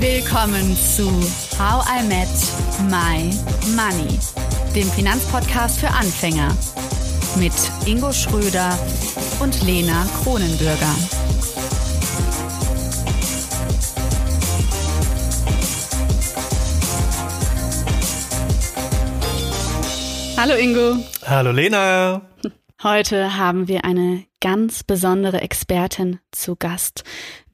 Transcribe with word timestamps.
Willkommen 0.00 0.74
zu 0.78 1.10
How 1.58 1.84
I 1.86 2.02
Met 2.08 2.26
My 2.88 3.30
Money, 3.76 4.18
dem 4.74 4.88
Finanzpodcast 4.88 5.78
für 5.78 5.88
Anfänger 5.88 6.56
mit 7.38 7.52
Ingo 7.84 8.10
Schröder 8.10 8.78
und 9.40 9.62
Lena 9.62 10.06
Kronenbürger. 10.22 10.94
Hallo 20.38 20.54
Ingo. 20.54 21.04
Hallo 21.26 21.52
Lena. 21.52 22.22
Heute 22.82 23.36
haben 23.36 23.68
wir 23.68 23.84
eine 23.84 24.24
ganz 24.40 24.82
besondere 24.82 25.40
Expertin 25.40 26.18
zu 26.32 26.56
Gast, 26.56 27.04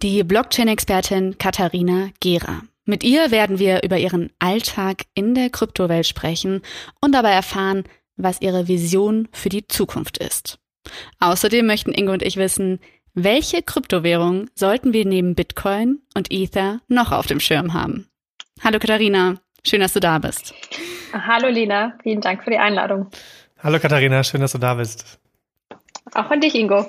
die 0.02 0.22
Blockchain-Expertin 0.22 1.38
Katharina 1.38 2.10
Gera. 2.20 2.62
Mit 2.84 3.02
ihr 3.02 3.32
werden 3.32 3.58
wir 3.58 3.82
über 3.82 3.98
ihren 3.98 4.30
Alltag 4.38 5.02
in 5.14 5.34
der 5.34 5.50
Kryptowelt 5.50 6.06
sprechen 6.06 6.62
und 7.00 7.12
dabei 7.12 7.32
erfahren, 7.32 7.84
was 8.16 8.40
ihre 8.40 8.68
Vision 8.68 9.28
für 9.32 9.48
die 9.48 9.66
Zukunft 9.66 10.18
ist. 10.18 10.58
Außerdem 11.18 11.66
möchten 11.66 11.92
Ingo 11.92 12.12
und 12.12 12.22
ich 12.22 12.36
wissen, 12.36 12.78
welche 13.12 13.62
Kryptowährung 13.62 14.48
sollten 14.54 14.92
wir 14.92 15.04
neben 15.04 15.34
Bitcoin 15.34 16.00
und 16.14 16.30
Ether 16.30 16.80
noch 16.86 17.12
auf 17.12 17.26
dem 17.26 17.40
Schirm 17.40 17.74
haben? 17.74 18.08
Hallo 18.62 18.78
Katharina, 18.78 19.36
schön, 19.66 19.80
dass 19.80 19.94
du 19.94 20.00
da 20.00 20.18
bist. 20.18 20.54
Hallo 21.12 21.48
Lina, 21.48 21.98
vielen 22.02 22.20
Dank 22.20 22.44
für 22.44 22.50
die 22.50 22.58
Einladung. 22.58 23.08
Hallo 23.58 23.80
Katharina, 23.80 24.22
schön, 24.22 24.42
dass 24.42 24.52
du 24.52 24.58
da 24.58 24.74
bist. 24.74 25.18
Auch 26.14 26.30
an 26.30 26.40
dich, 26.40 26.54
Ingo. 26.54 26.86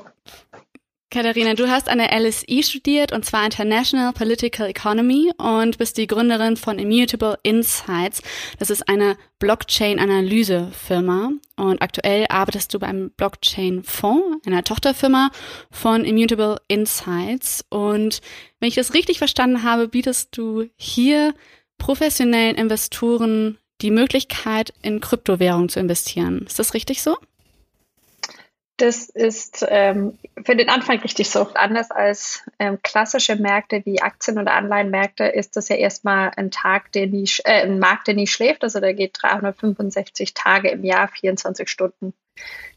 Katharina, 1.09 1.53
du 1.53 1.69
hast 1.69 1.87
an 1.87 1.99
der 1.99 2.11
LSI 2.19 2.63
studiert 2.63 3.13
und 3.13 3.23
zwar 3.23 3.45
International 3.45 4.11
Political 4.11 4.67
Economy 4.69 5.31
und 5.37 5.77
bist 5.77 5.97
die 5.97 6.05
Gründerin 6.05 6.57
von 6.57 6.77
Immutable 6.77 7.39
Insights. 7.43 8.21
Das 8.59 8.69
ist 8.69 8.89
eine 8.89 9.15
Blockchain-Analyse-Firma 9.39 11.31
und 11.55 11.81
aktuell 11.81 12.25
arbeitest 12.27 12.73
du 12.73 12.79
beim 12.79 13.11
Blockchain-Fonds, 13.15 14.45
einer 14.45 14.65
Tochterfirma 14.65 15.31
von 15.71 16.03
Immutable 16.03 16.57
Insights. 16.67 17.63
Und 17.69 18.19
wenn 18.59 18.67
ich 18.67 18.75
das 18.75 18.93
richtig 18.93 19.17
verstanden 19.17 19.63
habe, 19.63 19.87
bietest 19.87 20.35
du 20.37 20.65
hier 20.75 21.33
professionellen 21.77 22.57
Investoren 22.57 23.57
die 23.81 23.91
Möglichkeit, 23.91 24.73
in 24.81 24.99
Kryptowährungen 24.99 25.69
zu 25.69 25.79
investieren. 25.79 26.43
Ist 26.47 26.59
das 26.59 26.73
richtig 26.73 27.01
so? 27.01 27.15
Das 28.77 29.09
ist 29.09 29.65
ähm, 29.67 30.19
für 30.45 30.55
den 30.55 30.69
Anfang 30.69 30.99
richtig 30.99 31.31
so. 31.31 31.47
Anders 31.55 31.89
als 31.89 32.43
ähm, 32.59 32.79
klassische 32.83 33.35
Märkte 33.35 33.81
wie 33.85 34.03
Aktien- 34.03 34.37
oder 34.37 34.53
Anleihenmärkte 34.53 35.25
ist 35.25 35.57
das 35.57 35.69
ja 35.69 35.77
erstmal 35.77 36.31
ein 36.35 36.51
Tag, 36.51 36.91
der 36.91 37.07
nie, 37.07 37.27
äh, 37.43 37.63
ein 37.63 37.79
Markt, 37.79 38.05
der 38.05 38.13
nie 38.13 38.27
schläft. 38.27 38.63
Also 38.63 38.79
der 38.79 38.93
geht 38.93 39.17
365 39.19 40.35
Tage 40.35 40.69
im 40.69 40.83
Jahr, 40.83 41.07
24 41.07 41.67
Stunden. 41.67 42.13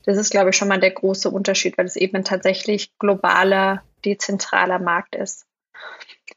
Das 0.06 0.16
ist, 0.16 0.30
glaube 0.30 0.50
ich, 0.50 0.56
schon 0.56 0.68
mal 0.68 0.80
der 0.80 0.92
große 0.92 1.28
Unterschied, 1.28 1.76
weil 1.76 1.84
es 1.84 1.96
eben 1.96 2.16
ein 2.16 2.24
tatsächlich 2.24 2.96
globaler, 2.98 3.82
dezentraler 4.02 4.78
Markt 4.78 5.14
ist. 5.14 5.46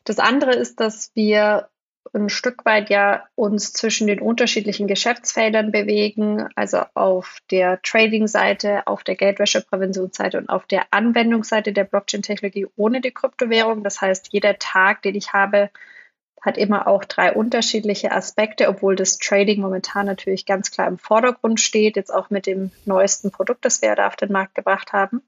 Das 0.04 0.20
andere 0.20 0.54
ist, 0.54 0.82
dass 0.82 1.12
wir 1.16 1.70
ein 2.14 2.30
Stück 2.30 2.66
weit 2.66 2.90
ja 2.90 3.24
uns 3.36 3.74
zwischen 3.74 4.08
den 4.08 4.20
unterschiedlichen 4.20 4.88
Geschäftsfeldern 4.88 5.72
bewegen, 5.72 6.48
also 6.56 6.84
auf 6.94 7.40
der 7.50 7.82
Trading-Seite, 7.82 8.86
auf 8.86 9.04
der 9.04 9.16
Geldwäschepräventionsseite 9.16 10.38
und 10.38 10.50
auf 10.50 10.66
der 10.68 10.86
Anwendungsseite 10.92 11.74
der 11.74 11.86
Blockchain-Technologie 11.86 12.68
ohne 12.76 13.02
die 13.02 13.12
Kryptowährung. 13.12 13.84
Das 13.84 14.00
heißt, 14.02 14.30
jeder 14.32 14.60
Tag, 14.60 15.02
den 15.02 15.16
ich 15.16 15.34
habe, 15.34 15.70
hat 16.42 16.58
immer 16.58 16.88
auch 16.88 17.06
drei 17.06 17.32
unterschiedliche 17.32 18.12
Aspekte, 18.12 18.68
obwohl 18.68 18.96
das 18.96 19.18
Trading 19.18 19.62
momentan 19.62 20.06
natürlich 20.06 20.46
ganz 20.46 20.72
klar 20.72 20.88
im 20.88 20.98
Vordergrund 20.98 21.60
steht, 21.62 21.96
jetzt 21.96 22.14
auch 22.14 22.30
mit 22.30 22.46
dem 22.46 22.72
neuesten 22.86 23.32
Produkt, 23.32 23.64
das 23.66 23.82
wir 23.82 23.96
da 23.96 24.08
auf 24.08 24.18
den 24.18 24.32
Markt 24.32 24.54
gebracht 24.54 24.92
haben. 24.92 25.22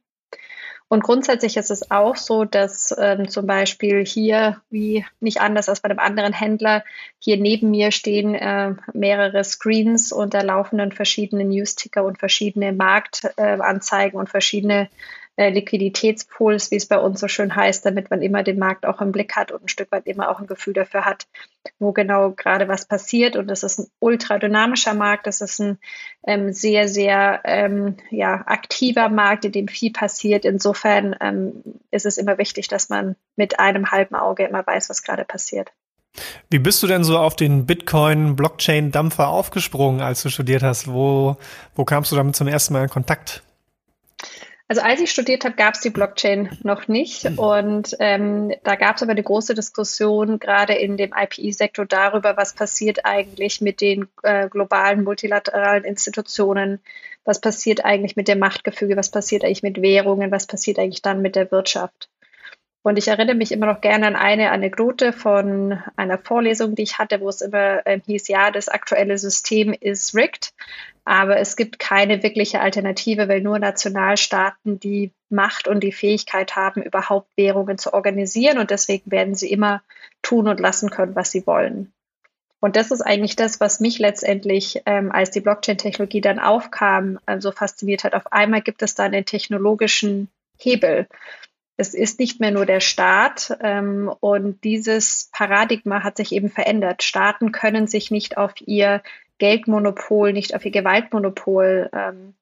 Und 0.88 1.04
grundsätzlich 1.04 1.58
ist 1.58 1.72
es 1.72 1.90
auch 1.90 2.16
so, 2.16 2.46
dass 2.46 2.96
ähm, 2.98 3.28
zum 3.28 3.48
Beispiel 3.48 4.06
hier, 4.06 4.62
wie 4.70 5.04
nicht 5.20 5.42
anders 5.42 5.68
als 5.68 5.82
bei 5.82 5.90
einem 5.90 6.00
anderen 6.00 6.32
Händler, 6.32 6.84
hier 7.18 7.38
neben 7.38 7.72
mir 7.72 7.92
stehen 7.92 8.36
äh, 8.36 8.76
mehrere 8.94 9.44
Screens 9.44 10.12
und 10.12 10.36
da 10.36 10.42
laufen 10.42 10.78
dann 10.78 10.92
verschiedene 10.92 11.44
News-Ticker 11.44 12.04
und 12.04 12.20
verschiedene 12.20 12.72
Marktanzeigen 12.72 14.18
äh, 14.18 14.20
und 14.20 14.30
verschiedene 14.30 14.90
äh, 15.38 15.50
Liquiditätspools, 15.50 16.72
wie 16.72 16.76
es 16.76 16.86
bei 16.86 16.98
uns 16.98 17.20
so 17.20 17.28
schön 17.28 17.56
heißt, 17.56 17.86
damit 17.86 18.10
man 18.10 18.22
immer 18.22 18.44
den 18.44 18.58
Markt 18.58 18.86
auch 18.86 19.02
im 19.02 19.12
Blick 19.12 19.36
hat 19.36 19.52
und 19.52 19.64
ein 19.64 19.68
Stück 19.68 19.92
weit 19.92 20.08
immer 20.08 20.30
auch 20.30 20.40
ein 20.40 20.48
Gefühl 20.48 20.74
dafür 20.74 21.06
hat, 21.06 21.28
wo 21.80 21.92
genau 21.92 22.32
gerade 22.32 22.68
was 22.68 22.86
passiert. 22.86 23.36
Und 23.36 23.48
das 23.48 23.64
ist 23.64 23.80
ein 23.80 23.88
ultra 24.00 24.40
dynamischer 24.40 24.94
Markt, 24.94 25.28
das 25.28 25.42
ist 25.42 25.60
ein 25.60 25.78
ähm, 26.26 26.54
sehr, 26.54 26.88
sehr 26.88 27.42
ähm, 27.44 27.98
ja, 28.10 28.44
aktiver 28.46 29.10
Markt, 29.10 29.46
in 29.46 29.52
dem 29.52 29.68
viel 29.68 29.92
passiert. 29.92 30.46
Insofern 30.46 31.16
ähm, 31.20 31.64
ist 31.92 32.06
es 32.06 32.18
immer 32.18 32.38
wichtig, 32.38 32.68
dass 32.68 32.90
man 32.90 33.16
mit 33.36 33.60
einem 33.60 33.92
halben 33.92 34.16
Auge 34.16 34.46
immer 34.46 34.66
weiß, 34.66 34.90
was 34.90 35.04
gerade 35.04 35.26
passiert. 35.26 35.72
Wie 36.50 36.60
bist 36.60 36.82
du 36.82 36.88
denn 36.88 37.04
so 37.04 37.18
auf 37.18 37.36
den 37.36 37.66
Bitcoin-Blockchain-Dampfer 37.66 39.28
aufgesprungen, 39.28 40.00
als 40.00 40.24
du 40.24 40.30
studiert 40.30 40.64
hast? 40.64 40.88
Wo, 40.88 41.38
wo 41.76 41.84
kamst 41.84 42.12
du 42.12 42.16
damit 42.16 42.38
zum 42.38 42.48
ersten 42.48 42.74
Mal 42.74 42.84
in 42.84 42.90
Kontakt? 42.90 43.44
Also 44.68 44.82
als 44.82 45.00
ich 45.00 45.12
studiert 45.12 45.46
habe, 45.46 45.56
gab 45.56 45.76
es 45.76 45.82
die 45.82 45.92
Blockchain 45.92 46.58
noch 46.64 46.88
nicht. 46.88 47.30
Mhm. 47.30 47.40
Und 47.40 47.96
ähm, 48.00 48.54
da 48.64 48.76
gab 48.76 48.96
es 48.96 49.04
aber 49.04 49.12
eine 49.12 49.24
große 49.24 49.54
Diskussion, 49.54 50.40
gerade 50.40 50.74
in 50.74 50.98
dem 50.98 51.14
IPI-Sektor, 51.16 51.86
darüber, 51.86 52.36
was 52.36 52.54
passiert 52.54 53.06
eigentlich 53.06 53.62
mit 53.62 53.80
den 53.80 54.08
äh, 54.24 54.50
globalen 54.50 55.04
multilateralen 55.04 55.84
Institutionen, 55.84 56.80
was 57.26 57.40
passiert 57.42 57.86
eigentlich 57.86 58.16
mit 58.16 58.28
dem 58.28 58.40
Machtgefüge, 58.40 58.98
was 58.98 59.10
passiert 59.10 59.44
eigentlich 59.44 59.64
mit 59.64 59.82
Währungen, 59.82 60.32
was 60.32 60.48
passiert 60.48 60.80
eigentlich 60.80 61.04
dann 61.04 61.22
mit 61.22 61.36
der 61.36 61.52
Wirtschaft. 61.52 62.10
Und 62.86 63.00
ich 63.00 63.08
erinnere 63.08 63.36
mich 63.36 63.52
immer 63.52 63.66
noch 63.66 63.82
gerne 63.82 64.06
an 64.06 64.16
eine 64.16 64.52
Anekdote 64.52 65.12
von 65.12 65.82
einer 65.96 66.20
Vorlesung, 66.20 66.76
die 66.76 66.84
ich 66.84 67.00
hatte, 67.00 67.20
wo 67.20 67.30
es 67.30 67.42
immer 67.42 67.84
äh, 67.88 68.00
hieß, 68.00 68.28
ja, 68.28 68.52
das 68.52 68.70
aktuelle 68.70 69.18
System 69.18 69.74
ist 69.74 70.14
rigged, 70.14 70.54
aber 71.04 71.38
es 71.38 71.56
gibt 71.56 71.80
keine 71.80 72.22
wirkliche 72.22 72.60
Alternative, 72.60 73.28
weil 73.28 73.42
nur 73.42 73.58
Nationalstaaten 73.58 74.80
die 74.80 75.12
Macht 75.30 75.68
und 75.68 75.80
die 75.80 75.92
Fähigkeit 75.92 76.56
haben, 76.56 76.84
überhaupt 76.84 77.28
Währungen 77.36 77.80
zu 77.80 77.92
organisieren 77.92 78.60
und 78.60 78.70
deswegen 78.70 79.10
werden 79.10 79.34
sie 79.34 79.50
immer 79.50 79.82
tun 80.22 80.48
und 80.48 80.60
lassen 80.60 80.92
können, 80.92 81.16
was 81.16 81.32
sie 81.32 81.48
wollen. 81.48 81.92
Und 82.60 82.76
das 82.76 82.92
ist 82.92 83.02
eigentlich 83.02 83.36
das, 83.36 83.60
was 83.60 83.80
mich 83.80 83.98
letztendlich, 83.98 84.84
ähm, 84.86 85.12
als 85.12 85.32
die 85.32 85.42
Blockchain-Technologie 85.42 86.22
dann 86.22 86.38
aufkam, 86.38 87.18
äh, 87.26 87.42
so 87.42 87.52
fasziniert 87.52 88.04
hat. 88.04 88.14
Auf 88.14 88.32
einmal 88.32 88.62
gibt 88.62 88.84
es 88.84 88.94
da 88.94 89.06
einen 89.06 89.26
technologischen 89.26 90.30
Hebel 90.60 91.08
es 91.78 91.94
ist 91.94 92.20
nicht 92.20 92.40
mehr 92.40 92.52
nur 92.52 92.66
der 92.66 92.80
Staat 92.80 93.58
ähm, 93.62 94.12
und 94.20 94.64
dieses 94.64 95.30
Paradigma 95.34 96.04
hat 96.04 96.18
sich 96.18 96.32
eben 96.32 96.50
verändert. 96.50 97.04
Staaten 97.04 97.52
können 97.52 97.88
sich 97.88 98.12
nicht 98.12 98.38
auf 98.38 98.54
ihr 98.66 99.02
Geldmonopol, 99.38 100.32
nicht 100.32 100.56
auf 100.56 100.64
ihr 100.66 100.72
Gewaltmonopol 100.72 101.90
ähm, 101.94 102.34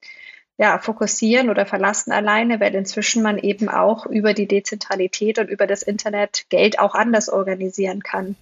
ja, 0.58 0.78
fokussieren 0.78 1.50
oder 1.50 1.66
verlassen 1.66 2.12
alleine, 2.12 2.60
weil 2.60 2.76
inzwischen 2.76 3.24
man 3.24 3.40
eben 3.40 3.70
auch 3.70 4.06
über 4.06 4.36
die 4.36 4.48
Dezentralität 4.48 5.40
und 5.40 5.50
über 5.50 5.66
das 5.66 5.82
Internet 5.82 6.46
Geld 6.50 6.78
auch 6.78 6.94
anders 6.94 7.28
organisieren 7.28 8.04
kann. 8.04 8.36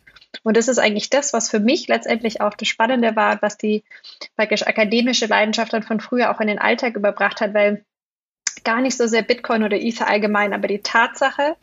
Und 0.43 0.57
das 0.57 0.67
ist 0.67 0.77
eigentlich 0.77 1.09
das, 1.09 1.33
was 1.33 1.49
für 1.49 1.59
mich 1.59 1.87
letztendlich 1.87 2.41
auch 2.41 2.53
das 2.53 2.67
Spannende 2.67 3.15
war, 3.15 3.41
was 3.41 3.57
die 3.57 3.83
praktisch 4.35 4.65
akademische 4.67 5.27
Leidenschaft 5.27 5.71
dann 5.71 5.83
von 5.83 5.99
früher 5.99 6.31
auch 6.31 6.41
in 6.41 6.47
den 6.47 6.59
Alltag 6.59 6.95
überbracht 6.95 7.39
hat, 7.39 7.53
weil 7.53 7.85
gar 8.63 8.81
nicht 8.81 8.97
so 8.97 9.07
sehr 9.07 9.21
Bitcoin 9.21 9.63
oder 9.63 9.79
Ether 9.79 10.07
allgemein, 10.07 10.53
aber 10.53 10.67
die 10.67 10.79
Tatsache, 10.79 11.55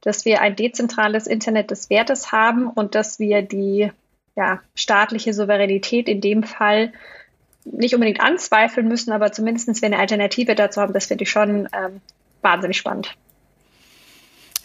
dass 0.00 0.24
wir 0.24 0.40
ein 0.40 0.56
dezentrales 0.56 1.26
Internet 1.26 1.70
des 1.70 1.90
Wertes 1.90 2.32
haben 2.32 2.68
und 2.68 2.94
dass 2.94 3.18
wir 3.18 3.42
die 3.42 3.90
ja, 4.36 4.60
staatliche 4.74 5.32
Souveränität 5.32 6.08
in 6.08 6.20
dem 6.20 6.42
Fall 6.42 6.92
nicht 7.64 7.94
unbedingt 7.94 8.20
anzweifeln 8.20 8.88
müssen, 8.88 9.12
aber 9.12 9.32
zumindest 9.32 9.80
wir 9.80 9.86
eine 9.86 9.98
Alternative 9.98 10.54
dazu 10.54 10.80
haben, 10.80 10.92
das 10.92 11.06
finde 11.06 11.24
ich 11.24 11.30
schon 11.30 11.68
ähm, 11.72 12.00
wahnsinnig 12.42 12.76
spannend. 12.76 13.16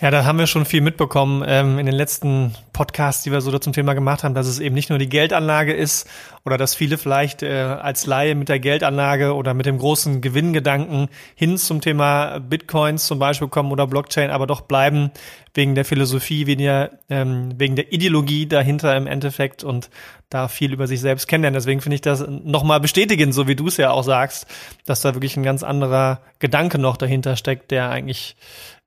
Ja, 0.02 0.12
da 0.12 0.24
haben 0.24 0.40
wir 0.40 0.48
schon 0.48 0.64
viel 0.64 0.80
mitbekommen 0.80 1.44
ähm, 1.46 1.78
in 1.78 1.86
den 1.86 1.94
letzten 1.94 2.56
Podcasts, 2.72 3.24
die 3.24 3.34
wir 3.34 3.42
so 3.42 3.60
zum 3.60 3.74
Thema 3.74 3.94
gemacht 3.96 4.24
haben, 4.24 4.34
dass 4.34 4.48
es 4.48 4.60
eben 4.60 4.74
nicht 4.74 4.90
nur 4.90 4.98
die 4.98 5.10
Geldanlage 5.10 5.74
ist 5.74 6.08
oder 6.46 6.58
dass 6.58 6.74
viele 6.74 6.98
vielleicht 6.98 7.44
äh, 7.44 7.50
als 7.50 8.06
Laie 8.06 8.34
mit 8.34 8.48
der 8.48 8.62
Geldanlage 8.62 9.36
oder 9.36 9.54
mit 9.54 9.66
dem 9.66 9.78
großen 9.78 10.22
Gewinngedanken 10.22 11.10
hin 11.36 11.58
zum 11.58 11.82
Thema 11.82 12.40
Bitcoins 12.40 13.08
zum 13.08 13.20
Beispiel 13.20 13.50
kommen 13.50 13.74
oder 13.74 13.88
Blockchain, 13.88 14.30
aber 14.30 14.48
doch 14.48 14.62
bleiben 14.62 15.12
wegen 15.54 15.76
der 15.76 15.84
Philosophie, 15.84 16.48
wegen 16.48 16.62
der, 16.62 16.92
ähm, 17.10 17.56
wegen 17.58 17.76
der 17.76 17.92
Ideologie 17.92 18.46
dahinter 18.46 18.96
im 18.96 19.06
Endeffekt 19.06 19.66
und 19.66 19.90
da 20.30 20.48
viel 20.48 20.72
über 20.72 20.88
sich 20.88 21.02
selbst 21.02 21.28
kennenlernen. 21.28 21.60
Deswegen 21.60 21.82
finde 21.82 21.96
ich 21.96 22.02
das 22.02 22.26
nochmal 22.26 22.80
bestätigen, 22.80 23.34
so 23.34 23.50
wie 23.50 23.56
du 23.56 23.68
es 23.68 23.76
ja 23.76 23.92
auch 23.92 24.04
sagst, 24.04 24.48
dass 24.86 25.02
da 25.02 25.14
wirklich 25.14 25.36
ein 25.36 25.44
ganz 25.44 25.62
anderer 25.62 26.22
Gedanke 26.40 26.78
noch 26.78 26.96
dahinter 26.96 27.36
steckt, 27.36 27.72
der 27.72 27.90
eigentlich 27.90 28.38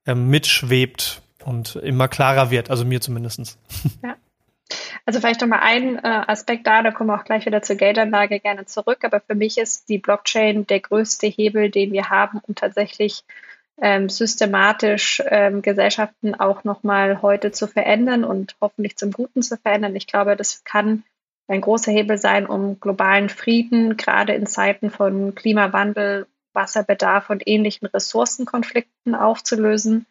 ähm, 0.07 0.29
mitschwebt 0.29 1.23
und 1.45 1.77
immer 1.77 2.09
klarer 2.09 2.51
wird, 2.51 2.71
also 2.71 2.85
mir 2.85 3.01
zumindestens. 3.01 3.59
Ja. 4.03 4.17
Also 5.05 5.21
vielleicht 5.21 5.41
nochmal 5.41 5.61
ein 5.63 5.99
äh, 5.99 6.01
Aspekt 6.03 6.67
da, 6.67 6.83
da 6.83 6.93
kommen 6.93 7.11
wir 7.11 7.21
auch 7.21 7.25
gleich 7.25 7.45
wieder 7.45 7.61
zur 7.63 7.77
Geldanlage 7.77 8.41
gerne 8.41 8.67
zurück, 8.67 9.05
aber 9.05 9.21
für 9.21 9.35
mich 9.35 9.59
ist 9.59 9.89
die 9.89 9.99
Blockchain 9.99 10.67
der 10.67 10.81
größte 10.81 11.27
Hebel, 11.27 11.71
den 11.71 11.93
wir 11.93 12.09
haben, 12.09 12.41
um 12.47 12.55
tatsächlich 12.55 13.25
ähm, 13.81 14.09
systematisch 14.09 15.23
ähm, 15.27 15.61
Gesellschaften 15.61 16.35
auch 16.35 16.65
nochmal 16.65 17.21
heute 17.21 17.53
zu 17.53 17.67
verändern 17.67 18.25
und 18.25 18.55
hoffentlich 18.61 18.97
zum 18.97 19.11
Guten 19.11 19.43
zu 19.43 19.57
verändern. 19.57 19.97
Ich 19.97 20.07
glaube, 20.07 20.37
das 20.37 20.63
kann 20.65 21.03
ein 21.49 21.61
großer 21.61 21.91
Hebel 21.91 22.19
sein, 22.19 22.47
um 22.47 22.79
globalen 22.79 23.29
Frieden, 23.29 23.97
gerade 23.97 24.35
in 24.35 24.47
Zeiten 24.47 24.91
von 24.91 25.35
Klimawandel, 25.35 26.27
Wasserbedarf 26.55 27.31
und 27.31 27.47
ähnlichen 27.47 27.87
Ressourcenkonflikten 27.87 29.15
aufzulösen. 29.15 30.07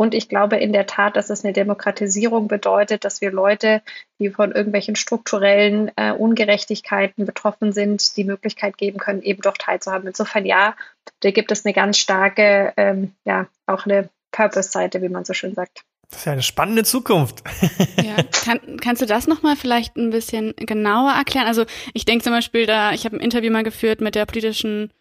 Und 0.00 0.14
ich 0.14 0.28
glaube 0.30 0.56
in 0.56 0.72
der 0.72 0.86
Tat, 0.86 1.16
dass 1.16 1.28
es 1.28 1.44
eine 1.44 1.52
Demokratisierung 1.52 2.48
bedeutet, 2.48 3.04
dass 3.04 3.20
wir 3.20 3.30
Leute, 3.32 3.82
die 4.18 4.30
von 4.30 4.52
irgendwelchen 4.52 4.96
strukturellen 4.96 5.90
äh, 5.96 6.12
Ungerechtigkeiten 6.12 7.26
betroffen 7.26 7.72
sind, 7.72 8.16
die 8.16 8.24
Möglichkeit 8.24 8.78
geben 8.78 8.98
können, 8.98 9.20
eben 9.20 9.42
doch 9.42 9.58
teilzuhaben. 9.58 10.06
Insofern 10.06 10.46
ja, 10.46 10.74
da 11.20 11.30
gibt 11.30 11.52
es 11.52 11.66
eine 11.66 11.74
ganz 11.74 11.98
starke, 11.98 12.72
ähm, 12.78 13.12
ja, 13.26 13.46
auch 13.66 13.84
eine 13.84 14.08
Purpose-Seite, 14.32 15.02
wie 15.02 15.10
man 15.10 15.24
so 15.24 15.34
schön 15.34 15.54
sagt. 15.54 15.82
Das 16.08 16.20
ist 16.20 16.24
ja 16.24 16.32
eine 16.32 16.42
spannende 16.42 16.82
Zukunft. 16.82 17.42
ja, 18.02 18.16
kann, 18.32 18.78
kannst 18.80 19.02
du 19.02 19.06
das 19.06 19.26
nochmal 19.26 19.54
vielleicht 19.54 19.96
ein 19.96 20.10
bisschen 20.10 20.54
genauer 20.56 21.12
erklären? 21.12 21.46
Also 21.46 21.66
ich 21.94 22.04
denke 22.04 22.24
zum 22.24 22.32
Beispiel 22.32 22.66
da, 22.66 22.92
ich 22.92 23.04
habe 23.04 23.16
ein 23.16 23.20
Interview 23.20 23.52
mal 23.52 23.64
geführt 23.64 24.00
mit 24.00 24.14
der 24.14 24.26
politischen 24.26 24.92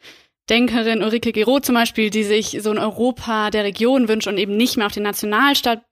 Denkerin 0.49 1.03
Ulrike 1.03 1.31
Gero 1.31 1.59
zum 1.59 1.75
Beispiel, 1.75 2.09
die 2.09 2.23
sich 2.23 2.57
so 2.61 2.71
ein 2.71 2.79
Europa 2.79 3.51
der 3.51 3.63
Region 3.63 4.07
wünscht 4.07 4.27
und 4.27 4.37
eben 4.37 4.57
nicht 4.57 4.77
mehr 4.77 4.87
auf 4.87 4.93
den 4.93 5.03
Nationalstaat 5.03 5.83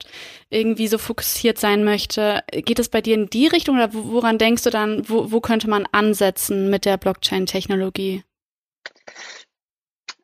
irgendwie 0.50 0.88
so 0.88 0.98
fokussiert 0.98 1.60
sein 1.60 1.84
möchte. 1.84 2.44
Geht 2.52 2.80
es 2.80 2.90
bei 2.90 3.02
dir 3.02 3.16
in 3.16 3.30
die 3.30 3.48
Richtung 3.48 3.76
oder 3.76 3.90
woran 3.94 4.38
denkst 4.38 4.64
du 4.64 4.70
dann, 4.70 5.08
wo, 5.08 5.32
wo 5.32 5.42
könnte 5.42 5.70
man 5.70 5.88
ansetzen 5.92 6.70
mit 6.70 6.86
der 6.86 6.98
Blockchain-Technologie? 6.98 8.24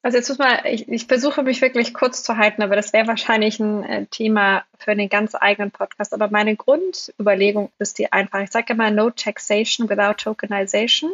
Also 0.02 0.18
jetzt 0.18 0.28
muss 0.28 0.38
man, 0.38 0.66
ich, 0.66 0.90
ich, 0.90 1.06
versuche 1.06 1.44
mich 1.44 1.62
wirklich 1.62 1.94
kurz 1.94 2.24
zu 2.24 2.36
halten, 2.36 2.62
aber 2.62 2.76
das 2.76 2.92
wäre 2.92 3.08
wahrscheinlich 3.08 3.60
ein 3.60 3.84
äh, 3.84 4.06
Thema 4.08 4.66
für 4.78 4.92
einen 4.92 5.08
ganz 5.08 5.34
eigenen 5.34 5.72
Podcast. 5.72 6.14
Aber 6.14 6.30
meine 6.30 6.58
Grundüberlegung 6.58 7.72
ist 7.80 8.00
die 8.00 8.12
einfach. 8.12 8.42
Ich 8.42 8.52
sage 8.52 8.74
immer 8.74 8.92
No 8.92 9.12
Taxation 9.12 9.90
without 9.90 10.16
Tokenization. 10.18 11.14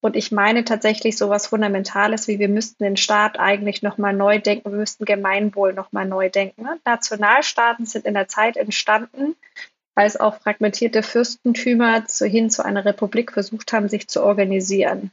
Und 0.00 0.16
ich 0.16 0.32
meine 0.32 0.64
tatsächlich 0.64 1.18
so 1.18 1.28
was 1.28 1.48
Fundamentales, 1.48 2.26
wie 2.26 2.38
wir 2.38 2.48
müssten 2.48 2.84
den 2.84 2.96
Staat 2.96 3.38
eigentlich 3.38 3.82
nochmal 3.82 4.14
neu 4.14 4.38
denken, 4.38 4.70
wir 4.70 4.78
müssten 4.78 5.04
Gemeinwohl 5.04 5.74
nochmal 5.74 6.06
neu 6.06 6.30
denken. 6.30 6.62
Ne? 6.62 6.78
Nationalstaaten 6.84 7.84
sind 7.84 8.06
in 8.06 8.14
der 8.14 8.28
Zeit 8.28 8.56
entstanden, 8.56 9.36
als 9.94 10.18
auch 10.18 10.40
fragmentierte 10.40 11.02
Fürstentümer 11.02 12.06
zu, 12.06 12.26
hin 12.26 12.48
zu 12.48 12.64
einer 12.64 12.84
Republik 12.84 13.32
versucht 13.32 13.72
haben, 13.74 13.88
sich 13.88 14.08
zu 14.08 14.22
organisieren. 14.22 15.10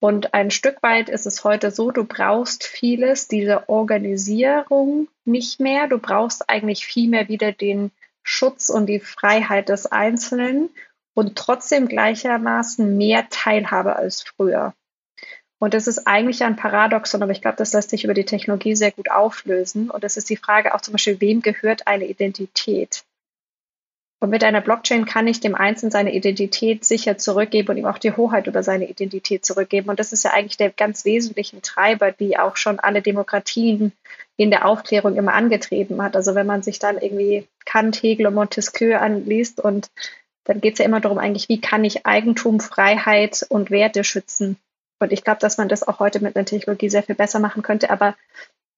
Und 0.00 0.34
ein 0.34 0.50
Stück 0.50 0.82
weit 0.82 1.08
ist 1.08 1.24
es 1.24 1.44
heute 1.44 1.70
so, 1.70 1.90
du 1.90 2.04
brauchst 2.04 2.64
vieles, 2.64 3.26
diese 3.26 3.70
Organisierung 3.70 5.08
nicht 5.24 5.60
mehr. 5.60 5.86
Du 5.86 5.96
brauchst 5.96 6.50
eigentlich 6.50 6.84
viel 6.84 7.08
mehr 7.08 7.28
wieder 7.28 7.52
den 7.52 7.90
Schutz 8.22 8.68
und 8.68 8.84
die 8.86 9.00
Freiheit 9.00 9.70
des 9.70 9.86
Einzelnen 9.86 10.68
und 11.14 11.36
trotzdem 11.36 11.88
gleichermaßen 11.88 12.96
mehr 12.96 13.28
Teilhabe 13.30 13.96
als 13.96 14.22
früher. 14.22 14.74
Und 15.58 15.72
das 15.72 15.86
ist 15.86 16.06
eigentlich 16.06 16.42
ein 16.42 16.56
Paradoxon, 16.56 17.22
aber 17.22 17.32
ich 17.32 17.40
glaube, 17.40 17.56
das 17.56 17.72
lässt 17.72 17.90
sich 17.90 18.04
über 18.04 18.12
die 18.12 18.26
Technologie 18.26 18.76
sehr 18.76 18.90
gut 18.90 19.10
auflösen. 19.10 19.88
Und 19.88 20.04
das 20.04 20.16
ist 20.16 20.28
die 20.28 20.36
Frage 20.36 20.74
auch 20.74 20.80
zum 20.80 20.92
Beispiel, 20.92 21.20
wem 21.20 21.40
gehört 21.40 21.86
eine 21.86 22.06
Identität? 22.06 23.04
Und 24.20 24.30
mit 24.30 24.42
einer 24.42 24.60
Blockchain 24.62 25.04
kann 25.04 25.26
ich 25.26 25.40
dem 25.40 25.54
Einzelnen 25.54 25.90
seine 25.90 26.14
Identität 26.14 26.84
sicher 26.84 27.18
zurückgeben 27.18 27.68
und 27.68 27.76
ihm 27.76 27.84
auch 27.84 27.98
die 27.98 28.12
Hoheit 28.12 28.46
über 28.46 28.62
seine 28.62 28.88
Identität 28.88 29.44
zurückgeben. 29.44 29.90
Und 29.90 30.00
das 30.00 30.12
ist 30.12 30.24
ja 30.24 30.32
eigentlich 30.32 30.56
der 30.56 30.70
ganz 30.70 31.04
wesentliche 31.04 31.60
Treiber, 31.60 32.10
die 32.10 32.38
auch 32.38 32.56
schon 32.56 32.78
alle 32.80 33.02
Demokratien 33.02 33.92
in 34.36 34.50
der 34.50 34.64
Aufklärung 34.64 35.16
immer 35.16 35.34
angetrieben 35.34 36.02
hat. 36.02 36.16
Also 36.16 36.34
wenn 36.34 36.46
man 36.46 36.62
sich 36.62 36.78
dann 36.78 36.98
irgendwie 36.98 37.46
Kant, 37.66 38.02
Hegel 38.02 38.26
und 38.26 38.34
Montesquieu 38.34 38.96
anliest 38.96 39.60
und 39.60 39.88
dann 40.44 40.60
geht 40.60 40.74
es 40.74 40.78
ja 40.78 40.84
immer 40.84 41.00
darum, 41.00 41.18
eigentlich, 41.18 41.48
wie 41.48 41.60
kann 41.60 41.84
ich 41.84 42.06
Eigentum, 42.06 42.60
Freiheit 42.60 43.44
und 43.48 43.70
Werte 43.70 44.04
schützen. 44.04 44.58
Und 45.00 45.12
ich 45.12 45.24
glaube, 45.24 45.40
dass 45.40 45.58
man 45.58 45.68
das 45.68 45.86
auch 45.86 45.98
heute 45.98 46.20
mit 46.20 46.36
einer 46.36 46.44
Technologie 46.44 46.88
sehr 46.88 47.02
viel 47.02 47.14
besser 47.14 47.40
machen 47.40 47.62
könnte. 47.62 47.90
Aber 47.90 48.14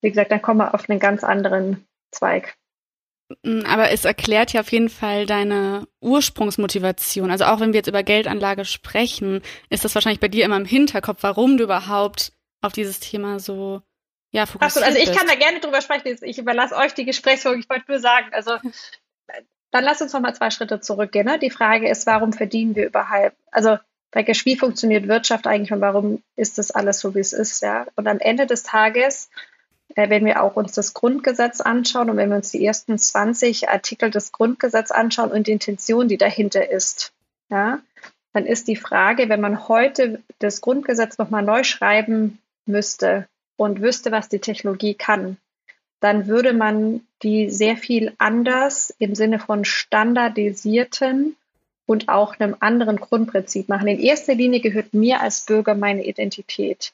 wie 0.01 0.09
gesagt, 0.09 0.31
dann 0.31 0.41
kommen 0.41 0.59
wir 0.59 0.73
auf 0.73 0.89
einen 0.89 0.99
ganz 0.99 1.23
anderen 1.23 1.85
Zweig. 2.11 2.55
Mm, 3.43 3.61
aber 3.65 3.91
es 3.91 4.05
erklärt 4.05 4.53
ja 4.53 4.61
auf 4.61 4.71
jeden 4.71 4.89
Fall 4.89 5.25
deine 5.25 5.87
Ursprungsmotivation. 6.01 7.31
Also 7.31 7.45
auch 7.45 7.59
wenn 7.59 7.73
wir 7.73 7.79
jetzt 7.79 7.87
über 7.87 8.03
Geldanlage 8.03 8.65
sprechen, 8.65 9.41
ist 9.69 9.83
das 9.85 9.95
wahrscheinlich 9.95 10.21
bei 10.21 10.29
dir 10.29 10.45
immer 10.45 10.57
im 10.57 10.65
Hinterkopf, 10.65 11.19
warum 11.21 11.57
du 11.57 11.65
überhaupt 11.65 12.31
auf 12.61 12.73
dieses 12.73 12.99
Thema 12.99 13.39
so 13.39 13.81
ja, 14.31 14.45
fokussiert 14.45 14.85
Achso, 14.85 14.99
also 14.99 15.11
ich 15.11 15.17
kann 15.17 15.27
da 15.27 15.35
gerne 15.35 15.59
drüber 15.59 15.81
sprechen. 15.81 16.17
Ich 16.21 16.37
überlasse 16.37 16.75
euch 16.75 16.93
die 16.93 17.05
Gesprächsfolge. 17.05 17.59
Ich 17.59 17.69
wollte 17.69 17.85
nur 17.87 17.99
sagen, 17.99 18.33
also 18.33 18.57
dann 19.71 19.83
lass 19.83 20.01
uns 20.01 20.13
noch 20.13 20.21
mal 20.21 20.35
zwei 20.35 20.49
Schritte 20.49 20.79
zurückgehen. 20.79 21.25
Ne? 21.25 21.39
Die 21.39 21.49
Frage 21.49 21.89
ist, 21.89 22.07
warum 22.07 22.33
verdienen 22.33 22.75
wir 22.75 22.87
überhaupt? 22.87 23.35
Also 23.51 23.77
wie 24.13 24.57
funktioniert 24.57 25.07
Wirtschaft 25.07 25.47
eigentlich 25.47 25.71
und 25.71 25.81
warum 25.81 26.23
ist 26.35 26.57
das 26.57 26.71
alles 26.71 26.99
so, 26.99 27.13
wie 27.13 27.19
es 27.19 27.33
ist? 27.33 27.61
Ja? 27.61 27.85
Und 27.95 28.07
am 28.07 28.19
Ende 28.19 28.47
des 28.47 28.63
Tages, 28.63 29.29
äh, 29.95 30.09
wenn 30.09 30.25
wir 30.25 30.41
auch 30.41 30.55
uns 30.55 30.73
das 30.73 30.93
Grundgesetz 30.93 31.61
anschauen 31.61 32.09
und 32.09 32.17
wenn 32.17 32.29
wir 32.29 32.37
uns 32.37 32.51
die 32.51 32.65
ersten 32.65 32.97
20 32.97 33.69
Artikel 33.69 34.09
des 34.09 34.31
Grundgesetzes 34.31 34.91
anschauen 34.91 35.31
und 35.31 35.47
die 35.47 35.51
Intention, 35.51 36.07
die 36.07 36.17
dahinter 36.17 36.69
ist, 36.69 37.13
ja, 37.49 37.79
dann 38.33 38.45
ist 38.45 38.67
die 38.67 38.75
Frage, 38.75 39.29
wenn 39.29 39.41
man 39.41 39.67
heute 39.67 40.21
das 40.39 40.61
Grundgesetz 40.61 41.17
nochmal 41.17 41.43
neu 41.43 41.63
schreiben 41.63 42.39
müsste 42.65 43.27
und 43.55 43.81
wüsste, 43.81 44.11
was 44.11 44.29
die 44.29 44.39
Technologie 44.39 44.93
kann, 44.93 45.37
dann 45.99 46.27
würde 46.27 46.53
man 46.53 47.01
die 47.23 47.49
sehr 47.49 47.77
viel 47.77 48.13
anders 48.17 48.93
im 48.99 49.15
Sinne 49.15 49.39
von 49.39 49.65
standardisierten 49.65 51.35
und 51.85 52.09
auch 52.09 52.39
einem 52.39 52.55
anderen 52.59 52.97
Grundprinzip 52.97 53.69
machen. 53.69 53.87
In 53.87 53.99
erster 53.99 54.35
Linie 54.35 54.59
gehört 54.59 54.93
mir 54.93 55.21
als 55.21 55.45
Bürger 55.45 55.73
meine 55.73 56.05
Identität. 56.05 56.93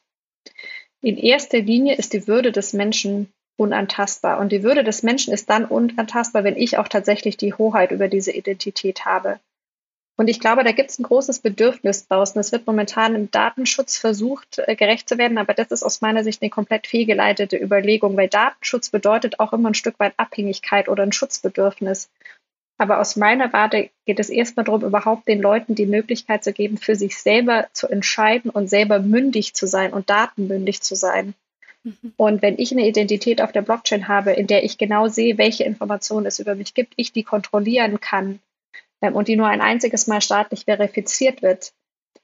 In 1.02 1.18
erster 1.18 1.60
Linie 1.60 1.96
ist 1.96 2.14
die 2.14 2.28
Würde 2.28 2.52
des 2.52 2.72
Menschen 2.74 3.34
unantastbar. 3.58 4.40
Und 4.40 4.52
die 4.52 4.64
Würde 4.64 4.84
des 4.84 5.04
Menschen 5.04 5.34
ist 5.34 5.50
dann 5.50 5.66
unantastbar, 5.66 6.44
wenn 6.44 6.56
ich 6.56 6.78
auch 6.78 6.88
tatsächlich 6.88 7.38
die 7.38 7.54
Hoheit 7.54 7.92
über 7.92 8.08
diese 8.08 8.32
Identität 8.32 9.06
habe. 9.06 9.40
Und 10.16 10.28
ich 10.28 10.40
glaube, 10.40 10.64
da 10.64 10.72
gibt 10.72 10.92
es 10.92 11.00
ein 11.00 11.04
großes 11.04 11.40
Bedürfnis 11.40 12.08
draußen. 12.08 12.40
Es 12.40 12.52
wird 12.52 12.68
momentan 12.68 13.16
im 13.16 13.32
Datenschutz 13.32 13.98
versucht, 13.98 14.60
äh, 14.60 14.76
gerecht 14.76 15.10
zu 15.10 15.18
werden, 15.18 15.40
aber 15.40 15.54
das 15.54 15.72
ist 15.72 15.84
aus 15.84 16.02
meiner 16.02 16.24
Sicht 16.24 16.42
eine 16.42 16.52
komplett 16.52 16.86
fehlgeleitete 16.86 17.58
Überlegung, 17.58 18.16
weil 18.16 18.28
Datenschutz 18.28 18.90
bedeutet 18.90 19.40
auch 19.40 19.54
immer 19.54 19.72
ein 19.72 19.76
Stück 19.76 20.00
weit 20.00 20.14
Abhängigkeit 20.18 20.88
oder 20.88 21.04
ein 21.04 21.12
Schutzbedürfnis. 21.12 22.10
Aber 22.78 23.00
aus 23.00 23.16
meiner 23.16 23.54
Warte 23.54 23.90
geht 24.06 24.20
es 24.20 24.30
erstmal 24.30 24.66
darum, 24.66 24.84
überhaupt 24.84 25.28
den 25.28 25.42
Leuten 25.42 25.74
die 25.74 25.86
Möglichkeit 25.86 26.44
zu 26.44 26.54
geben, 26.54 26.78
für 26.78 26.96
sich 26.96 27.18
selber 27.18 27.68
zu 27.74 27.88
entscheiden 27.88 28.52
und 28.52 28.68
selber 28.68 29.00
mündig 29.00 29.54
zu 29.54 29.68
sein 29.68 29.94
und 29.94 30.10
datenmündig 30.10 30.82
zu 30.82 30.96
sein. 30.96 31.34
Mhm. 31.84 32.14
Und 32.18 32.42
wenn 32.42 32.58
ich 32.60 32.72
eine 32.72 32.88
Identität 32.88 33.42
auf 33.42 33.52
der 33.52 33.62
Blockchain 33.62 34.08
habe, 34.08 34.32
in 34.32 34.48
der 34.48 34.64
ich 34.64 34.78
genau 34.78 35.08
sehe, 35.08 35.38
welche 35.38 35.64
Informationen 35.64 36.26
es 36.26 36.40
über 36.40 36.56
mich 36.56 36.74
gibt, 36.74 36.94
ich 36.98 37.12
die 37.12 37.24
kontrollieren 37.24 38.00
kann, 38.00 38.40
und 39.12 39.28
die 39.28 39.36
nur 39.36 39.48
ein 39.48 39.62
einziges 39.62 40.08
Mal 40.08 40.22
staatlich 40.22 40.66
verifiziert 40.66 41.42
wird, 41.42 41.74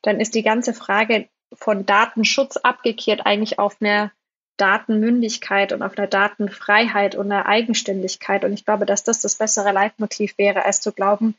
dann 0.02 0.20
ist 0.20 0.36
die 0.36 0.44
ganze 0.44 0.74
Frage 0.74 1.28
von 1.54 1.86
Datenschutz 1.86 2.58
abgekehrt 2.58 3.26
eigentlich 3.26 3.60
auf 3.60 3.78
eine 3.82 4.12
Datenmündigkeit 4.58 5.74
und 5.74 5.82
auf 5.82 5.98
eine 5.98 6.08
Datenfreiheit 6.08 7.16
und 7.16 7.32
eine 7.32 7.46
Eigenständigkeit. 7.46 8.44
Und 8.44 8.54
ich 8.54 8.66
glaube, 8.66 8.86
dass 8.86 9.04
das 9.04 9.20
das 9.22 9.36
bessere 9.36 9.72
Leitmotiv 9.72 10.38
wäre, 10.38 10.66
als 10.66 10.82
zu 10.82 10.92
glauben, 10.92 11.36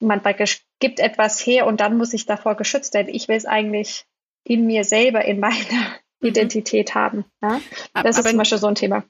man 0.00 0.20
gibt 0.80 1.00
etwas 1.00 1.40
her 1.40 1.66
und 1.66 1.80
dann 1.80 1.96
muss 1.96 2.12
ich 2.12 2.26
davor 2.26 2.56
geschützt 2.56 2.94
werden. 2.94 3.08
Ich 3.14 3.28
will 3.28 3.36
es 3.36 3.46
eigentlich 3.46 4.04
in 4.44 4.66
mir 4.66 4.84
selber, 4.84 5.24
in 5.24 5.40
meiner 5.40 5.54
mhm. 6.20 6.28
Identität 6.28 6.94
haben. 6.94 7.24
Ja? 7.42 7.60
Das 7.94 7.94
aber 7.94 8.08
ist 8.08 8.28
zum 8.28 8.38
Beispiel 8.38 8.58
so 8.58 8.66
ein 8.66 8.74
Thema. 8.74 9.04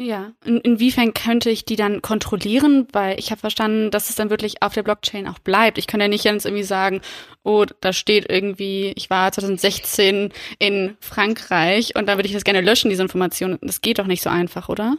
Ja, 0.00 0.32
in, 0.44 0.58
inwiefern 0.58 1.12
könnte 1.12 1.50
ich 1.50 1.64
die 1.64 1.74
dann 1.74 2.02
kontrollieren? 2.02 2.86
Weil 2.92 3.18
ich 3.18 3.32
habe 3.32 3.40
verstanden, 3.40 3.90
dass 3.90 4.10
es 4.10 4.14
dann 4.14 4.30
wirklich 4.30 4.62
auf 4.62 4.72
der 4.72 4.84
Blockchain 4.84 5.26
auch 5.26 5.40
bleibt. 5.40 5.76
Ich 5.76 5.88
kann 5.88 6.00
ja 6.00 6.06
nicht 6.06 6.22
jetzt 6.22 6.46
irgendwie 6.46 6.62
sagen, 6.62 7.00
oh, 7.42 7.64
da 7.80 7.92
steht 7.92 8.30
irgendwie, 8.30 8.92
ich 8.94 9.10
war 9.10 9.32
2016 9.32 10.32
in 10.60 10.96
Frankreich 11.00 11.96
und 11.96 12.06
da 12.06 12.16
würde 12.16 12.28
ich 12.28 12.34
das 12.34 12.44
gerne 12.44 12.60
löschen, 12.60 12.90
diese 12.90 13.02
Information. 13.02 13.58
Das 13.60 13.80
geht 13.80 13.98
doch 13.98 14.06
nicht 14.06 14.22
so 14.22 14.30
einfach, 14.30 14.68
oder? 14.68 14.98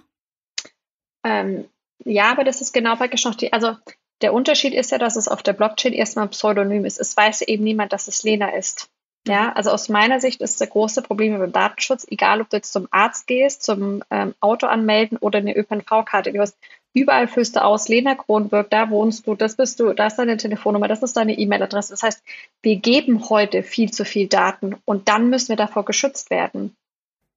Ähm, 1.23 1.69
ja, 2.03 2.29
aber 2.31 2.43
das 2.43 2.59
ist 2.59 2.73
genau 2.73 2.97
praktisch 2.97 3.23
noch 3.23 3.35
die, 3.35 3.53
also 3.53 3.77
der 4.21 4.33
Unterschied 4.33 4.73
ist 4.73 4.91
ja, 4.91 4.97
dass 4.97 5.15
es 5.15 5.29
auf 5.29 5.43
der 5.43 5.53
Blockchain 5.53 5.93
erstmal 5.93 6.27
Pseudonym 6.27 6.83
ist. 6.83 6.99
Es 6.99 7.15
weiß 7.15 7.43
eben 7.43 7.63
niemand, 7.63 7.93
dass 7.93 8.09
es 8.09 8.23
Lena 8.23 8.49
ist. 8.49 8.89
Ja, 9.29 9.51
also 9.51 9.69
aus 9.69 9.89
meiner 9.89 10.19
Sicht 10.19 10.41
ist 10.41 10.59
der 10.59 10.65
große 10.65 11.03
Problem 11.03 11.37
beim 11.37 11.51
Datenschutz, 11.51 12.03
egal 12.09 12.41
ob 12.41 12.49
du 12.49 12.57
jetzt 12.57 12.73
zum 12.73 12.87
Arzt 12.89 13.27
gehst, 13.27 13.61
zum 13.61 14.03
ähm, 14.09 14.33
Auto 14.39 14.65
anmelden 14.65 15.19
oder 15.19 15.37
eine 15.37 15.55
ÖPNV-Karte. 15.55 16.33
Du 16.33 16.39
hast 16.39 16.57
überall 16.93 17.27
füllst 17.27 17.55
du 17.55 17.63
aus, 17.63 17.87
Lena 17.89 18.15
Kronberg, 18.15 18.71
da 18.71 18.89
wohnst 18.89 19.27
du, 19.27 19.35
das 19.35 19.55
bist 19.55 19.79
du, 19.79 19.93
da 19.93 20.07
ist 20.07 20.15
deine 20.15 20.37
Telefonnummer, 20.37 20.87
das 20.87 21.03
ist 21.03 21.15
deine 21.15 21.37
E-Mail-Adresse. 21.37 21.93
Das 21.93 22.01
heißt, 22.01 22.23
wir 22.63 22.77
geben 22.77 23.29
heute 23.29 23.61
viel 23.61 23.91
zu 23.91 24.03
viel 24.03 24.27
Daten 24.27 24.77
und 24.83 25.09
dann 25.09 25.29
müssen 25.29 25.49
wir 25.49 25.57
davor 25.57 25.85
geschützt 25.85 26.31
werden. 26.31 26.75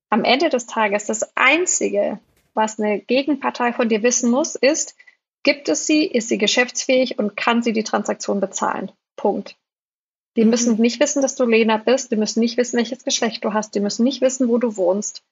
Am 0.08 0.24
Ende 0.24 0.48
des 0.48 0.64
Tages, 0.64 1.04
das 1.04 1.36
Einzige, 1.36 2.18
was 2.54 2.80
eine 2.80 3.00
Gegenpartei 3.00 3.74
von 3.74 3.90
dir 3.90 4.02
wissen 4.02 4.30
muss, 4.30 4.54
ist, 4.54 4.96
gibt 5.42 5.68
es 5.68 5.86
sie, 5.86 6.06
ist 6.06 6.30
sie 6.30 6.38
geschäftsfähig 6.38 7.18
und 7.18 7.36
kann 7.36 7.62
sie 7.62 7.74
die 7.74 7.84
Transaktion 7.84 8.40
bezahlen. 8.40 8.90
Punkt. 9.16 9.56
Die 10.36 10.44
müssen 10.44 10.76
mhm. 10.76 10.80
nicht 10.80 11.00
wissen, 11.00 11.22
dass 11.22 11.34
du 11.34 11.44
Lena 11.44 11.76
bist. 11.76 12.10
Die 12.10 12.16
müssen 12.16 12.40
nicht 12.40 12.56
wissen, 12.56 12.78
welches 12.78 13.04
Geschlecht 13.04 13.44
du 13.44 13.52
hast. 13.52 13.74
Die 13.74 13.80
müssen 13.80 14.04
nicht 14.04 14.20
wissen, 14.20 14.48
wo 14.48 14.58
du 14.58 14.76
wohnst. 14.76 15.22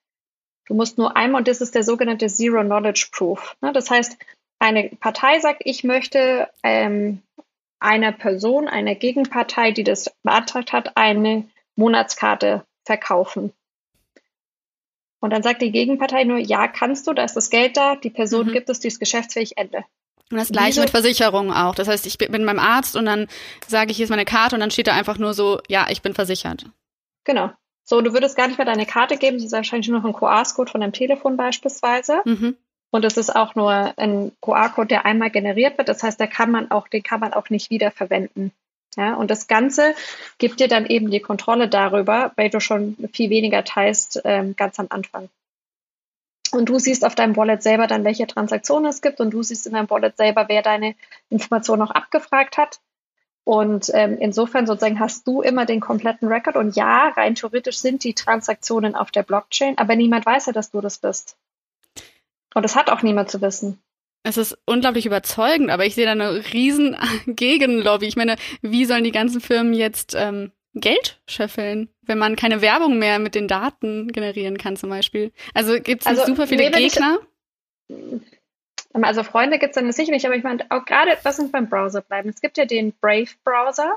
Du 0.67 0.75
musst 0.75 0.99
nur 0.99 1.17
einmal, 1.17 1.41
und 1.41 1.49
das 1.49 1.61
ist 1.61 1.75
der 1.75 1.83
sogenannte 1.83 2.29
Zero 2.29 2.63
Knowledge 2.63 3.09
Proof. 3.13 3.57
Ne? 3.61 3.73
Das 3.73 3.91
heißt, 3.91 4.17
eine 4.59 4.91
Partei 5.01 5.41
sagt, 5.41 5.63
ich 5.65 5.85
möchte 5.85 6.49
ähm, 6.63 7.23
einer 7.81 8.13
Person, 8.13 8.69
einer 8.69 8.95
Gegenpartei, 8.95 9.73
die 9.73 9.85
das 9.85 10.15
beantragt 10.23 10.73
hat, 10.73 10.97
eine 10.97 11.49
Monatskarte 11.77 12.65
verkaufen. 12.85 13.53
Und 15.21 15.31
dann 15.31 15.43
sagt 15.43 15.63
die 15.63 15.73
Gegenpartei 15.73 16.25
nur, 16.25 16.39
ja, 16.39 16.69
kannst 16.69 17.07
du, 17.07 17.13
da 17.13 17.25
ist 17.25 17.37
das 17.37 17.51
Geld 17.51 17.77
da, 17.77 17.97
die 17.97 18.11
Person 18.11 18.49
mhm. 18.49 18.53
gibt 18.53 18.69
es, 18.69 18.81
die 18.81 18.89
ist 18.89 19.01
geschäftsfähig, 19.01 19.57
Ende. 19.57 19.85
Und 20.31 20.39
das 20.39 20.51
gleiche 20.51 20.69
Wieso? 20.69 20.81
mit 20.83 20.91
Versicherungen 20.91 21.53
auch. 21.53 21.75
Das 21.75 21.89
heißt, 21.89 22.07
ich 22.07 22.17
bin 22.19 22.47
beim 22.47 22.59
Arzt 22.59 22.97
und 22.97 23.05
dann 23.05 23.27
sage 23.67 23.91
ich, 23.91 23.97
hier 23.97 24.05
ist 24.05 24.11
meine 24.11 24.25
Karte 24.25 24.55
und 24.55 24.61
dann 24.61 24.71
steht 24.71 24.87
da 24.87 24.95
einfach 24.95 25.19
nur 25.19 25.35
so, 25.35 25.61
ja, 25.69 25.87
ich 25.91 26.03
bin 26.03 26.15
versichert. 26.15 26.67
Genau. 27.25 27.51
So, 27.85 28.01
du 28.01 28.13
würdest 28.13 28.37
gar 28.37 28.47
nicht 28.47 28.59
mehr 28.59 28.67
deine 28.67 28.87
Karte 28.87 29.17
geben, 29.17 29.39
das 29.39 29.47
ist 29.47 29.53
wahrscheinlich 29.53 29.89
nur 29.89 29.99
noch 29.99 30.07
ein 30.07 30.13
QR-Code 30.13 30.71
von 30.71 30.81
deinem 30.81 30.93
Telefon 30.93 31.37
beispielsweise. 31.37 32.21
Mhm. 32.25 32.57
Und 32.93 33.05
es 33.05 33.17
ist 33.17 33.35
auch 33.35 33.55
nur 33.55 33.93
ein 33.97 34.33
QR-Code, 34.41 34.89
der 34.89 35.05
einmal 35.05 35.31
generiert 35.31 35.79
wird. 35.79 35.89
Das 35.89 36.03
heißt, 36.03 36.21
da 36.21 36.27
kann 36.27 36.51
man 36.51 36.71
auch, 36.71 36.89
den 36.89 37.03
kann 37.03 37.21
man 37.21 37.33
auch 37.33 37.51
nicht 37.51 37.71
wieder 37.71 37.91
verwenden. 37.91 38.53
Ja, 38.97 39.15
und 39.15 39.31
das 39.31 39.47
Ganze 39.47 39.95
gibt 40.39 40.59
dir 40.59 40.67
dann 40.67 40.87
eben 40.87 41.11
die 41.11 41.21
Kontrolle 41.21 41.69
darüber, 41.69 42.33
weil 42.37 42.51
du 42.51 42.61
schon 42.61 42.97
viel 43.13 43.31
weniger 43.31 43.65
teilst 43.65 44.21
ähm, 44.25 44.57
ganz 44.57 44.81
am 44.81 44.87
Anfang. 44.91 45.29
Und 46.53 46.69
du 46.69 46.79
siehst 46.79 47.05
auf 47.05 47.15
deinem 47.15 47.37
Wallet 47.37 47.63
selber 47.63 47.87
dann, 47.87 48.05
welche 48.05 48.27
Transaktionen 48.27 48.91
es 48.91 49.03
gibt 49.03 49.21
und 49.21 49.31
du 49.31 49.43
siehst 49.43 49.67
in 49.67 49.73
deinem 49.73 49.91
Wallet 49.91 50.17
selber, 50.17 50.47
wer 50.49 50.63
deine 50.63 50.95
Informationen 51.29 51.83
auch 51.83 51.91
abgefragt 51.91 52.57
hat. 52.57 52.81
Und 53.45 53.91
ähm, 53.95 54.19
insofern 54.21 54.67
sozusagen 54.67 55.01
hast 55.01 55.27
du 55.27 55.43
immer 55.43 55.67
den 55.67 55.81
kompletten 55.81 56.29
Record. 56.29 56.57
Und 56.57 56.77
ja, 56.77 57.09
rein 57.09 57.35
theoretisch 57.35 57.79
sind 57.79 58.05
die 58.05 58.15
Transaktionen 58.15 58.95
auf 58.95 59.11
der 59.11 59.23
Blockchain, 59.23 59.79
aber 59.79 59.97
niemand 59.97 60.27
weiß 60.27 60.47
ja, 60.47 60.53
dass 60.53 60.71
du 60.71 60.81
das 60.81 60.99
bist. 60.99 61.37
Und 62.55 62.63
das 62.63 62.77
hat 62.77 62.91
auch 62.91 63.03
niemand 63.03 63.31
zu 63.31 63.41
wissen. 63.41 63.81
Es 64.23 64.37
ist 64.37 64.59
unglaublich 64.67 65.07
überzeugend, 65.07 65.71
aber 65.71 65.87
ich 65.87 65.95
sehe 65.95 66.05
da 66.05 66.13
eine 66.13 66.45
riesen 66.53 66.97
Gegenlobby. 67.27 68.07
Ich 68.07 68.17
meine, 68.17 68.37
wie 68.61 68.85
sollen 68.85 69.05
die 69.05 69.13
ganzen 69.13 69.41
Firmen 69.41 69.73
jetzt 69.73 70.15
ähm, 70.17 70.53
Geld 70.75 71.21
scheffeln, 71.27 71.89
wenn 72.03 72.19
man 72.19 72.37
keine 72.37 72.63
Werbung 72.63 72.99
mehr 72.99 73.19
mit 73.19 73.35
den 73.35 73.49
Daten 73.49 74.09
generieren 74.09 74.59
kann 74.59 74.77
zum 74.77 74.91
Beispiel? 74.91 75.33
Also 75.55 75.81
gibt 75.81 76.03
es 76.03 76.07
also, 76.07 76.27
super 76.27 76.47
viele 76.47 76.71
Gegner? 76.71 77.19
Ich, 77.89 77.97
also 78.93 79.23
Freunde 79.23 79.59
gibt 79.59 79.71
es 79.71 79.83
dann 79.83 79.91
sicher 79.93 80.13
nicht, 80.13 80.27
aber 80.27 80.37
ich 80.37 80.45
meine, 80.45 80.65
auch 80.71 80.85
gerade, 80.85 81.17
lass 81.25 81.39
uns 81.39 81.51
beim 81.51 81.69
Browser 81.69 82.03
bleiben. 82.03 82.29
Es 82.29 82.41
gibt 82.41 82.57
ja 82.59 82.65
den 82.65 82.93
Brave-Browser 83.01 83.97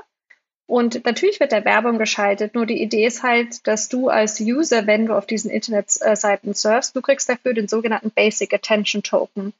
und 0.66 1.04
natürlich 1.04 1.40
wird 1.40 1.52
da 1.52 1.64
Werbung 1.64 1.98
geschaltet, 1.98 2.54
nur 2.54 2.66
die 2.66 2.80
Idee 2.82 3.06
ist 3.06 3.22
halt, 3.22 3.66
dass 3.66 3.88
du 3.88 4.08
als 4.08 4.40
User, 4.40 4.86
wenn 4.86 5.06
du 5.06 5.14
auf 5.14 5.26
diesen 5.26 5.50
Internetseiten 5.50 6.54
surfst, 6.54 6.96
du 6.96 7.02
kriegst 7.02 7.28
dafür 7.28 7.54
den 7.54 7.68
sogenannten 7.68 8.10
Basic 8.10 8.52
Attention 8.54 9.02
Token. 9.02 9.52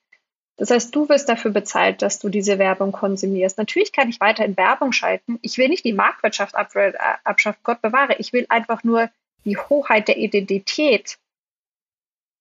Das 0.56 0.70
heißt, 0.70 0.94
du 0.94 1.08
wirst 1.08 1.28
dafür 1.28 1.50
bezahlt, 1.50 2.00
dass 2.00 2.20
du 2.20 2.28
diese 2.28 2.58
Werbung 2.58 2.92
konsumierst. 2.92 3.58
Natürlich 3.58 3.92
kann 3.92 4.08
ich 4.08 4.20
weiterhin 4.20 4.56
Werbung 4.56 4.92
schalten. 4.92 5.38
Ich 5.42 5.58
will 5.58 5.68
nicht 5.68 5.84
die 5.84 5.92
Marktwirtschaft 5.92 6.54
abschaffen, 6.54 7.60
Gott 7.64 7.82
bewahre. 7.82 8.16
Ich 8.18 8.32
will 8.32 8.46
einfach 8.48 8.84
nur 8.84 9.10
die 9.44 9.56
Hoheit 9.56 10.06
der 10.06 10.16
Identität 10.16 11.18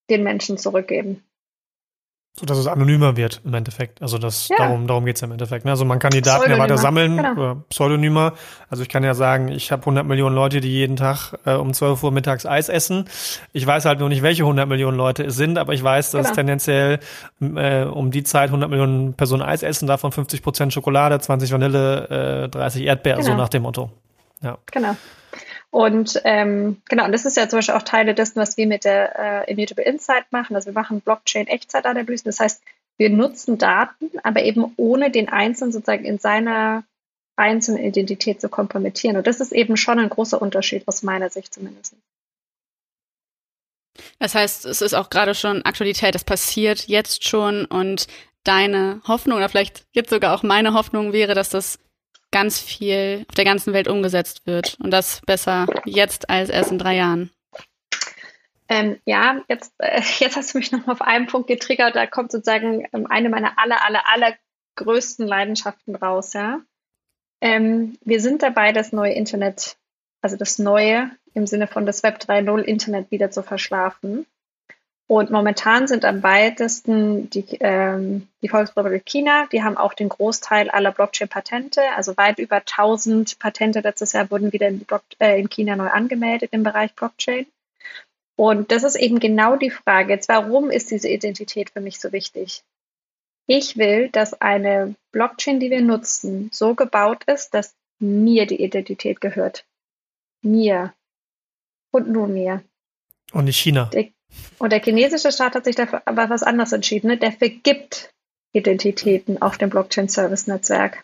den 0.10 0.24
Menschen 0.24 0.58
zurückgeben. 0.58 1.24
So 2.35 2.47
dass 2.47 2.57
es 2.57 2.65
anonymer 2.65 3.15
wird 3.15 3.41
im 3.45 3.53
Endeffekt. 3.53 4.01
Also 4.01 4.17
das 4.17 4.47
ja. 4.47 4.57
darum, 4.57 4.87
darum 4.87 5.05
geht's 5.05 5.21
ja 5.21 5.27
im 5.27 5.33
Endeffekt. 5.33 5.65
Ne? 5.65 5.71
Also 5.71 5.85
man 5.85 5.99
kann 5.99 6.09
die 6.09 6.21
Daten 6.21 6.49
ja 6.49 6.57
weiter 6.57 6.79
sammeln, 6.79 7.17
genau. 7.17 7.63
pseudonymer. 7.69 8.33
Also 8.71 8.81
ich 8.81 8.89
kann 8.89 9.03
ja 9.03 9.13
sagen, 9.13 9.49
ich 9.49 9.71
habe 9.71 9.83
100 9.83 10.03
Millionen 10.03 10.35
Leute, 10.35 10.59
die 10.59 10.71
jeden 10.71 10.95
Tag 10.95 11.33
äh, 11.45 11.53
um 11.53 11.75
12 11.75 12.01
Uhr 12.01 12.11
mittags 12.11 12.47
Eis 12.47 12.69
essen. 12.69 13.05
Ich 13.51 13.67
weiß 13.67 13.85
halt 13.85 13.99
nur 13.99 14.09
nicht, 14.09 14.23
welche 14.23 14.43
100 14.43 14.67
Millionen 14.67 14.97
Leute 14.97 15.23
es 15.25 15.35
sind, 15.35 15.59
aber 15.59 15.73
ich 15.73 15.83
weiß, 15.83 16.09
dass 16.09 16.27
genau. 16.27 16.35
tendenziell 16.35 16.99
äh, 17.39 17.83
um 17.83 18.09
die 18.09 18.23
Zeit 18.23 18.49
100 18.49 18.67
Millionen 18.67 19.13
Personen 19.13 19.43
Eis 19.43 19.61
essen, 19.61 19.85
davon 19.85 20.11
50 20.11 20.41
Prozent 20.41 20.73
Schokolade, 20.73 21.19
20 21.19 21.51
Vanille, 21.51 22.45
äh, 22.45 22.49
30 22.49 22.83
Erdbeer, 22.83 23.17
genau. 23.17 23.27
so 23.27 23.35
nach 23.35 23.49
dem 23.49 23.61
Motto. 23.61 23.91
Ja. 24.41 24.57
Genau. 24.71 24.95
Und 25.73 26.21
ähm, 26.23 26.83
genau, 26.87 27.05
und 27.05 27.13
das 27.13 27.25
ist 27.25 27.35
ja 27.35 27.49
zum 27.49 27.57
Beispiel 27.57 27.73
auch 27.73 27.81
Teile 27.81 28.13
dessen, 28.13 28.39
was 28.39 28.57
wir 28.57 28.67
mit 28.67 28.85
der 28.85 29.47
äh, 29.47 29.51
Immutable 29.51 29.83
Insight 29.83 30.31
machen. 30.31 30.55
Also 30.55 30.67
wir 30.67 30.73
machen 30.73 31.01
Blockchain-Echtzeitanalysen. 31.01 32.25
Das 32.25 32.39
heißt, 32.39 32.61
wir 32.97 33.09
nutzen 33.09 33.57
Daten, 33.57 34.11
aber 34.21 34.43
eben 34.43 34.71
ohne 34.77 35.09
den 35.09 35.29
Einzelnen 35.29 35.71
sozusagen 35.71 36.05
in 36.05 36.19
seiner 36.19 36.83
einzelnen 37.37 37.83
Identität 37.83 38.39
zu 38.39 38.49
kompromittieren. 38.49 39.17
Und 39.17 39.25
das 39.25 39.39
ist 39.39 39.51
eben 39.51 39.75
schon 39.75 39.97
ein 39.97 40.09
großer 40.09 40.39
Unterschied 40.39 40.87
aus 40.87 41.01
meiner 41.01 41.31
Sicht 41.31 41.51
zumindest. 41.55 41.95
Das 44.19 44.35
heißt, 44.35 44.65
es 44.65 44.83
ist 44.83 44.93
auch 44.93 45.09
gerade 45.09 45.33
schon 45.33 45.65
Aktualität, 45.65 46.13
es 46.13 46.23
passiert 46.23 46.87
jetzt 46.87 47.27
schon 47.27 47.65
und 47.65 48.05
deine 48.43 49.01
Hoffnung 49.07 49.37
oder 49.37 49.49
vielleicht 49.49 49.87
jetzt 49.91 50.11
sogar 50.11 50.35
auch 50.35 50.43
meine 50.43 50.75
Hoffnung 50.75 51.13
wäre, 51.13 51.33
dass 51.33 51.49
das 51.49 51.79
ganz 52.33 52.59
viel 52.59 53.25
auf 53.29 53.35
der 53.35 53.45
ganzen 53.45 53.71
Welt 53.71 53.87
umgesetzt 53.87 54.45
wird. 54.45 54.77
Und 54.83 54.91
das 54.91 55.21
besser 55.25 55.67
jetzt 55.85 56.29
als 56.29 56.49
erst 56.49 56.71
in 56.71 56.79
drei 56.79 56.97
Jahren. 56.97 57.31
Ähm, 58.67 58.99
ja, 59.05 59.41
jetzt, 59.47 59.73
äh, 59.77 60.01
jetzt 60.19 60.35
hast 60.35 60.53
du 60.53 60.57
mich 60.57 60.71
noch 60.73 60.85
mal 60.85 60.93
auf 60.93 61.01
einen 61.01 61.27
Punkt 61.27 61.47
getriggert. 61.47 61.95
Da 61.95 62.07
kommt 62.07 62.31
sozusagen 62.31 62.85
ähm, 62.91 63.07
eine 63.07 63.29
meiner 63.29 63.57
aller, 63.57 63.85
aller, 63.85 64.03
aller 64.11 64.35
größten 64.75 65.25
Leidenschaften 65.25 65.95
raus. 65.95 66.33
Ja, 66.33 66.59
ähm, 67.41 67.97
wir 68.03 68.19
sind 68.19 68.41
dabei, 68.41 68.71
das 68.71 68.91
neue 68.91 69.13
Internet, 69.13 69.77
also 70.21 70.35
das 70.37 70.59
neue 70.59 71.11
im 71.33 71.45
Sinne 71.45 71.67
von 71.67 71.85
das 71.85 72.01
Web 72.03 72.19
3.0 72.19 72.61
Internet 72.61 73.11
wieder 73.11 73.31
zu 73.31 73.43
verschlafen. 73.43 74.25
Und 75.07 75.31
momentan 75.31 75.88
sind 75.88 76.05
am 76.05 76.24
weitesten 76.24 77.29
die, 77.29 77.45
ähm, 77.60 78.27
die 78.41 78.48
Volksrepublik 78.48 79.05
China. 79.05 79.48
Die 79.51 79.62
haben 79.62 79.77
auch 79.77 79.93
den 79.93 80.10
Großteil 80.10 80.69
aller 80.69 80.91
Blockchain-Patente. 80.91 81.81
Also 81.95 82.15
weit 82.15 82.39
über 82.39 82.62
1000 82.65 83.38
Patente 83.38 83.81
letztes 83.81 84.13
Jahr 84.13 84.31
wurden 84.31 84.53
wieder 84.53 84.69
in, 84.69 84.86
äh, 85.19 85.39
in 85.39 85.50
China 85.50 85.75
neu 85.75 85.89
angemeldet 85.89 86.50
im 86.53 86.63
Bereich 86.63 86.93
Blockchain. 86.95 87.45
Und 88.36 88.72
das 88.72 88.83
ist 88.83 88.95
eben 88.95 89.19
genau 89.19 89.57
die 89.57 89.69
Frage. 89.69 90.13
Jetzt, 90.13 90.29
warum 90.29 90.72
ist 90.72 90.89
diese 90.89 91.10
Identität 91.10 91.69
für 91.69 91.81
mich 91.81 92.00
so 92.00 92.12
wichtig? 92.12 92.63
Ich 93.45 93.77
will, 93.77 94.10
dass 94.10 94.33
eine 94.41 94.95
Blockchain, 95.12 95.60
die 95.60 95.69
wir 95.69 95.81
nutzen, 95.81 96.50
so 96.53 96.75
gebaut 96.75 97.25
ist, 97.25 97.53
dass 97.53 97.75
mir 98.00 98.48
die 98.48 98.62
Identität 98.63 99.19
gehört. 99.22 99.65
Mir. 100.41 100.93
Und 101.91 102.10
nur 102.10 102.27
mir. 102.27 102.63
Und 103.33 103.45
nicht 103.45 103.60
China. 103.60 103.86
Der, 103.93 104.07
und 104.59 104.71
der 104.71 104.81
chinesische 104.81 105.31
Staat 105.31 105.55
hat 105.55 105.65
sich 105.65 105.75
dafür 105.75 106.01
aber 106.05 106.29
was 106.29 106.43
anderes 106.43 106.71
entschieden. 106.71 107.07
Ne? 107.07 107.17
Der 107.17 107.31
vergibt 107.31 108.13
Identitäten 108.53 109.41
auf 109.41 109.57
dem 109.57 109.69
Blockchain-Service-Netzwerk. 109.69 111.03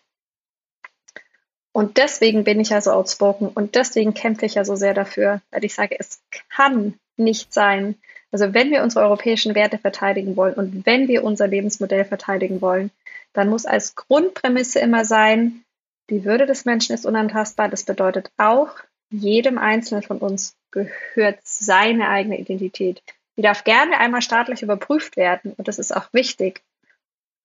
Und 1.72 1.98
deswegen 1.98 2.44
bin 2.44 2.60
ich 2.60 2.70
ja 2.70 2.82
so 2.82 2.92
outspoken 2.92 3.48
und 3.50 3.76
deswegen 3.76 4.14
kämpfe 4.14 4.46
ich 4.46 4.56
ja 4.56 4.66
so 4.66 4.76
sehr 4.76 4.94
dafür, 4.94 5.42
weil 5.52 5.64
ich 5.64 5.76
sage, 5.76 5.96
es 6.00 6.22
kann 6.50 6.96
nicht 7.16 7.54
sein. 7.54 7.96
Also 8.32 8.54
wenn 8.54 8.72
wir 8.72 8.84
unsere 8.84 9.06
europäischen 9.06 9.56
Werte 9.56 9.78
verteidigen 9.78 10.36
wollen 10.36 10.56
und 10.56 10.86
wenn 10.86 11.08
wir 11.08 11.24
unser 11.24 11.48
Lebensmodell 11.48 12.06
verteidigen 12.06 12.62
wollen, 12.62 12.92
dann 13.34 13.50
muss 13.50 13.66
als 13.66 13.96
Grundprämisse 13.96 14.80
immer 14.80 15.06
sein, 15.06 15.64
die 16.10 16.26
Würde 16.26 16.46
des 16.46 16.66
Menschen 16.66 16.96
ist 16.96 17.06
unantastbar. 17.06 17.70
Das 17.70 17.84
bedeutet 17.84 18.32
auch, 18.38 18.72
jedem 19.12 19.58
Einzelnen 19.58 20.04
von 20.04 20.18
uns 20.18 20.56
gehört 20.72 21.40
seine 21.44 22.10
eigene 22.10 22.40
Identität. 22.40 23.02
Die 23.40 23.44
darf 23.44 23.64
gerne 23.64 23.98
einmal 23.98 24.22
staatlich 24.22 24.64
überprüft 24.64 25.16
werden 25.16 25.54
und 25.56 25.70
das 25.70 25.80
ist 25.80 25.96
auch 25.96 26.12
wichtig. 26.12 26.62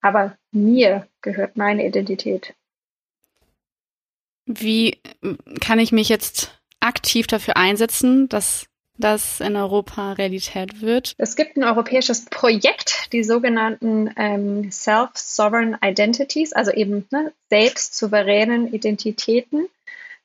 Aber 0.00 0.36
mir 0.50 1.06
gehört 1.22 1.56
meine 1.56 1.86
Identität. 1.86 2.52
Wie 4.44 4.98
kann 5.60 5.78
ich 5.78 5.92
mich 5.92 6.08
jetzt 6.08 6.60
aktiv 6.80 7.28
dafür 7.28 7.56
einsetzen, 7.56 8.28
dass 8.28 8.66
das 8.98 9.38
in 9.38 9.54
Europa 9.54 10.14
Realität 10.14 10.80
wird? 10.82 11.14
Es 11.16 11.36
gibt 11.36 11.56
ein 11.56 11.62
europäisches 11.62 12.24
Projekt, 12.24 13.12
die 13.12 13.22
sogenannten 13.22 14.12
ähm, 14.16 14.72
Self-Sovereign 14.72 15.78
Identities, 15.80 16.52
also 16.52 16.72
eben 16.72 17.06
ne, 17.12 17.32
selbst 17.50 17.96
souveränen 17.96 18.74
Identitäten. 18.74 19.68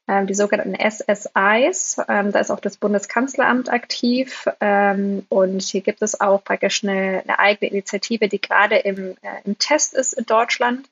Ähm, 0.10 0.26
die 0.26 0.34
sogenannten 0.34 0.76
SSIs. 0.76 2.02
Ähm, 2.10 2.32
da 2.32 2.40
ist 2.40 2.50
auch 2.50 2.60
das 2.60 2.78
Bundeskanzleramt 2.78 3.72
aktiv. 3.72 4.48
Ähm, 4.60 5.26
und 5.30 5.62
hier 5.62 5.82
gibt 5.82 6.02
es 6.02 6.20
auch 6.20 6.44
praktisch 6.44 6.84
eine, 6.84 7.22
eine 7.24 7.38
eigene 7.38 7.70
Initiative, 7.70 8.28
die 8.28 8.42
gerade 8.42 8.78
im, 8.78 9.12
äh, 9.22 9.42
im 9.46 9.60
Test 9.60 9.94
ist 9.94 10.14
in 10.14 10.26
Deutschland. 10.26 10.90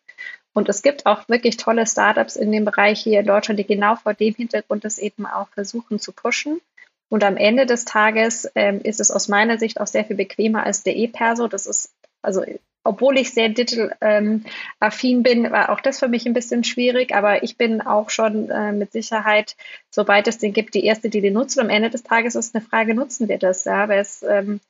Und 0.54 0.70
es 0.70 0.84
gibt 0.84 1.08
auch 1.08 1.28
wirklich 1.30 1.58
tolle 1.58 1.88
Startups 1.88 2.36
in 2.36 2.52
dem 2.52 2.64
Bereich 2.64 3.02
hier 3.02 3.22
in 3.22 3.26
Deutschland, 3.26 3.60
die 3.60 3.66
genau 3.66 3.96
vor 3.96 4.14
dem 4.14 4.36
Hintergrund 4.36 4.86
das 4.86 5.00
eben 5.00 5.26
auch 5.26 5.50
versuchen 5.50 6.00
zu 6.00 6.12
pushen. 6.12 6.62
Und 7.10 7.24
am 7.24 7.38
Ende 7.38 7.66
des 7.66 7.86
Tages 7.86 8.52
ähm, 8.54 8.82
ist 8.84 9.00
es 9.00 9.10
aus 9.10 9.30
meiner 9.30 9.58
Sicht 9.58 9.82
auch 9.82 9.88
sehr 9.88 10.06
viel 10.06 10.16
bequemer 10.16 10.64
als 10.64 10.84
der 10.84 10.96
E-Perso. 10.96 11.48
Das 11.48 11.66
ist 11.66 11.92
also 12.22 12.44
obwohl 12.88 13.18
ich 13.18 13.34
sehr 13.34 13.50
digital-affin 13.50 15.18
ähm, 15.18 15.24
bin, 15.24 15.52
war 15.52 15.70
auch 15.70 15.82
das 15.82 16.00
für 16.00 16.08
mich 16.08 16.26
ein 16.26 16.34
bisschen 16.34 16.64
schwierig. 16.64 17.14
Aber 17.14 17.44
ich 17.44 17.58
bin 17.58 17.82
auch 17.82 18.10
schon 18.10 18.50
äh, 18.50 18.72
mit 18.72 18.92
Sicherheit, 18.92 19.56
sobald 19.90 20.28
es 20.28 20.38
den 20.38 20.54
gibt, 20.54 20.74
die 20.74 20.86
erste, 20.86 21.10
die 21.10 21.22
den 21.22 21.34
nutzt. 21.34 21.60
Am 21.60 21.70
Ende 21.70 21.90
des 21.90 22.04
Tages 22.04 22.36
ist 22.36 22.56
eine 22.56 22.64
Frage, 22.64 22.96
nutzen 22.96 23.28
wir 23.28 23.38
das? 23.38 23.66
Ja, 23.66 23.90
weil 23.90 24.00
es, 24.00 24.24
ähm, 24.24 24.62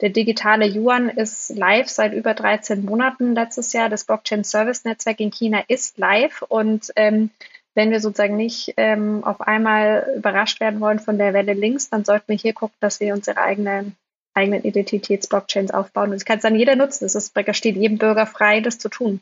der 0.00 0.10
digitale 0.10 0.66
Yuan 0.66 1.08
ist 1.08 1.50
live 1.50 1.88
seit 1.88 2.12
über 2.12 2.34
13 2.34 2.84
Monaten 2.84 3.34
letztes 3.34 3.72
Jahr. 3.72 3.88
Das 3.88 4.04
Blockchain 4.04 4.44
Service 4.44 4.84
Netzwerk 4.84 5.20
in 5.20 5.30
China 5.30 5.62
ist 5.68 5.98
live 5.98 6.42
und 6.42 6.92
ähm, 6.96 7.30
wenn 7.74 7.90
wir 7.90 8.00
sozusagen 8.00 8.36
nicht 8.36 8.72
ähm, 8.78 9.22
auf 9.22 9.42
einmal 9.42 10.14
überrascht 10.16 10.60
werden 10.60 10.80
wollen 10.80 10.98
von 10.98 11.18
der 11.18 11.34
Welle 11.34 11.52
links, 11.52 11.90
dann 11.90 12.06
sollten 12.06 12.28
wir 12.28 12.36
hier 12.36 12.54
gucken, 12.54 12.76
dass 12.80 13.00
wir 13.00 13.12
unsere 13.12 13.38
eigene 13.38 13.92
eigenen 14.36 14.62
Identitätsblockchains 14.62 15.70
aufbauen. 15.70 16.10
Und 16.10 16.16
es 16.16 16.24
kann 16.24 16.40
dann 16.40 16.54
jeder 16.54 16.76
nutzen. 16.76 17.06
Es 17.06 17.32
steht 17.52 17.76
jedem 17.76 17.98
Bürger 17.98 18.26
frei, 18.26 18.60
das 18.60 18.78
zu 18.78 18.88
tun. 18.88 19.20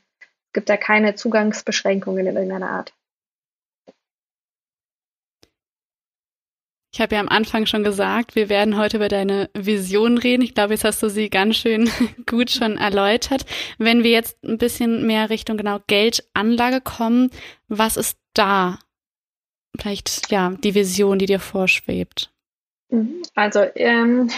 Es 0.49 0.53
gibt 0.55 0.69
da 0.69 0.77
keine 0.77 1.15
Zugangsbeschränkungen 1.15 2.27
in 2.27 2.37
irgendeiner 2.37 2.71
Art. 2.71 2.93
Ich 6.93 7.01
habe 7.01 7.17
ja 7.17 7.21
am 7.21 7.29
Anfang 7.29 7.67
schon 7.67 7.83
gesagt, 7.83 8.37
wir 8.37 8.49
werden 8.49 8.77
heute 8.77 8.99
über 8.99 9.09
deine 9.09 9.51
Vision 9.53 10.17
reden. 10.17 10.43
Ich 10.43 10.55
glaube, 10.55 10.75
jetzt 10.75 10.85
hast 10.85 11.03
du 11.03 11.09
sie 11.09 11.29
ganz 11.29 11.57
schön 11.57 11.91
gut 12.27 12.53
schon 12.53 12.77
erläutert. 12.77 13.47
Wenn 13.79 14.05
wir 14.05 14.13
jetzt 14.13 14.45
ein 14.45 14.59
bisschen 14.59 15.05
mehr 15.05 15.29
Richtung 15.29 15.57
genau 15.57 15.81
Geldanlage 15.89 16.81
kommen, 16.81 17.31
was 17.67 17.97
ist 17.97 18.17
da 18.33 18.79
vielleicht 19.77 20.31
ja 20.31 20.51
die 20.63 20.77
Vision, 20.77 21.19
die 21.19 21.27
dir 21.27 21.41
vorschwebt? 21.41 22.33
Mhm. 22.91 23.23
Also 23.35 23.65
ähm, 23.75 24.31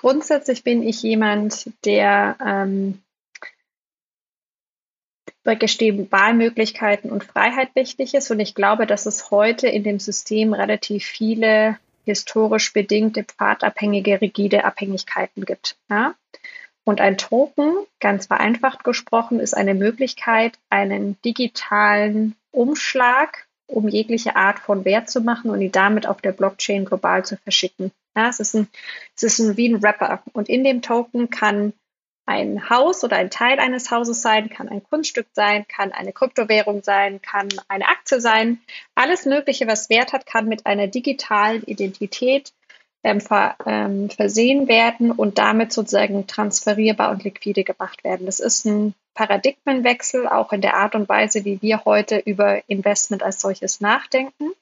grundsätzlich 0.00 0.64
bin 0.64 0.82
ich 0.82 1.02
jemand, 1.02 1.70
der 1.84 2.36
ähm, 2.44 3.02
gestehen 5.58 6.10
Wahlmöglichkeiten 6.10 7.10
und 7.10 7.24
Freiheit 7.24 7.74
wichtig 7.74 8.14
ist. 8.14 8.30
Und 8.30 8.40
ich 8.40 8.54
glaube, 8.54 8.86
dass 8.86 9.04
es 9.04 9.30
heute 9.30 9.68
in 9.68 9.82
dem 9.82 9.98
System 9.98 10.54
relativ 10.54 11.04
viele 11.04 11.76
historisch 12.04 12.72
bedingte, 12.72 13.24
pfadabhängige, 13.24 14.20
rigide 14.20 14.64
Abhängigkeiten 14.64 15.44
gibt. 15.44 15.76
Ja? 15.90 16.14
Und 16.84 17.00
ein 17.00 17.18
Token, 17.18 17.74
ganz 17.98 18.26
vereinfacht 18.26 18.84
gesprochen, 18.84 19.38
ist 19.38 19.54
eine 19.54 19.74
Möglichkeit, 19.74 20.58
einen 20.70 21.20
digitalen 21.22 22.36
Umschlag 22.52 23.46
um 23.70 23.88
jegliche 23.88 24.36
Art 24.36 24.58
von 24.58 24.84
Wert 24.84 25.10
zu 25.10 25.20
machen 25.20 25.50
und 25.50 25.60
ihn 25.60 25.72
damit 25.72 26.06
auf 26.06 26.20
der 26.20 26.32
Blockchain 26.32 26.84
global 26.84 27.24
zu 27.24 27.36
verschicken. 27.36 27.92
Ja, 28.16 28.28
es 28.28 28.40
ist, 28.40 28.54
ein, 28.54 28.68
es 29.16 29.22
ist 29.22 29.38
ein, 29.38 29.56
wie 29.56 29.68
ein 29.68 29.82
Wrapper. 29.82 30.22
Und 30.32 30.48
in 30.48 30.64
dem 30.64 30.82
Token 30.82 31.30
kann 31.30 31.72
ein 32.26 32.70
Haus 32.70 33.02
oder 33.02 33.16
ein 33.16 33.30
Teil 33.30 33.58
eines 33.58 33.90
Hauses 33.90 34.22
sein, 34.22 34.50
kann 34.50 34.68
ein 34.68 34.82
Kunststück 34.82 35.26
sein, 35.32 35.66
kann 35.66 35.92
eine 35.92 36.12
Kryptowährung 36.12 36.82
sein, 36.82 37.20
kann 37.20 37.48
eine 37.68 37.88
Aktie 37.88 38.20
sein. 38.20 38.60
Alles 38.94 39.26
Mögliche, 39.26 39.66
was 39.66 39.90
Wert 39.90 40.12
hat, 40.12 40.26
kann 40.26 40.46
mit 40.46 40.66
einer 40.66 40.86
digitalen 40.86 41.62
Identität 41.64 42.52
ähm, 43.02 43.20
ver, 43.20 43.56
ähm, 43.66 44.10
versehen 44.10 44.68
werden 44.68 45.10
und 45.10 45.38
damit 45.38 45.72
sozusagen 45.72 46.26
transferierbar 46.26 47.10
und 47.10 47.24
liquide 47.24 47.64
gemacht 47.64 48.04
werden. 48.04 48.26
Das 48.26 48.40
ist 48.40 48.64
ein 48.64 48.94
Paradigmenwechsel, 49.14 50.26
auch 50.26 50.52
in 50.52 50.60
der 50.60 50.76
Art 50.76 50.94
und 50.94 51.08
Weise, 51.08 51.44
wie 51.44 51.60
wir 51.62 51.84
heute 51.84 52.18
über 52.18 52.68
Investment 52.68 53.22
als 53.22 53.40
solches 53.40 53.80
nachdenken. 53.80 54.52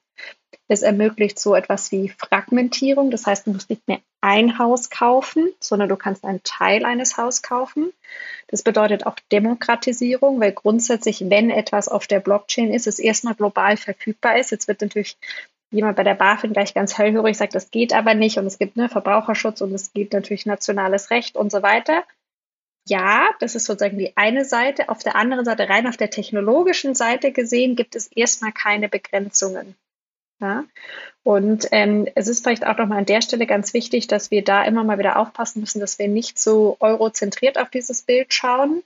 Es 0.68 0.82
ermöglicht 0.82 1.38
so 1.38 1.54
etwas 1.54 1.90
wie 1.92 2.10
Fragmentierung. 2.10 3.10
Das 3.10 3.26
heißt, 3.26 3.46
du 3.46 3.52
musst 3.52 3.70
nicht 3.70 3.88
mehr 3.88 4.00
ein 4.20 4.58
Haus 4.58 4.90
kaufen, 4.90 5.48
sondern 5.60 5.88
du 5.88 5.96
kannst 5.96 6.24
einen 6.24 6.42
Teil 6.42 6.84
eines 6.84 7.16
Hauses 7.16 7.42
kaufen. 7.42 7.92
Das 8.48 8.62
bedeutet 8.62 9.06
auch 9.06 9.16
Demokratisierung, 9.32 10.40
weil 10.40 10.52
grundsätzlich, 10.52 11.30
wenn 11.30 11.50
etwas 11.50 11.88
auf 11.88 12.06
der 12.06 12.20
Blockchain 12.20 12.72
ist, 12.72 12.86
es 12.86 12.98
erstmal 12.98 13.34
global 13.34 13.76
verfügbar 13.76 14.38
ist. 14.38 14.50
Jetzt 14.50 14.68
wird 14.68 14.82
natürlich 14.82 15.16
jemand 15.70 15.96
bei 15.96 16.04
der 16.04 16.14
BaFin 16.14 16.52
gleich 16.52 16.74
ganz 16.74 16.96
hellhörig 16.96 17.36
sagt, 17.36 17.54
das 17.54 17.70
geht 17.70 17.92
aber 17.92 18.14
nicht 18.14 18.38
und 18.38 18.46
es 18.46 18.58
gibt 18.58 18.76
ne, 18.76 18.88
Verbraucherschutz 18.88 19.60
und 19.60 19.72
es 19.74 19.92
gibt 19.92 20.12
natürlich 20.12 20.46
nationales 20.46 21.10
Recht 21.10 21.36
und 21.36 21.52
so 21.52 21.62
weiter. 21.62 22.04
Ja, 22.88 23.30
das 23.40 23.54
ist 23.54 23.66
sozusagen 23.66 23.98
die 23.98 24.16
eine 24.16 24.44
Seite. 24.44 24.88
Auf 24.88 25.02
der 25.02 25.14
anderen 25.14 25.44
Seite, 25.44 25.68
rein 25.68 25.86
auf 25.86 25.98
der 25.98 26.10
technologischen 26.10 26.94
Seite 26.94 27.32
gesehen, 27.32 27.76
gibt 27.76 27.94
es 27.96 28.08
erstmal 28.08 28.52
keine 28.52 28.88
Begrenzungen. 28.88 29.74
Ja? 30.40 30.64
Und 31.22 31.68
ähm, 31.72 32.08
es 32.14 32.28
ist 32.28 32.44
vielleicht 32.44 32.66
auch 32.66 32.78
nochmal 32.78 32.98
an 32.98 33.06
der 33.06 33.20
Stelle 33.20 33.46
ganz 33.46 33.74
wichtig, 33.74 34.06
dass 34.06 34.30
wir 34.30 34.42
da 34.42 34.64
immer 34.64 34.84
mal 34.84 34.98
wieder 34.98 35.18
aufpassen 35.18 35.60
müssen, 35.60 35.80
dass 35.80 35.98
wir 35.98 36.08
nicht 36.08 36.38
so 36.38 36.76
eurozentriert 36.80 37.58
auf 37.58 37.68
dieses 37.68 38.02
Bild 38.02 38.32
schauen, 38.32 38.82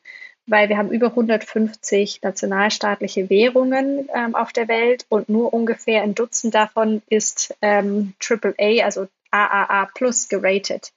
weil 0.46 0.68
wir 0.68 0.78
haben 0.78 0.90
über 0.90 1.08
150 1.08 2.22
nationalstaatliche 2.22 3.30
Währungen 3.30 4.08
ähm, 4.12 4.34
auf 4.34 4.52
der 4.52 4.66
Welt 4.66 5.06
und 5.08 5.28
nur 5.28 5.54
ungefähr 5.54 6.02
ein 6.02 6.16
Dutzend 6.16 6.54
davon 6.54 7.02
ist 7.08 7.54
ähm, 7.62 8.14
AAA, 8.20 8.84
also 8.84 9.06
AAA 9.30 9.86
plus 9.94 10.28
geratet. 10.28 10.92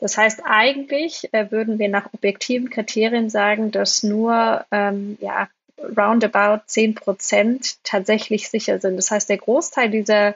Das 0.00 0.16
heißt, 0.16 0.42
eigentlich 0.44 1.32
äh, 1.32 1.50
würden 1.50 1.78
wir 1.78 1.88
nach 1.88 2.12
objektiven 2.12 2.70
Kriterien 2.70 3.28
sagen, 3.28 3.70
dass 3.70 4.02
nur 4.02 4.64
ähm, 4.70 5.18
ja, 5.20 5.48
roundabout 5.78 6.62
10 6.66 6.94
Prozent 6.94 7.76
tatsächlich 7.84 8.48
sicher 8.48 8.78
sind. 8.78 8.96
Das 8.96 9.10
heißt, 9.10 9.28
der 9.28 9.38
Großteil 9.38 9.90
dieser 9.90 10.34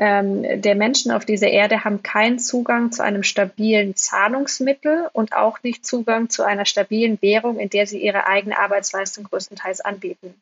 ähm, 0.00 0.62
der 0.62 0.76
Menschen 0.76 1.12
auf 1.12 1.26
dieser 1.26 1.48
Erde 1.48 1.84
haben 1.84 2.02
keinen 2.02 2.38
Zugang 2.38 2.90
zu 2.90 3.04
einem 3.04 3.22
stabilen 3.22 3.96
Zahlungsmittel 3.96 5.10
und 5.12 5.34
auch 5.34 5.62
nicht 5.62 5.84
Zugang 5.84 6.30
zu 6.30 6.42
einer 6.42 6.64
stabilen 6.64 7.20
Währung, 7.20 7.58
in 7.58 7.68
der 7.68 7.86
sie 7.86 7.98
ihre 7.98 8.26
eigene 8.26 8.58
Arbeitsleistung 8.58 9.24
größtenteils 9.24 9.82
anbieten. 9.82 10.40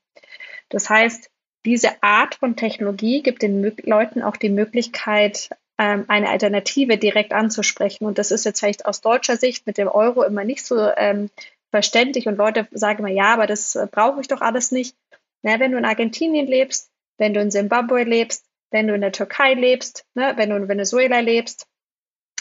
Das 0.68 0.88
heißt, 0.88 1.28
diese 1.66 2.00
Art 2.04 2.37
von 2.37 2.54
Technologie 2.54 3.20
gibt 3.20 3.42
den 3.42 3.74
Leuten 3.82 4.22
auch 4.22 4.37
die 4.37 4.48
Möglichkeit, 4.48 5.50
eine 5.78 6.28
Alternative 6.28 6.98
direkt 6.98 7.32
anzusprechen. 7.32 8.04
Und 8.04 8.18
das 8.18 8.30
ist 8.30 8.44
jetzt 8.44 8.60
vielleicht 8.60 8.86
aus 8.86 9.00
deutscher 9.00 9.36
Sicht 9.36 9.66
mit 9.66 9.78
dem 9.78 9.88
Euro 9.88 10.24
immer 10.24 10.44
nicht 10.44 10.64
so 10.64 10.76
ähm, 10.96 11.30
verständlich. 11.70 12.26
Und 12.26 12.36
Leute 12.36 12.66
sagen 12.72 13.00
immer, 13.00 13.14
ja, 13.14 13.32
aber 13.32 13.46
das 13.46 13.76
äh, 13.76 13.86
brauche 13.90 14.20
ich 14.20 14.28
doch 14.28 14.40
alles 14.40 14.72
nicht. 14.72 14.96
Na, 15.42 15.60
wenn 15.60 15.72
du 15.72 15.78
in 15.78 15.84
Argentinien 15.84 16.46
lebst, 16.46 16.90
wenn 17.16 17.32
du 17.32 17.40
in 17.40 17.50
Simbabwe 17.50 18.02
lebst, 18.02 18.44
wenn 18.70 18.88
du 18.88 18.94
in 18.94 19.00
der 19.00 19.12
Türkei 19.12 19.54
lebst, 19.54 20.04
ne, 20.14 20.32
wenn 20.36 20.50
du 20.50 20.56
in 20.56 20.68
Venezuela 20.68 21.20
lebst, 21.20 21.66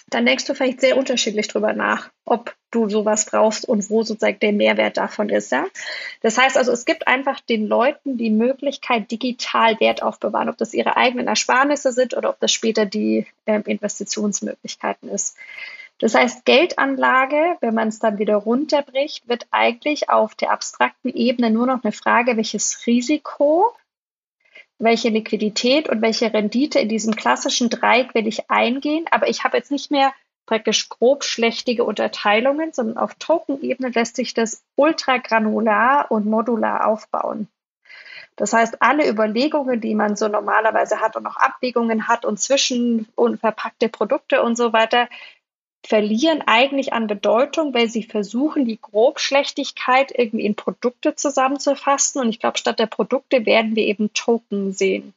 dann 0.09 0.25
denkst 0.25 0.45
du 0.45 0.53
vielleicht 0.53 0.79
sehr 0.79 0.97
unterschiedlich 0.97 1.47
drüber 1.47 1.73
nach, 1.73 2.09
ob 2.25 2.55
du 2.71 2.89
sowas 2.89 3.25
brauchst 3.25 3.67
und 3.67 3.89
wo 3.89 4.03
sozusagen 4.03 4.39
der 4.39 4.53
Mehrwert 4.53 4.97
davon 4.97 5.29
ist. 5.29 5.51
Ja? 5.51 5.65
Das 6.21 6.37
heißt 6.37 6.57
also, 6.57 6.71
es 6.71 6.85
gibt 6.85 7.07
einfach 7.07 7.39
den 7.41 7.67
Leuten 7.67 8.17
die 8.17 8.29
Möglichkeit, 8.29 9.11
digital 9.11 9.79
Wert 9.79 10.03
aufbewahren, 10.03 10.49
ob 10.49 10.57
das 10.57 10.73
ihre 10.73 10.95
eigenen 10.95 11.27
Ersparnisse 11.27 11.91
sind 11.91 12.15
oder 12.15 12.29
ob 12.29 12.39
das 12.39 12.53
später 12.53 12.85
die 12.85 13.25
äh, 13.45 13.59
Investitionsmöglichkeiten 13.61 15.09
ist. 15.09 15.35
Das 15.99 16.13
heißt, 16.13 16.45
Geldanlage, 16.45 17.57
wenn 17.59 17.73
man 17.73 17.87
es 17.87 17.99
dann 17.99 18.19
wieder 18.19 18.35
runterbricht, 18.35 19.27
wird 19.27 19.47
eigentlich 19.51 20.09
auf 20.09 20.35
der 20.35 20.51
abstrakten 20.51 21.09
Ebene 21.09 21.49
nur 21.49 21.65
noch 21.65 21.83
eine 21.83 21.91
Frage, 21.91 22.37
welches 22.37 22.85
Risiko 22.85 23.73
welche 24.79 25.09
Liquidität 25.09 25.89
und 25.89 26.01
welche 26.01 26.33
Rendite 26.33 26.79
in 26.79 26.89
diesem 26.89 27.15
klassischen 27.15 27.69
Dreieck 27.69 28.13
will 28.13 28.27
ich 28.27 28.49
eingehen. 28.49 29.05
Aber 29.11 29.27
ich 29.27 29.43
habe 29.43 29.57
jetzt 29.57 29.71
nicht 29.71 29.91
mehr 29.91 30.13
praktisch 30.45 30.89
grob 30.89 31.23
schlechtige 31.23 31.83
Unterteilungen, 31.83 32.73
sondern 32.73 32.97
auf 32.97 33.15
Token-Ebene 33.15 33.89
lässt 33.89 34.15
sich 34.15 34.33
das 34.33 34.63
ultragranular 34.75 36.09
und 36.09 36.25
modular 36.25 36.87
aufbauen. 36.87 37.47
Das 38.37 38.53
heißt, 38.53 38.81
alle 38.83 39.09
Überlegungen, 39.09 39.81
die 39.81 39.95
man 39.95 40.15
so 40.15 40.27
normalerweise 40.27 41.01
hat 41.01 41.15
und 41.15 41.25
auch 41.25 41.37
Abwägungen 41.37 42.07
hat 42.07 42.23
und 42.23 42.39
zwischen 42.39 43.07
und 43.15 43.39
verpackte 43.39 43.89
Produkte 43.89 44.43
und 44.43 44.55
so 44.55 44.73
weiter, 44.73 45.09
verlieren 45.85 46.43
eigentlich 46.45 46.93
an 46.93 47.07
Bedeutung, 47.07 47.73
weil 47.73 47.89
sie 47.89 48.03
versuchen, 48.03 48.65
die 48.65 48.79
Grobschlechtigkeit 48.81 50.11
irgendwie 50.17 50.45
in 50.45 50.55
Produkte 50.55 51.15
zusammenzufassen. 51.15 52.21
Und 52.21 52.29
ich 52.29 52.39
glaube, 52.39 52.57
statt 52.57 52.79
der 52.79 52.87
Produkte 52.87 53.45
werden 53.45 53.75
wir 53.75 53.83
eben 53.83 54.13
Token 54.13 54.73
sehen. 54.73 55.13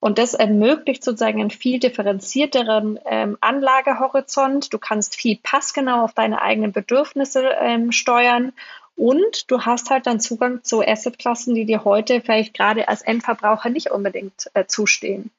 Und 0.00 0.18
das 0.18 0.34
ermöglicht 0.34 1.02
sozusagen 1.02 1.40
einen 1.40 1.50
viel 1.50 1.80
differenzierteren 1.80 3.00
ähm, 3.04 3.36
Anlagehorizont. 3.40 4.72
Du 4.72 4.78
kannst 4.78 5.16
viel 5.16 5.38
passgenau 5.42 6.04
auf 6.04 6.12
deine 6.12 6.40
eigenen 6.40 6.72
Bedürfnisse 6.72 7.50
ähm, 7.60 7.90
steuern 7.90 8.52
Und 8.94 9.50
du 9.50 9.62
hast 9.62 9.90
halt 9.90 10.06
dann 10.06 10.20
Zugang 10.20 10.64
zu 10.64 10.86
Assetklassen, 10.86 11.54
die 11.54 11.64
dir 11.64 11.84
heute 11.84 12.20
vielleicht 12.20 12.52
gerade 12.52 12.88
als 12.88 13.02
Endverbraucher 13.02 13.70
nicht 13.70 13.90
unbedingt 13.90 14.50
äh, 14.54 14.66
zustehen. 14.66 15.30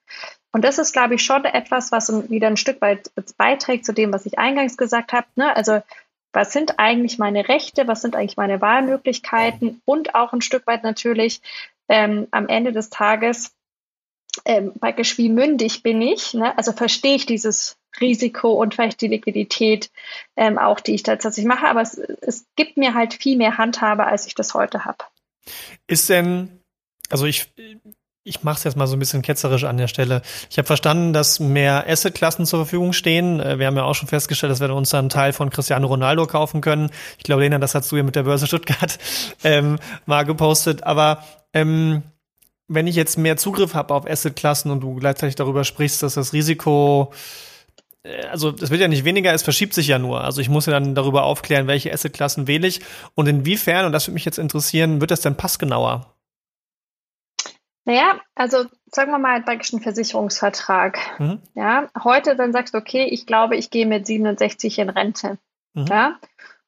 Und 0.51 0.63
das 0.63 0.79
ist, 0.79 0.93
glaube 0.93 1.15
ich, 1.15 1.21
schon 1.23 1.45
etwas, 1.45 1.91
was 1.91 2.29
wieder 2.29 2.47
ein 2.47 2.57
Stück 2.57 2.81
weit 2.81 3.11
beiträgt 3.37 3.85
zu 3.85 3.93
dem, 3.93 4.11
was 4.11 4.25
ich 4.25 4.39
eingangs 4.39 4.77
gesagt 4.77 5.13
habe. 5.13 5.27
Ne? 5.35 5.55
Also 5.55 5.81
was 6.33 6.53
sind 6.53 6.79
eigentlich 6.79 7.17
meine 7.17 7.47
Rechte, 7.47 7.87
was 7.87 8.01
sind 8.01 8.15
eigentlich 8.15 8.37
meine 8.37 8.61
Wahlmöglichkeiten 8.61 9.81
und 9.85 10.15
auch 10.15 10.33
ein 10.33 10.41
Stück 10.41 10.65
weit 10.67 10.83
natürlich 10.83 11.41
ähm, 11.87 12.27
am 12.31 12.47
Ende 12.47 12.71
des 12.71 12.89
Tages 12.89 13.51
ähm, 14.45 14.73
praktisch 14.79 15.17
wie 15.17 15.29
mündig 15.29 15.83
bin 15.83 16.01
ich, 16.01 16.33
ne? 16.33 16.57
also 16.57 16.71
verstehe 16.71 17.15
ich 17.15 17.25
dieses 17.25 17.77
Risiko 17.99 18.53
und 18.53 18.75
vielleicht 18.75 19.01
die 19.01 19.07
Liquidität 19.07 19.89
ähm, 20.35 20.57
auch, 20.57 20.79
die 20.79 20.93
ich 20.93 21.03
tatsächlich 21.03 21.45
mache, 21.45 21.67
aber 21.67 21.81
es, 21.81 21.97
es 21.97 22.45
gibt 22.55 22.77
mir 22.77 22.93
halt 22.93 23.15
viel 23.15 23.37
mehr 23.37 23.57
Handhabe, 23.57 24.05
als 24.05 24.27
ich 24.27 24.35
das 24.35 24.53
heute 24.53 24.85
habe. 24.85 25.03
Ist 25.87 26.09
denn, 26.09 26.61
also 27.09 27.25
ich, 27.25 27.51
ich 28.29 28.43
mache 28.43 28.57
es 28.57 28.63
jetzt 28.63 28.77
mal 28.77 28.87
so 28.87 28.95
ein 28.95 28.99
bisschen 28.99 29.21
ketzerisch 29.21 29.63
an 29.63 29.77
der 29.77 29.87
Stelle. 29.87 30.21
Ich 30.49 30.57
habe 30.57 30.67
verstanden, 30.67 31.11
dass 31.11 31.39
mehr 31.39 31.85
Assetklassen 31.87 32.45
zur 32.45 32.59
Verfügung 32.59 32.93
stehen. 32.93 33.39
Äh, 33.39 33.59
wir 33.59 33.67
haben 33.67 33.75
ja 33.75 33.83
auch 33.83 33.95
schon 33.95 34.07
festgestellt, 34.07 34.51
dass 34.51 34.59
wir 34.61 34.73
uns 34.73 34.91
dann 34.91 34.99
einen 34.99 35.09
Teil 35.09 35.33
von 35.33 35.49
Cristiano 35.49 35.87
Ronaldo 35.87 36.27
kaufen 36.27 36.61
können. 36.61 36.91
Ich 37.17 37.23
glaube, 37.23 37.41
Lena, 37.41 37.57
das 37.57 37.75
hast 37.75 37.91
du 37.91 37.97
ja 37.97 38.03
mit 38.03 38.15
der 38.15 38.23
Börse 38.23 38.47
Stuttgart 38.47 38.99
ähm, 39.43 39.79
mal 40.05 40.23
gepostet. 40.23 40.83
Aber 40.83 41.23
ähm, 41.53 42.03
wenn 42.67 42.85
ich 42.85 42.95
jetzt 42.95 43.17
mehr 43.17 43.35
Zugriff 43.35 43.73
habe 43.73 43.93
auf 43.93 44.07
Assetklassen 44.07 44.69
und 44.69 44.81
du 44.81 44.95
gleichzeitig 44.95 45.35
darüber 45.35 45.63
sprichst, 45.63 46.03
dass 46.03 46.13
das 46.13 46.31
Risiko 46.31 47.11
äh, 48.03 48.27
also 48.27 48.53
es 48.61 48.69
wird 48.69 48.79
ja 48.79 48.87
nicht 48.87 49.05
weniger, 49.05 49.33
es 49.33 49.41
verschiebt 49.41 49.73
sich 49.73 49.87
ja 49.87 49.97
nur. 49.97 50.23
Also 50.23 50.39
ich 50.39 50.49
muss 50.49 50.67
ja 50.67 50.73
dann 50.73 50.93
darüber 50.93 51.23
aufklären, 51.23 51.65
welche 51.65 51.91
Assetklassen 51.91 52.47
wähle 52.47 52.67
ich 52.67 52.81
und 53.15 53.27
inwiefern, 53.27 53.85
und 53.85 53.91
das 53.91 54.05
würde 54.05 54.13
mich 54.13 54.25
jetzt 54.25 54.37
interessieren, 54.37 55.01
wird 55.01 55.11
das 55.11 55.21
denn 55.21 55.35
passgenauer? 55.35 56.13
Naja, 57.89 58.19
also 58.35 58.65
sagen 58.91 59.09
wir 59.09 59.17
mal 59.17 59.41
praktisch 59.41 59.73
einen 59.73 59.81
Versicherungsvertrag. 59.81 60.99
Mhm. 61.19 61.41
Ja, 61.55 61.89
heute 62.03 62.35
dann 62.35 62.53
sagst 62.53 62.75
du, 62.75 62.77
okay, 62.77 63.05
ich 63.05 63.25
glaube, 63.25 63.55
ich 63.55 63.71
gehe 63.71 63.87
mit 63.87 64.05
67 64.05 64.77
in 64.77 64.91
Rente. 64.91 65.39
Mhm. 65.73 65.87
Ja, 65.87 66.19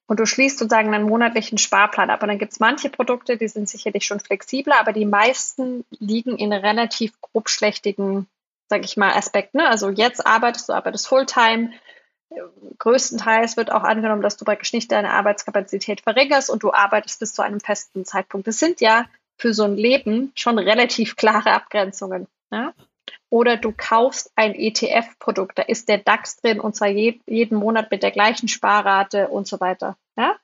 und 0.08 0.18
du 0.18 0.26
schließt 0.26 0.58
sozusagen 0.58 0.92
einen 0.92 1.08
monatlichen 1.08 1.58
Sparplan 1.58 2.10
ab. 2.10 2.24
Und 2.24 2.28
dann 2.28 2.38
gibt 2.40 2.50
es 2.50 2.58
manche 2.58 2.90
Produkte, 2.90 3.36
die 3.36 3.46
sind 3.46 3.68
sicherlich 3.68 4.04
schon 4.04 4.18
flexibler, 4.18 4.80
aber 4.80 4.92
die 4.92 5.06
meisten 5.06 5.84
liegen 6.00 6.36
in 6.36 6.52
relativ 6.52 7.12
grobschlächtigen, 7.20 8.26
sag 8.68 8.84
ich 8.84 8.96
mal, 8.96 9.12
Aspekten. 9.12 9.58
Ne? 9.58 9.68
Also 9.68 9.90
jetzt 9.90 10.26
arbeitest 10.26 10.70
du, 10.70 10.72
arbeitest 10.72 11.06
Fulltime. 11.06 11.70
Größtenteils 12.78 13.56
wird 13.56 13.70
auch 13.70 13.84
angenommen, 13.84 14.22
dass 14.22 14.38
du 14.38 14.44
praktisch 14.44 14.72
nicht 14.72 14.90
deine 14.90 15.12
Arbeitskapazität 15.12 16.00
verringerst 16.00 16.50
und 16.50 16.64
du 16.64 16.72
arbeitest 16.72 17.20
bis 17.20 17.32
zu 17.32 17.42
einem 17.42 17.60
festen 17.60 18.04
Zeitpunkt. 18.04 18.48
Das 18.48 18.58
sind 18.58 18.80
ja 18.80 19.04
für 19.42 19.52
so 19.52 19.64
ein 19.64 19.76
Leben 19.76 20.30
schon 20.36 20.56
relativ 20.56 21.16
klare 21.16 21.50
Abgrenzungen. 21.50 22.28
Ja? 22.52 22.74
Oder 23.28 23.56
du 23.56 23.74
kaufst 23.76 24.30
ein 24.36 24.54
ETF-Produkt, 24.54 25.58
da 25.58 25.62
ist 25.62 25.88
der 25.88 25.98
DAX 25.98 26.36
drin 26.36 26.60
und 26.60 26.76
zwar 26.76 26.88
je, 26.88 27.18
jeden 27.26 27.58
Monat 27.58 27.90
mit 27.90 28.04
der 28.04 28.12
gleichen 28.12 28.46
Sparrate 28.46 29.26
und 29.26 29.48
so 29.48 29.58
weiter. 29.58 29.96
Ja? 30.16 30.36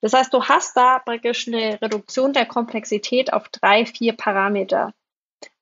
Das 0.00 0.14
heißt, 0.14 0.34
du 0.34 0.44
hast 0.44 0.76
da 0.76 0.98
praktisch 0.98 1.46
eine 1.46 1.80
Reduktion 1.80 2.32
der 2.32 2.44
Komplexität 2.44 3.32
auf 3.32 3.48
drei, 3.50 3.86
vier 3.86 4.14
Parameter. 4.14 4.92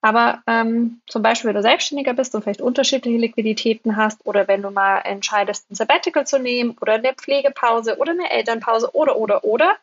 Aber 0.01 0.43
ähm, 0.47 1.03
zum 1.07 1.23
Beispiel, 1.23 1.49
wenn 1.49 1.57
du 1.57 1.63
Selbstständiger 1.63 2.15
bist 2.15 2.35
und 2.35 2.43
vielleicht 2.43 2.63
unterschiedliche 2.63 3.19
Liquiditäten 3.19 3.97
hast 3.97 4.25
oder 4.25 4.49
wenn 4.49 4.63
du 4.63 4.71
mal 4.71 5.01
entscheidest, 5.01 5.71
ein 5.71 5.75
Sabbatical 5.75 6.27
zu 6.27 6.39
nehmen 6.39 6.75
oder 6.81 6.95
eine 6.95 7.13
Pflegepause 7.13 7.99
oder 7.99 8.13
eine 8.13 8.31
Elternpause 8.31 8.95
oder, 8.95 9.17
oder, 9.17 9.45
oder, 9.45 9.77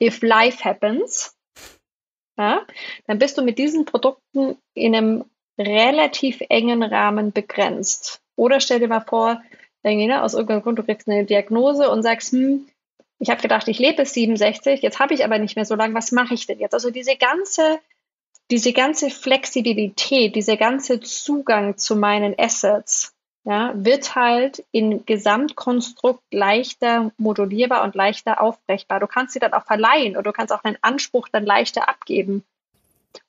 if 0.00 0.22
life 0.22 0.64
happens, 0.64 1.36
ja, 2.38 2.66
dann 3.06 3.18
bist 3.18 3.38
du 3.38 3.42
mit 3.42 3.58
diesen 3.58 3.84
Produkten 3.84 4.56
in 4.74 4.94
einem 4.94 5.24
relativ 5.58 6.42
engen 6.48 6.82
Rahmen 6.82 7.32
begrenzt. 7.32 8.20
Oder 8.36 8.60
stell 8.60 8.80
dir 8.80 8.88
mal 8.88 9.00
vor, 9.00 9.42
irgendwie, 9.82 10.06
ne, 10.06 10.22
aus 10.22 10.34
irgendeinem 10.34 10.62
Grund, 10.62 10.78
du 10.78 10.84
kriegst 10.84 11.08
eine 11.08 11.24
Diagnose 11.24 11.90
und 11.90 12.02
sagst, 12.02 12.32
hm, 12.32 12.66
ich 13.18 13.30
habe 13.30 13.42
gedacht, 13.42 13.68
ich 13.68 13.78
lebe 13.78 13.98
bis 13.98 14.14
67, 14.14 14.82
jetzt 14.82 14.98
habe 14.98 15.14
ich 15.14 15.24
aber 15.24 15.38
nicht 15.38 15.56
mehr 15.56 15.64
so 15.64 15.74
lange, 15.74 15.94
was 15.94 16.12
mache 16.12 16.34
ich 16.34 16.46
denn 16.46 16.58
jetzt? 16.58 16.74
Also 16.74 16.90
diese 16.90 17.16
ganze, 17.16 17.78
diese 18.50 18.72
ganze 18.72 19.10
Flexibilität, 19.10 20.34
dieser 20.34 20.56
ganze 20.56 21.00
Zugang 21.00 21.78
zu 21.78 21.94
meinen 21.94 22.34
Assets, 22.38 23.14
ja, 23.44 23.72
wird 23.74 24.14
halt 24.14 24.64
in 24.70 25.04
Gesamtkonstrukt 25.04 26.22
leichter 26.30 27.10
modulierbar 27.16 27.82
und 27.82 27.94
leichter 27.94 28.40
aufbrechbar. 28.40 29.00
Du 29.00 29.08
kannst 29.08 29.32
sie 29.32 29.40
dann 29.40 29.52
auch 29.52 29.64
verleihen 29.64 30.12
oder 30.12 30.24
du 30.24 30.32
kannst 30.32 30.52
auch 30.52 30.62
einen 30.62 30.78
Anspruch 30.80 31.28
dann 31.28 31.44
leichter 31.44 31.88
abgeben. 31.88 32.44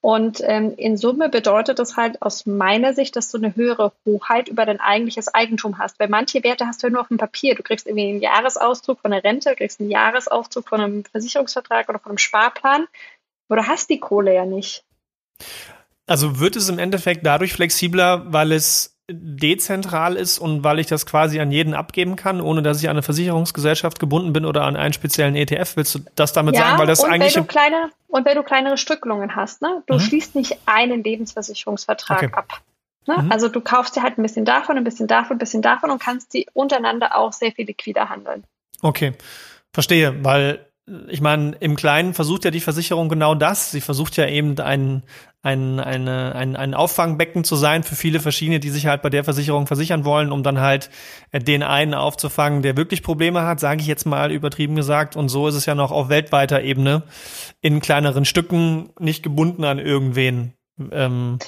Und 0.02 0.41
ähm, 0.43 0.76
in 0.78 0.97
Summe 0.97 1.30
bedeutet 1.30 1.80
das 1.80 1.97
halt 1.97 2.21
aus 2.21 2.45
meiner 2.45 2.93
Sicht, 2.93 3.15
dass 3.15 3.32
du 3.32 3.38
eine 3.38 3.56
höhere 3.56 3.91
Hoheit 4.06 4.47
über 4.47 4.65
dein 4.65 4.80
eigentliches 4.80 5.34
Eigentum 5.34 5.78
hast. 5.78 5.99
Weil 5.99 6.10
manche 6.10 6.43
Werte 6.43 6.67
hast 6.67 6.84
du 6.84 6.88
ja 6.88 6.91
nur 6.91 7.02
auf 7.02 7.08
dem 7.08 7.17
Papier. 7.17 7.56
Du 7.56 7.63
kriegst 7.63 7.88
irgendwie 7.88 8.10
einen 8.10 8.21
Jahresauszug 8.21 8.99
von 8.99 9.12
der 9.12 9.23
Rente, 9.23 9.56
kriegst 9.56 9.80
einen 9.80 9.91
Jahresauszug 9.91 10.67
von 10.67 10.80
einem 10.80 11.06
Versicherungsvertrag 11.06 11.89
oder 11.89 11.99
von 11.99 12.12
einem 12.12 12.17
Sparplan. 12.17 12.88
Aber 13.49 13.62
du 13.62 13.67
hast 13.67 13.89
die 13.89 13.99
Kohle 13.99 14.34
ja 14.34 14.45
nicht. 14.45 14.84
Also 16.06 16.39
wird 16.39 16.56
es 16.56 16.69
im 16.69 16.80
Endeffekt 16.80 17.26
dadurch 17.26 17.54
flexibler, 17.54 18.32
weil 18.32 18.52
es 18.52 18.92
dezentral 19.11 20.15
ist 20.15 20.39
und 20.39 20.63
weil 20.63 20.79
ich 20.79 20.87
das 20.87 21.05
quasi 21.05 21.39
an 21.39 21.51
jeden 21.51 21.73
abgeben 21.73 22.15
kann, 22.15 22.39
ohne 22.39 22.61
dass 22.61 22.79
ich 22.79 22.87
an 22.87 22.91
eine 22.91 23.03
Versicherungsgesellschaft 23.03 23.99
gebunden 23.99 24.31
bin 24.31 24.45
oder 24.45 24.63
an 24.63 24.77
einen 24.77 24.93
speziellen 24.93 25.35
ETF. 25.35 25.75
Willst 25.75 25.95
du 25.95 25.99
das 26.15 26.31
damit 26.31 26.55
ja, 26.55 26.61
sagen? 26.61 26.79
Weil 26.79 26.87
das 26.87 27.03
und 27.03 27.11
eigentlich 27.11 27.35
wenn 27.35 27.43
du 27.43 27.47
kleine 27.47 27.91
und 28.07 28.25
wenn 28.25 28.35
du 28.35 28.43
kleinere 28.43 28.77
Stückelungen 28.77 29.35
hast, 29.35 29.61
ne, 29.61 29.83
du 29.87 29.95
mhm. 29.95 29.99
schließt 29.99 30.35
nicht 30.35 30.57
einen 30.65 31.03
Lebensversicherungsvertrag 31.03 32.23
okay. 32.23 32.33
ab. 32.33 32.61
Ne? 33.05 33.23
Mhm. 33.23 33.31
Also 33.31 33.49
du 33.49 33.59
kaufst 33.59 33.95
dir 33.97 34.03
halt 34.03 34.17
ein 34.17 34.23
bisschen 34.23 34.45
davon, 34.45 34.77
ein 34.77 34.85
bisschen 34.85 35.07
davon, 35.07 35.35
ein 35.35 35.39
bisschen 35.39 35.61
davon 35.61 35.91
und 35.91 36.01
kannst 36.01 36.33
die 36.33 36.47
untereinander 36.53 37.17
auch 37.17 37.33
sehr 37.33 37.51
viel 37.51 37.65
liquider 37.65 38.07
handeln. 38.09 38.45
Okay, 38.81 39.13
verstehe, 39.73 40.23
weil 40.23 40.65
ich 41.07 41.21
meine, 41.21 41.55
im 41.61 41.77
Kleinen 41.77 42.13
versucht 42.13 42.43
ja 42.43 42.51
die 42.51 42.59
Versicherung 42.59 43.07
genau 43.07 43.35
das. 43.35 43.71
Sie 43.71 43.79
versucht 43.79 44.17
ja 44.17 44.27
eben 44.27 44.59
ein, 44.59 45.03
ein, 45.41 45.79
eine, 45.79 46.35
ein, 46.35 46.57
ein 46.57 46.73
Auffangbecken 46.73 47.45
zu 47.45 47.55
sein 47.55 47.83
für 47.83 47.95
viele 47.95 48.19
verschiedene, 48.19 48.59
die 48.59 48.69
sich 48.69 48.85
halt 48.85 49.01
bei 49.01 49.09
der 49.09 49.23
Versicherung 49.23 49.65
versichern 49.65 50.03
wollen, 50.03 50.31
um 50.31 50.43
dann 50.43 50.59
halt 50.59 50.89
äh, 51.31 51.39
den 51.39 51.63
einen 51.63 51.93
aufzufangen, 51.93 52.63
der 52.63 52.75
wirklich 52.75 53.01
Probleme 53.01 53.43
hat, 53.43 53.61
sage 53.61 53.79
ich 53.79 53.87
jetzt 53.87 54.05
mal 54.05 54.29
übertrieben 54.31 54.75
gesagt. 54.75 55.15
Und 55.15 55.29
so 55.29 55.47
ist 55.47 55.55
es 55.55 55.65
ja 55.65 55.73
noch 55.73 55.91
auf 55.91 56.09
weltweiter 56.09 56.61
Ebene 56.61 57.03
in 57.61 57.79
kleineren 57.79 58.25
Stücken, 58.25 58.89
nicht 58.99 59.23
gebunden 59.23 59.63
an 59.63 59.79
irgendwen. 59.79 60.53
Ähm, 60.91 61.39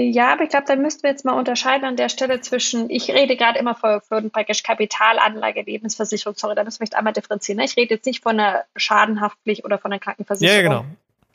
ja, 0.00 0.32
aber 0.32 0.44
ich 0.44 0.50
glaube, 0.50 0.66
da 0.66 0.76
müssten 0.76 1.02
wir 1.02 1.10
jetzt 1.10 1.24
mal 1.24 1.32
unterscheiden 1.32 1.84
an 1.84 1.96
der 1.96 2.08
Stelle 2.08 2.40
zwischen, 2.40 2.88
ich 2.88 3.10
rede 3.10 3.36
gerade 3.36 3.58
immer 3.58 3.74
von, 3.74 4.00
von 4.00 4.30
praktisch 4.30 4.62
Kapitalanlage, 4.62 5.62
Lebensversicherung, 5.62 6.36
sorry, 6.36 6.54
da 6.54 6.62
müssen 6.62 6.78
wir 6.78 6.84
echt 6.84 6.94
einmal 6.94 7.12
differenzieren. 7.12 7.58
Ne? 7.58 7.64
Ich 7.64 7.76
rede 7.76 7.94
jetzt 7.94 8.06
nicht 8.06 8.22
von 8.22 8.38
einer 8.38 8.64
Schadenhaftpflicht 8.76 9.64
oder 9.64 9.78
von 9.78 9.92
einer 9.92 9.98
Krankenversicherung. 9.98 10.56
Ja, 10.56 10.62
genau. 10.62 10.84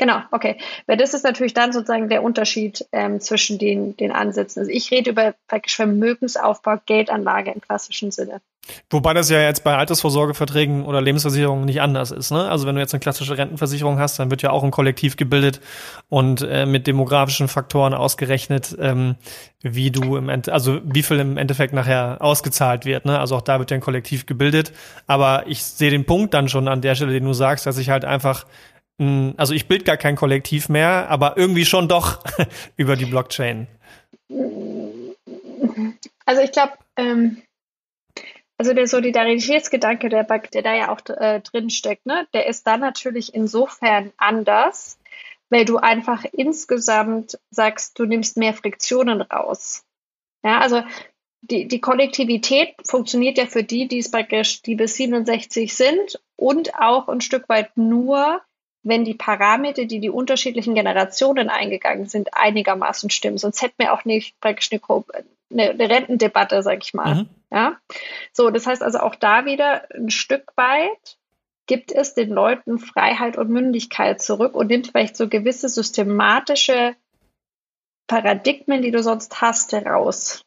Genau, 0.04 0.20
okay. 0.32 0.58
Weil 0.86 0.98
das 0.98 1.13
ist 1.13 1.24
natürlich 1.24 1.54
dann 1.54 1.72
sozusagen 1.72 2.10
der 2.10 2.24
Unterschied 2.24 2.86
ähm, 2.92 3.22
zwischen 3.22 3.58
den, 3.58 3.96
den 3.96 4.12
Ansätzen. 4.12 4.60
Also 4.60 4.70
ich 4.70 4.92
rede 4.92 5.12
über 5.12 5.34
praktisch 5.48 5.78
Vermögensaufbau, 5.78 6.76
Geldanlage 6.86 7.52
im 7.52 7.62
klassischen 7.62 8.12
Sinne. 8.12 8.42
Wobei 8.89 9.13
das 9.13 9.30
ja 9.30 9.42
jetzt 9.42 9.63
bei 9.63 9.78
Altersvorsorgeverträgen 9.78 10.84
oder 10.84 11.00
Lebensversicherungen 11.00 11.63
nicht 11.63 11.80
anders 11.80 12.12
ist. 12.12 12.32
Ne? 12.32 12.50
Also 12.50 12.68
wenn 12.68 12.76
du 12.76 12.82
jetzt 12.82 12.94
eine 12.94 13.00
klassische 13.00 13.38
Rentenversicherung 13.38 13.98
hast, 13.98 14.20
dann 14.20 14.30
wird 14.30 14.42
ja 14.42 14.52
auch 14.52 14.63
ein 14.63 14.72
Kollektiv 14.72 15.16
gebildet 15.16 15.62
und 16.10 16.42
äh, 16.42 16.66
mit 16.66 16.86
demografischen 16.86 17.48
Faktoren 17.48 17.94
ausgerechnet, 17.94 18.76
ähm, 18.82 19.16
wie 19.62 19.89
du 19.89 20.18
im 20.18 20.28
Ende, 20.28 20.52
also 20.52 20.82
wie 20.84 21.04
viel 21.04 21.20
im 21.20 21.38
Endeffekt 21.38 21.74
nachher 21.74 22.18
ausgezahlt 22.20 22.84
wird. 22.84 23.06
Ne? 23.06 23.18
Also 23.20 23.38
auch 23.38 23.42
da 23.42 23.60
wird 23.60 23.72
ja 23.72 23.76
ein 23.76 23.82
Kollektiv 23.82 24.26
gebildet. 24.26 24.74
Aber 25.08 25.44
ich 25.48 25.63
sehe 25.63 25.92
den 25.92 26.06
Punkt 26.06 26.34
dann 26.34 26.50
schon 26.50 26.68
an 26.68 26.82
der 26.82 26.96
Stelle, 26.96 27.13
den 27.13 27.24
du 27.24 27.34
sagst, 27.34 27.66
dass 27.66 27.78
ich 27.78 27.89
halt 27.89 28.04
einfach 28.04 28.46
also 29.00 29.54
ich 29.54 29.68
bild 29.68 29.86
gar 29.86 29.98
kein 29.98 30.16
Kollektiv 30.16 30.70
mehr, 30.70 31.10
aber 31.10 31.36
irgendwie 31.38 31.66
schon 31.66 31.88
doch 31.88 32.24
über 32.78 32.96
die 32.96 33.06
Blockchain. 33.06 33.68
Also 36.26 36.42
ich 36.42 36.52
glaube, 36.52 36.74
ähm, 36.96 37.42
also 38.58 38.74
der 38.74 38.88
Solidaritätsgedanke, 38.88 40.10
der, 40.10 40.24
der 40.24 40.62
da 40.62 40.76
ja 40.76 40.90
auch 40.92 41.02
äh, 41.10 41.42
drin 41.42 41.70
steckt, 41.70 42.06
ne, 42.06 42.28
der 42.34 42.48
ist 42.48 42.68
dann 42.68 42.80
natürlich 42.80 43.34
insofern 43.34 44.14
anders, 44.18 45.00
weil 45.50 45.66
du 45.66 45.78
einfach 45.78 46.24
insgesamt 46.32 47.40
sagst, 47.50 48.00
du 48.00 48.06
nimmst 48.06 48.38
mehr 48.38 48.54
Friktionen 48.54 49.22
raus. 49.22 49.84
Ja, 50.44 50.60
also 50.60 50.84
die, 51.42 51.68
die 51.68 51.82
Kollektivität 51.82 52.76
funktioniert 52.86 53.38
ja 53.38 53.48
für 53.48 53.64
die, 53.64 53.88
die 53.88 54.00
es 54.00 54.12
praktisch, 54.12 54.62
die 54.62 54.76
bis 54.76 54.96
67 54.96 55.76
sind 55.76 56.22
und 56.38 56.76
auch 56.76 57.10
ein 57.10 57.22
Stück 57.22 57.50
weit 57.50 57.76
nur, 57.76 58.42
wenn 58.84 59.06
die 59.06 59.13
Parameter, 59.13 59.86
die 59.86 60.00
die 60.00 60.10
unterschiedlichen 60.10 60.76
Generationen 60.76 61.50
eingegangen 61.50 62.08
sind, 62.08 62.34
einigermaßen 62.34 63.10
stimmen. 63.10 63.38
Sonst 63.38 63.62
hätten 63.62 63.76
wir 63.78 63.93
auch 63.93 64.06
nicht 64.06 64.39
praktisch 64.41 64.69
eine, 64.72 65.69
eine 65.69 65.89
Rentendebatte, 65.89 66.62
sag 66.62 66.84
ich 66.84 66.93
mal. 66.93 67.15
Mhm. 67.15 67.30
Ja, 67.52 67.78
so, 68.32 68.50
das 68.50 68.67
heißt 68.67 68.84
also 68.84 69.00
auch 69.00 69.15
da 69.15 69.46
wieder 69.46 69.88
ein 69.93 70.10
Stück 70.10 70.52
weit 70.56 71.17
gibt 71.65 71.91
es 71.91 72.13
den 72.13 72.30
Leuten 72.30 72.78
Freiheit 72.78 73.38
und 73.38 73.50
Mündigkeit 73.50 74.22
zurück 74.22 74.54
und 74.56 74.67
nimmt 74.67 74.88
vielleicht 74.88 75.15
so 75.15 75.30
gewisse 75.30 75.69
systematische 75.69 76.96
Paradigmen, 78.08 78.82
die 78.82 78.91
du 78.91 79.02
sonst 79.02 79.41
hast, 79.41 79.72
heraus. 79.72 80.43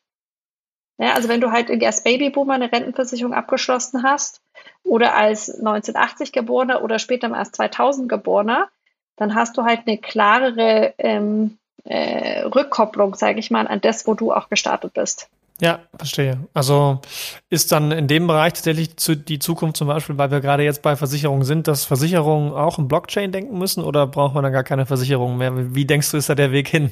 Ja, 0.99 1.13
also 1.15 1.29
wenn 1.29 1.41
du 1.41 1.53
halt 1.53 1.71
als 1.85 2.03
Babyboomer 2.03 2.55
eine 2.55 2.73
Rentenversicherung 2.73 3.35
abgeschlossen 3.35 4.03
hast 4.03 4.41
oder 4.83 5.15
als 5.15 5.51
1980 5.51 6.33
geborener 6.33 6.83
oder 6.83 6.99
später 6.99 7.29
mal 7.29 7.39
als 7.39 7.53
2000 7.53 8.09
geborener, 8.09 8.69
dann 9.17 9.35
hast 9.35 9.57
du 9.57 9.65
halt 9.65 9.81
eine 9.87 9.99
klarere 9.99 10.95
ähm, 10.99 11.59
äh, 11.85 12.43
Rückkopplung, 12.43 13.15
sage 13.15 13.39
ich 13.39 13.51
mal, 13.51 13.67
an 13.67 13.81
das, 13.81 14.07
wo 14.07 14.15
du 14.15 14.33
auch 14.33 14.49
gestartet 14.49 14.95
bist. 14.95 15.29
Ja, 15.61 15.81
verstehe. 15.97 16.47
Also 16.53 17.01
ist 17.49 17.73
dann 17.73 17.91
in 17.91 18.09
dem 18.09 18.27
Bereich 18.27 18.53
tatsächlich 18.53 18.99
zu, 18.99 19.17
die 19.17 19.39
Zukunft 19.39 19.79
zum 19.79 19.89
Beispiel, 19.89 20.19
weil 20.19 20.31
wir 20.31 20.41
gerade 20.41 20.65
jetzt 20.65 20.83
bei 20.83 20.97
Versicherungen 20.97 21.45
sind, 21.45 21.67
dass 21.67 21.87
Versicherungen 21.87 22.53
auch 22.53 22.79
im 22.79 22.89
Blockchain 22.89 23.33
denken 23.33 23.57
müssen 23.59 23.83
oder 23.83 24.07
braucht 24.07 24.35
man 24.35 24.45
dann 24.45 24.53
gar 24.53 24.65
keine 24.65 24.85
Versicherung 24.85 25.39
mehr? 25.39 25.75
Wie 25.75 25.87
denkst 25.87 26.11
du, 26.11 26.19
ist 26.19 26.29
da 26.29 26.35
der 26.35 26.53
Weg 26.53 26.69
hin? 26.69 26.91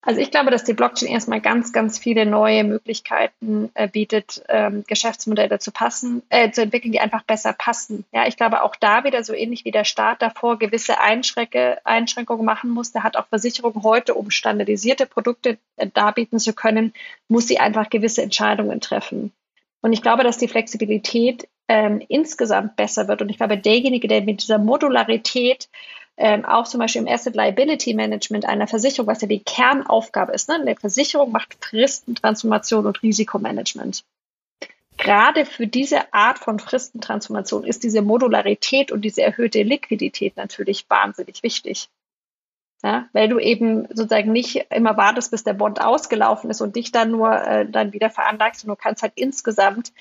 Also 0.00 0.20
ich 0.20 0.30
glaube, 0.30 0.50
dass 0.52 0.62
die 0.62 0.74
Blockchain 0.74 1.08
erstmal 1.08 1.40
ganz, 1.40 1.72
ganz 1.72 1.98
viele 1.98 2.24
neue 2.24 2.62
Möglichkeiten 2.62 3.70
äh, 3.74 3.88
bietet, 3.88 4.42
ähm, 4.48 4.84
Geschäftsmodelle 4.86 5.58
zu 5.58 5.72
passen, 5.72 6.22
äh, 6.28 6.50
zu 6.52 6.62
entwickeln, 6.62 6.92
die 6.92 7.00
einfach 7.00 7.24
besser 7.24 7.52
passen. 7.52 8.04
Ja, 8.12 8.26
ich 8.26 8.36
glaube 8.36 8.62
auch 8.62 8.76
da 8.76 9.02
wieder 9.02 9.24
so 9.24 9.34
ähnlich 9.34 9.64
wie 9.64 9.72
der 9.72 9.84
Staat 9.84 10.22
davor 10.22 10.58
gewisse 10.58 11.00
Einschränke, 11.00 11.78
Einschränkungen 11.84 12.44
machen 12.44 12.70
musste, 12.70 13.02
hat 13.02 13.16
auch 13.16 13.26
Versicherung 13.26 13.82
heute, 13.82 14.14
um 14.14 14.30
standardisierte 14.30 15.06
Produkte 15.06 15.58
äh, 15.76 15.88
darbieten 15.92 16.38
zu 16.38 16.52
können, 16.52 16.92
muss 17.26 17.48
sie 17.48 17.58
einfach 17.58 17.90
gewisse 17.90 18.22
Entscheidungen 18.22 18.80
treffen. 18.80 19.32
Und 19.80 19.92
ich 19.92 20.02
glaube, 20.02 20.22
dass 20.22 20.38
die 20.38 20.48
Flexibilität 20.48 21.48
ähm, 21.66 22.00
insgesamt 22.08 22.76
besser 22.76 23.08
wird. 23.08 23.20
Und 23.20 23.28
ich 23.28 23.36
glaube, 23.36 23.58
derjenige, 23.58 24.08
der 24.08 24.22
mit 24.22 24.42
dieser 24.42 24.58
Modularität 24.58 25.68
ähm, 26.18 26.44
auch 26.44 26.66
zum 26.66 26.80
Beispiel 26.80 27.02
im 27.02 27.08
Asset 27.08 27.36
Liability 27.36 27.94
Management 27.94 28.44
einer 28.44 28.66
Versicherung, 28.66 29.06
was 29.06 29.22
ja 29.22 29.28
die 29.28 29.42
Kernaufgabe 29.42 30.32
ist. 30.32 30.48
Ne? 30.48 30.56
Eine 30.56 30.74
Versicherung 30.74 31.30
macht 31.30 31.56
Fristentransformation 31.64 32.86
und 32.86 33.02
Risikomanagement. 33.02 34.04
Gerade 34.96 35.46
für 35.46 35.68
diese 35.68 36.12
Art 36.12 36.40
von 36.40 36.58
Fristentransformation 36.58 37.62
ist 37.62 37.84
diese 37.84 38.02
Modularität 38.02 38.90
und 38.90 39.02
diese 39.02 39.22
erhöhte 39.22 39.62
Liquidität 39.62 40.36
natürlich 40.36 40.90
wahnsinnig 40.90 41.44
wichtig. 41.44 41.88
Ja, 42.82 43.08
weil 43.12 43.28
du 43.28 43.38
eben 43.38 43.86
sozusagen 43.88 44.32
nicht 44.32 44.66
immer 44.70 44.96
wartest, 44.96 45.30
bis 45.30 45.44
der 45.44 45.52
Bond 45.52 45.80
ausgelaufen 45.80 46.50
ist 46.50 46.60
und 46.60 46.76
dich 46.76 46.92
dann 46.92 47.12
nur 47.12 47.32
äh, 47.32 47.68
dann 47.68 47.92
wieder 47.92 48.10
veranlagst. 48.10 48.64
Und 48.64 48.70
du 48.70 48.76
kannst 48.76 49.02
halt 49.02 49.12
insgesamt 49.14 49.92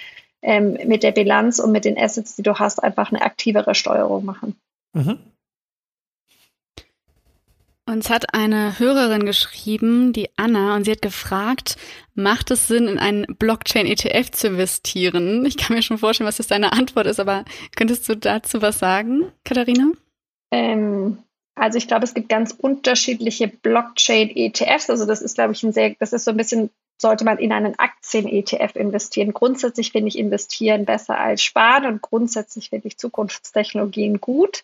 ähm, 0.41 0.77
mit 0.85 1.03
der 1.03 1.11
Bilanz 1.11 1.59
und 1.59 1.71
mit 1.71 1.85
den 1.85 1.97
Assets, 1.97 2.35
die 2.35 2.43
du 2.43 2.57
hast, 2.57 2.83
einfach 2.83 3.11
eine 3.11 3.21
aktivere 3.21 3.75
Steuerung 3.75 4.25
machen. 4.25 4.55
Mhm. 4.93 5.19
Uns 7.87 8.09
hat 8.09 8.33
eine 8.33 8.79
Hörerin 8.79 9.25
geschrieben, 9.25 10.11
die 10.11 10.29
Anna, 10.35 10.75
und 10.75 10.83
sie 10.83 10.91
hat 10.91 11.01
gefragt, 11.01 11.77
macht 12.15 12.51
es 12.51 12.67
Sinn, 12.67 12.89
in 12.89 12.99
einen 12.99 13.25
Blockchain-ETF 13.39 14.29
zu 14.31 14.47
investieren? 14.47 15.45
Ich 15.45 15.55
kann 15.55 15.73
mir 15.73 15.81
schon 15.81 15.97
vorstellen, 15.97 16.27
was 16.27 16.35
das 16.35 16.47
deine 16.47 16.73
Antwort 16.73 17.07
ist, 17.07 17.21
aber 17.21 17.45
könntest 17.77 18.09
du 18.09 18.17
dazu 18.17 18.61
was 18.61 18.79
sagen, 18.79 19.31
Katharina? 19.45 19.91
Ähm, 20.51 21.19
also 21.55 21.77
ich 21.77 21.87
glaube, 21.87 22.03
es 22.03 22.13
gibt 22.13 22.27
ganz 22.27 22.51
unterschiedliche 22.51 23.47
Blockchain-ETFs. 23.47 24.89
Also 24.89 25.05
das 25.05 25.21
ist, 25.21 25.35
glaube 25.35 25.53
ich, 25.53 25.63
ein 25.63 25.71
sehr, 25.71 25.95
das 25.97 26.11
ist 26.11 26.25
so 26.25 26.31
ein 26.31 26.37
bisschen 26.37 26.69
sollte 26.97 27.25
man 27.25 27.37
in 27.37 27.51
einen 27.51 27.77
Aktien-ETF 27.77 28.75
investieren. 28.75 29.33
Grundsätzlich 29.33 29.91
finde 29.91 30.09
ich 30.09 30.17
investieren 30.17 30.85
besser 30.85 31.17
als 31.17 31.43
sparen 31.43 31.85
und 31.85 32.01
grundsätzlich 32.01 32.69
finde 32.69 32.87
ich 32.87 32.97
Zukunftstechnologien 32.97 34.19
gut. 34.19 34.63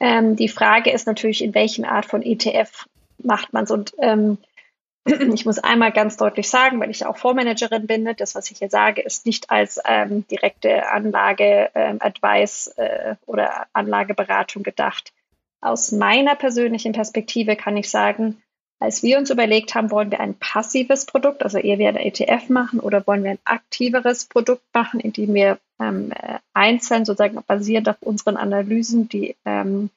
Ähm, 0.00 0.36
die 0.36 0.48
Frage 0.48 0.90
ist 0.90 1.06
natürlich, 1.06 1.42
in 1.42 1.54
welchen 1.54 1.84
Art 1.84 2.06
von 2.06 2.22
ETF 2.22 2.86
macht 3.18 3.52
man 3.52 3.64
es 3.64 3.70
und 3.70 3.94
ähm, 3.98 4.38
ich 5.34 5.46
muss 5.46 5.58
einmal 5.58 5.92
ganz 5.92 6.16
deutlich 6.16 6.48
sagen, 6.48 6.80
weil 6.80 6.90
ich 6.90 7.06
auch 7.06 7.16
Fondsmanagerin 7.16 7.86
bin, 7.86 8.14
das, 8.16 8.34
was 8.34 8.50
ich 8.50 8.58
hier 8.58 8.70
sage, 8.70 9.02
ist 9.02 9.26
nicht 9.26 9.50
als 9.50 9.80
ähm, 9.84 10.26
direkte 10.28 10.90
Anlage-Advice 10.90 12.74
ähm, 12.76 12.86
äh, 12.86 13.14
oder 13.26 13.66
Anlageberatung 13.72 14.62
gedacht. 14.62 15.12
Aus 15.60 15.92
meiner 15.92 16.34
persönlichen 16.34 16.92
Perspektive 16.92 17.56
kann 17.56 17.76
ich 17.76 17.90
sagen, 17.90 18.42
als 18.78 19.02
wir 19.02 19.18
uns 19.18 19.30
überlegt 19.30 19.74
haben, 19.74 19.90
wollen 19.90 20.10
wir 20.10 20.20
ein 20.20 20.34
passives 20.34 21.06
Produkt, 21.06 21.42
also 21.42 21.58
eher 21.58 21.78
wie 21.78 21.86
ein 21.86 21.96
ETF 21.96 22.50
machen 22.50 22.80
oder 22.80 23.06
wollen 23.06 23.24
wir 23.24 23.30
ein 23.30 23.38
aktiveres 23.44 24.26
Produkt 24.26 24.64
machen, 24.74 25.00
in 25.00 25.12
dem 25.12 25.32
wir 25.32 25.58
ähm, 25.80 26.12
äh, 26.12 26.38
einzeln 26.52 27.04
sozusagen 27.04 27.42
basierend 27.46 27.88
auf 27.88 27.96
unseren 28.00 28.36
Analysen 28.36 29.08
die, 29.08 29.34
ähm, 29.44 29.90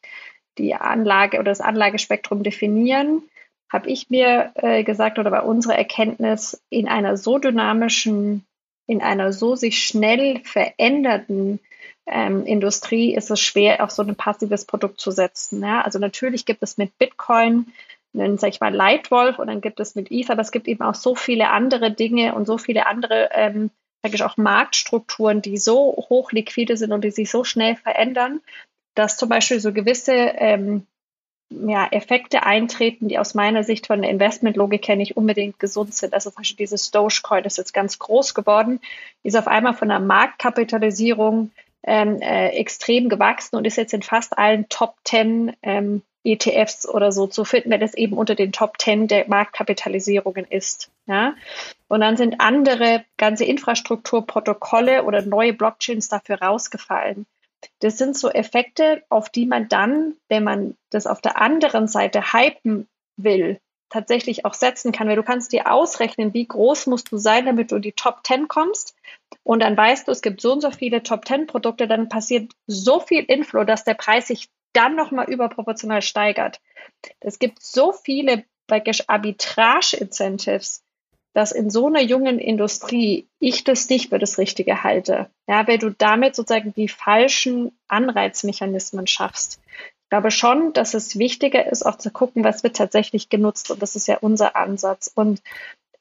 die 0.57 0.75
Anlage 0.75 1.37
oder 1.37 1.51
das 1.51 1.61
Anlagespektrum 1.61 2.43
definieren, 2.43 3.23
habe 3.69 3.89
ich 3.89 4.09
mir 4.09 4.51
äh, 4.55 4.83
gesagt 4.83 5.19
oder 5.19 5.29
bei 5.29 5.41
unserer 5.41 5.75
Erkenntnis 5.75 6.61
in 6.69 6.87
einer 6.87 7.17
so 7.17 7.37
dynamischen, 7.37 8.45
in 8.87 9.01
einer 9.01 9.33
so 9.33 9.55
sich 9.55 9.83
schnell 9.83 10.39
verändernden 10.43 11.59
ähm, 12.07 12.45
Industrie 12.45 13.13
ist 13.13 13.29
es 13.29 13.39
schwer, 13.39 13.83
auf 13.83 13.91
so 13.91 14.01
ein 14.01 14.15
passives 14.15 14.65
Produkt 14.65 14.99
zu 14.99 15.11
setzen. 15.11 15.61
Ja? 15.61 15.81
Also 15.81 15.99
natürlich 15.99 16.45
gibt 16.45 16.63
es 16.63 16.77
mit 16.77 16.97
Bitcoin 16.97 17.67
einen, 18.13 18.37
sag 18.37 18.49
ich 18.49 18.59
mal, 18.59 18.73
Lightwolf 18.73 19.39
und 19.39 19.47
dann 19.47 19.61
gibt 19.61 19.79
es 19.79 19.95
mit 19.95 20.11
Ether, 20.11 20.33
aber 20.33 20.41
es 20.41 20.51
gibt 20.51 20.67
eben 20.67 20.83
auch 20.83 20.95
so 20.95 21.15
viele 21.15 21.49
andere 21.49 21.91
Dinge 21.91 22.35
und 22.35 22.45
so 22.45 22.57
viele 22.57 22.87
andere, 22.87 23.29
ähm, 23.33 23.71
ich 24.03 24.23
auch 24.23 24.37
Marktstrukturen, 24.37 25.41
die 25.41 25.57
so 25.57 25.95
hoch 26.09 26.31
liquide 26.31 26.77
sind 26.77 26.91
und 26.91 27.03
die 27.03 27.11
sich 27.11 27.29
so 27.29 27.43
schnell 27.43 27.75
verändern, 27.75 28.41
dass 28.95 29.17
zum 29.17 29.29
Beispiel 29.29 29.59
so 29.59 29.73
gewisse 29.73 30.13
ähm, 30.13 30.87
ja, 31.49 31.87
Effekte 31.91 32.43
eintreten, 32.43 33.07
die 33.07 33.17
aus 33.17 33.33
meiner 33.33 33.63
Sicht 33.63 33.87
von 33.87 34.01
der 34.01 34.11
Investmentlogik 34.11 34.87
her 34.87 34.95
nicht 34.95 35.17
unbedingt 35.17 35.59
gesund 35.59 35.93
sind. 35.93 36.13
Also 36.13 36.29
zum 36.29 36.41
Beispiel 36.41 36.57
dieses 36.57 36.91
Dogecoin 36.91 37.43
ist 37.43 37.57
jetzt 37.57 37.73
ganz 37.73 37.99
groß 37.99 38.33
geworden, 38.33 38.79
ist 39.23 39.37
auf 39.37 39.47
einmal 39.47 39.73
von 39.73 39.89
der 39.89 39.99
Marktkapitalisierung 39.99 41.51
ähm, 41.83 42.21
äh, 42.21 42.49
extrem 42.49 43.09
gewachsen 43.09 43.55
und 43.55 43.65
ist 43.65 43.77
jetzt 43.77 43.93
in 43.93 44.03
fast 44.03 44.37
allen 44.37 44.69
Top 44.69 44.95
10 45.05 45.55
ähm, 45.63 46.03
ETFs 46.33 46.87
oder 46.87 47.11
so 47.11 47.27
zu 47.27 47.45
finden, 47.45 47.71
wenn 47.71 47.81
es 47.81 47.93
eben 47.93 48.17
unter 48.17 48.35
den 48.35 48.51
Top 48.51 48.79
10 48.79 49.07
der 49.07 49.27
Marktkapitalisierungen 49.27 50.45
ist. 50.45 50.89
Ja? 51.05 51.35
Und 51.87 52.01
dann 52.01 52.17
sind 52.17 52.39
andere 52.39 53.03
ganze 53.17 53.45
Infrastrukturprotokolle 53.45 55.03
oder 55.03 55.21
neue 55.21 55.53
Blockchains 55.53 56.07
dafür 56.07 56.41
rausgefallen. 56.41 57.25
Das 57.79 57.97
sind 57.97 58.17
so 58.17 58.29
Effekte, 58.29 59.03
auf 59.09 59.29
die 59.29 59.45
man 59.45 59.67
dann, 59.67 60.15
wenn 60.29 60.43
man 60.43 60.75
das 60.91 61.07
auf 61.07 61.21
der 61.21 61.41
anderen 61.41 61.87
Seite 61.87 62.33
hypen 62.33 62.87
will, 63.17 63.59
tatsächlich 63.89 64.45
auch 64.45 64.53
setzen 64.53 64.91
kann, 64.91 65.07
weil 65.07 65.15
du 65.15 65.23
kannst 65.23 65.51
dir 65.51 65.71
ausrechnen, 65.71 66.33
wie 66.33 66.47
groß 66.47 66.87
musst 66.87 67.11
du 67.11 67.17
sein, 67.17 67.45
damit 67.45 67.71
du 67.71 67.77
in 67.77 67.81
die 67.81 67.91
Top 67.91 68.19
10 68.25 68.47
kommst. 68.47 68.95
Und 69.43 69.61
dann 69.61 69.75
weißt 69.75 70.07
du, 70.07 70.11
es 70.11 70.21
gibt 70.21 70.41
so 70.41 70.53
und 70.53 70.61
so 70.61 70.71
viele 70.71 71.03
Top 71.03 71.25
10 71.25 71.47
Produkte, 71.47 71.87
dann 71.87 72.07
passiert 72.07 72.51
so 72.67 72.99
viel 72.99 73.23
Inflow, 73.23 73.63
dass 73.63 73.83
der 73.83 73.95
Preis 73.95 74.27
sich 74.27 74.47
dann 74.73 74.95
nochmal 74.95 75.29
überproportional 75.29 76.01
steigert. 76.01 76.59
Es 77.19 77.39
gibt 77.39 77.61
so 77.61 77.91
viele 77.91 78.45
Arbitrage-Incentives, 78.69 80.83
dass 81.33 81.51
in 81.51 81.69
so 81.69 81.87
einer 81.87 82.01
jungen 82.01 82.39
Industrie 82.39 83.27
ich 83.39 83.63
das 83.63 83.89
nicht 83.89 84.09
für 84.09 84.19
das 84.19 84.37
Richtige 84.37 84.83
halte. 84.83 85.29
Ja, 85.47 85.67
weil 85.67 85.77
du 85.77 85.91
damit 85.91 86.35
sozusagen 86.35 86.73
die 86.73 86.87
falschen 86.87 87.71
Anreizmechanismen 87.87 89.07
schaffst. 89.07 89.59
Ich 90.03 90.09
glaube 90.09 90.31
schon, 90.31 90.73
dass 90.73 90.95
es 90.95 91.19
wichtiger 91.19 91.71
ist, 91.71 91.85
auch 91.85 91.97
zu 91.97 92.09
gucken, 92.09 92.43
was 92.43 92.63
wird 92.63 92.75
tatsächlich 92.75 93.29
genutzt. 93.29 93.69
Und 93.69 93.81
das 93.81 93.95
ist 93.95 94.07
ja 94.07 94.17
unser 94.17 94.55
Ansatz. 94.55 95.11
Und 95.13 95.41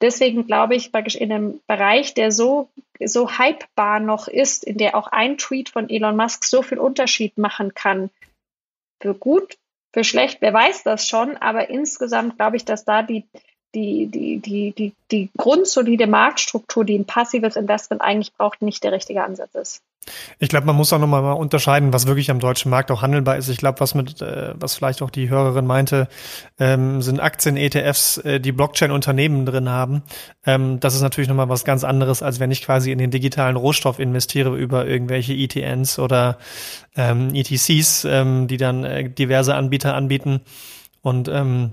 deswegen 0.01 0.47
glaube 0.47 0.77
ich, 0.77 0.93
praktisch 0.93 1.17
in 1.17 1.31
einem 1.31 1.61
Bereich, 1.67 2.15
der 2.15 2.33
so, 2.33 2.71
so 3.05 3.31
hypebar 3.31 4.01
noch 4.01 4.27
ist, 4.27 4.65
in 4.65 4.79
der 4.79 4.97
auch 4.97 5.09
ein 5.09 5.37
Tweet 5.37 5.69
von 5.69 5.91
Elon 5.91 6.17
Musk 6.17 6.45
so 6.45 6.63
viel 6.63 6.79
Unterschied 6.79 7.37
machen 7.37 7.75
kann, 7.75 8.09
für 9.01 9.15
gut, 9.15 9.57
für 9.93 10.05
schlecht, 10.05 10.41
wer 10.41 10.53
weiß 10.53 10.83
das 10.83 11.09
schon, 11.09 11.37
aber 11.37 11.71
insgesamt 11.71 12.37
glaube 12.37 12.57
ich, 12.57 12.65
dass 12.65 12.85
da 12.85 13.03
die, 13.03 13.29
die, 13.75 14.07
die, 14.07 14.39
die, 14.39 14.73
die, 14.73 14.93
die 15.11 15.31
grundsolide 15.37 16.07
Marktstruktur, 16.07 16.85
die 16.85 16.99
ein 16.99 17.05
passives 17.05 17.57
Investment 17.57 18.03
eigentlich 18.03 18.33
braucht, 18.35 18.63
nicht 18.63 18.83
der 18.83 18.93
richtige 18.93 19.23
Ansatz 19.23 19.55
ist. 19.55 19.83
Ich 20.39 20.49
glaube, 20.49 20.67
man 20.67 20.77
muss 20.77 20.93
auch 20.93 20.99
nochmal 20.99 21.21
mal 21.21 21.33
unterscheiden, 21.33 21.93
was 21.93 22.07
wirklich 22.07 22.31
am 22.31 22.41
deutschen 22.41 22.71
Markt 22.71 22.91
auch 22.91 23.03
handelbar 23.03 23.37
ist. 23.37 23.49
Ich 23.49 23.59
glaube, 23.59 23.81
was 23.81 23.95
mit, 23.95 24.23
äh, 24.23 24.55
was 24.55 24.75
vielleicht 24.75 25.03
auch 25.03 25.11
die 25.11 25.29
Hörerin 25.29 25.67
meinte, 25.67 26.09
ähm, 26.59 27.03
sind 27.03 27.21
Aktien-ETFs, 27.21 28.19
äh, 28.19 28.41
die 28.41 28.53
Blockchain-Unternehmen 28.53 29.45
drin 29.45 29.69
haben. 29.69 30.03
Ähm, 30.47 30.81
das 30.81 30.95
ist 30.95 31.03
natürlich 31.03 31.29
nochmal 31.29 31.51
was 31.51 31.65
ganz 31.65 31.85
anderes, 31.85 32.23
als 32.23 32.41
wenn 32.41 32.51
ich 32.51 32.63
quasi 32.63 32.91
in 32.91 32.99
den 32.99 33.11
digitalen 33.11 33.57
Rohstoff 33.57 33.99
investiere 33.99 34.57
über 34.57 34.87
irgendwelche 34.87 35.35
ETNs 35.35 35.99
oder 35.99 36.39
ähm, 36.97 37.35
ETCs, 37.35 38.05
ähm, 38.05 38.47
die 38.47 38.57
dann 38.57 38.85
äh, 38.85 39.11
diverse 39.11 39.55
Anbieter 39.55 39.95
anbieten. 39.95 40.41
Und 41.03 41.29
ähm, 41.29 41.73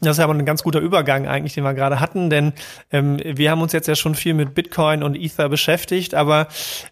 Das 0.00 0.18
ist 0.18 0.22
aber 0.22 0.34
ein 0.34 0.44
ganz 0.44 0.62
guter 0.62 0.80
Übergang 0.80 1.26
eigentlich, 1.26 1.54
den 1.54 1.64
wir 1.64 1.74
gerade 1.74 1.98
hatten, 1.98 2.30
denn 2.30 2.52
ähm, 2.92 3.18
wir 3.24 3.50
haben 3.50 3.62
uns 3.62 3.72
jetzt 3.72 3.88
ja 3.88 3.96
schon 3.96 4.14
viel 4.14 4.34
mit 4.34 4.54
Bitcoin 4.54 5.02
und 5.02 5.16
Ether 5.16 5.48
beschäftigt, 5.48 6.14
aber 6.14 6.48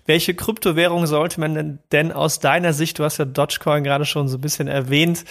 welche 0.07 0.35
Kryptowährung 0.35 1.07
sollte 1.07 1.41
man 1.41 1.79
denn, 1.93 2.13
aus 2.13 2.41
deiner 2.41 2.73
Sicht, 2.73 2.99
du 2.99 3.05
hast 3.05 3.19
ja 3.19 3.25
Dogecoin 3.25 3.85
gerade 3.85 4.05
schon 4.05 4.29
so 4.29 4.39
ein 4.39 4.41
bisschen 4.41 4.67
erwähnt, 4.67 5.25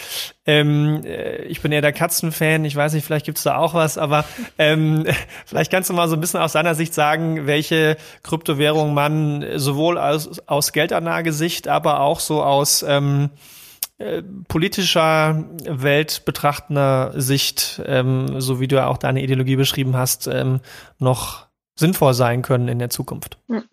ähm, 0.46 1.02
äh, 1.04 1.44
ich 1.44 1.62
bin 1.62 1.72
eher 1.72 1.82
der 1.82 1.92
Katzenfan, 1.92 2.64
ich 2.66 2.76
weiß 2.76 2.94
nicht, 2.94 3.06
vielleicht 3.06 3.26
gibt's 3.26 3.44
da 3.44 3.58
auch 3.58 3.74
was, 3.74 3.98
aber 3.98 4.26
ähm, 4.58 5.06
vielleicht 5.46 5.72
kannst 5.72 5.90
du 5.90 5.94
mal 5.94 6.08
so 6.08 6.16
ein 6.16 6.22
bisschen 6.22 6.40
aus 6.40 6.54
deiner 6.54 6.76
Sicht 6.76 6.94
sagen, 6.94 7.46
welche 7.46 7.98
Kryptowährung 8.24 8.94
man 8.94 9.46
sowohl 9.56 9.98
aus, 9.98 10.40
aus 10.48 10.72
Geldanlagesicht, 10.72 11.68
aber 11.68 12.00
auch 12.00 12.20
so 12.20 12.44
aus 12.44 12.86
ähm, 12.88 13.32
äh, 13.98 14.22
politischer 14.48 15.46
Welt 15.64 16.24
betrachtender 16.26 17.14
Sicht, 17.16 17.82
ähm, 17.86 18.42
so 18.42 18.60
wie 18.60 18.68
du 18.68 18.76
ja 18.76 18.88
auch 18.88 18.98
deine 18.98 19.24
Ideologie 19.24 19.56
beschrieben 19.56 19.96
hast, 19.96 20.28
ähm, 20.28 20.60
noch 21.00 21.48
sinnvoll 21.78 22.14
sein 22.14 22.42
können 22.42 22.68
in 22.68 22.80
der 22.80 22.90
Zukunft? 22.90 23.38
Hm. 23.48 23.64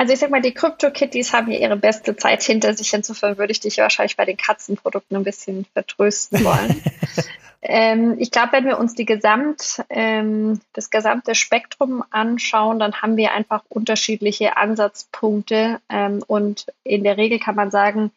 Also 0.00 0.14
ich 0.14 0.18
sag 0.18 0.30
mal, 0.30 0.40
die 0.40 0.54
Crypto-Kitties 0.54 1.34
haben 1.34 1.50
ja 1.50 1.58
ihre 1.58 1.76
beste 1.76 2.16
Zeit 2.16 2.42
hinter 2.42 2.72
sich. 2.72 2.94
Insofern 2.94 3.36
würde 3.36 3.52
ich 3.52 3.60
dich 3.60 3.76
wahrscheinlich 3.76 4.16
bei 4.16 4.24
den 4.24 4.38
Katzenprodukten 4.38 5.14
ein 5.18 5.24
bisschen 5.24 5.66
vertrösten 5.74 6.42
wollen. 6.42 6.82
ähm, 7.60 8.16
ich 8.18 8.30
glaube, 8.30 8.52
wenn 8.52 8.64
wir 8.64 8.78
uns 8.78 8.94
die 8.94 9.04
Gesamt, 9.04 9.84
ähm, 9.90 10.62
das 10.72 10.88
gesamte 10.88 11.34
Spektrum 11.34 12.02
anschauen, 12.08 12.78
dann 12.78 13.02
haben 13.02 13.18
wir 13.18 13.32
einfach 13.32 13.62
unterschiedliche 13.68 14.56
Ansatzpunkte. 14.56 15.80
Ähm, 15.90 16.24
und 16.26 16.64
in 16.82 17.04
der 17.04 17.18
Regel 17.18 17.38
kann 17.38 17.56
man 17.56 17.70
sagen, 17.70 18.10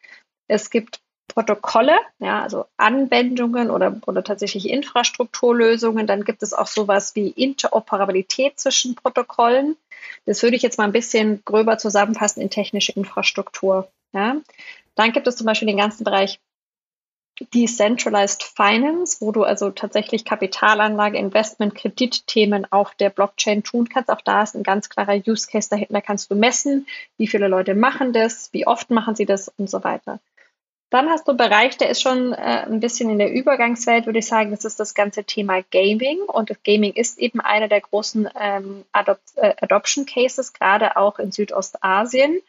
es 0.47 0.69
gibt 0.69 0.99
Protokolle, 1.27 1.97
ja, 2.19 2.43
also 2.43 2.65
Anwendungen 2.77 3.71
oder, 3.71 3.95
oder 4.05 4.23
tatsächlich 4.23 4.69
Infrastrukturlösungen. 4.69 6.05
Dann 6.05 6.25
gibt 6.25 6.43
es 6.43 6.53
auch 6.53 6.67
sowas 6.67 7.15
wie 7.15 7.29
Interoperabilität 7.29 8.59
zwischen 8.59 8.95
Protokollen. 8.95 9.75
Das 10.25 10.43
würde 10.43 10.55
ich 10.55 10.61
jetzt 10.61 10.77
mal 10.77 10.83
ein 10.83 10.91
bisschen 10.91 11.41
gröber 11.45 11.77
zusammenfassen 11.77 12.41
in 12.41 12.49
technische 12.49 12.91
Infrastruktur. 12.91 13.87
Ja. 14.11 14.35
Dann 14.95 15.11
gibt 15.11 15.25
es 15.27 15.37
zum 15.37 15.47
Beispiel 15.47 15.67
den 15.67 15.77
ganzen 15.77 16.03
Bereich 16.03 16.39
Decentralized 17.51 18.43
Finance, 18.43 19.17
wo 19.19 19.31
du 19.31 19.43
also 19.43 19.71
tatsächlich 19.71 20.23
Kapitalanlage, 20.23 21.17
Investment, 21.17 21.73
Kreditthemen 21.73 22.71
auf 22.71 22.93
der 22.93 23.09
Blockchain 23.09 23.63
tun 23.63 23.89
kannst. 23.89 24.11
Auch 24.11 24.21
da 24.21 24.43
ist 24.43 24.55
ein 24.55 24.61
ganz 24.61 24.87
klarer 24.89 25.15
Use 25.15 25.47
Case 25.49 25.67
dahinter. 25.67 25.93
Da 25.93 26.01
kannst 26.01 26.29
du 26.29 26.35
messen, 26.35 26.85
wie 27.17 27.27
viele 27.27 27.47
Leute 27.47 27.73
machen 27.73 28.13
das, 28.13 28.53
wie 28.53 28.67
oft 28.67 28.91
machen 28.91 29.15
sie 29.15 29.25
das 29.25 29.49
und 29.57 29.67
so 29.67 29.83
weiter. 29.83 30.19
Dann 30.93 31.09
hast 31.09 31.27
du 31.27 31.31
einen 31.31 31.39
Bereich, 31.39 31.75
der 31.79 31.89
ist 31.89 32.03
schon 32.03 32.33
äh, 32.33 32.67
ein 32.67 32.79
bisschen 32.79 33.09
in 33.09 33.17
der 33.17 33.33
Übergangswelt, 33.33 34.05
würde 34.05 34.19
ich 34.19 34.27
sagen. 34.27 34.51
Das 34.51 34.63
ist 34.63 34.79
das 34.79 34.93
ganze 34.93 35.23
Thema 35.23 35.63
Gaming. 35.71 36.19
Und 36.19 36.51
das 36.51 36.61
Gaming 36.63 36.93
ist 36.93 37.17
eben 37.17 37.41
einer 37.41 37.67
der 37.67 37.81
großen 37.81 38.29
ähm, 38.39 38.85
Adop 38.91 39.17
äh, 39.37 39.55
Adoption 39.59 40.05
Cases, 40.05 40.53
gerade 40.53 40.95
auch 40.95 41.17
in 41.17 41.31
Südostasien. 41.31 42.41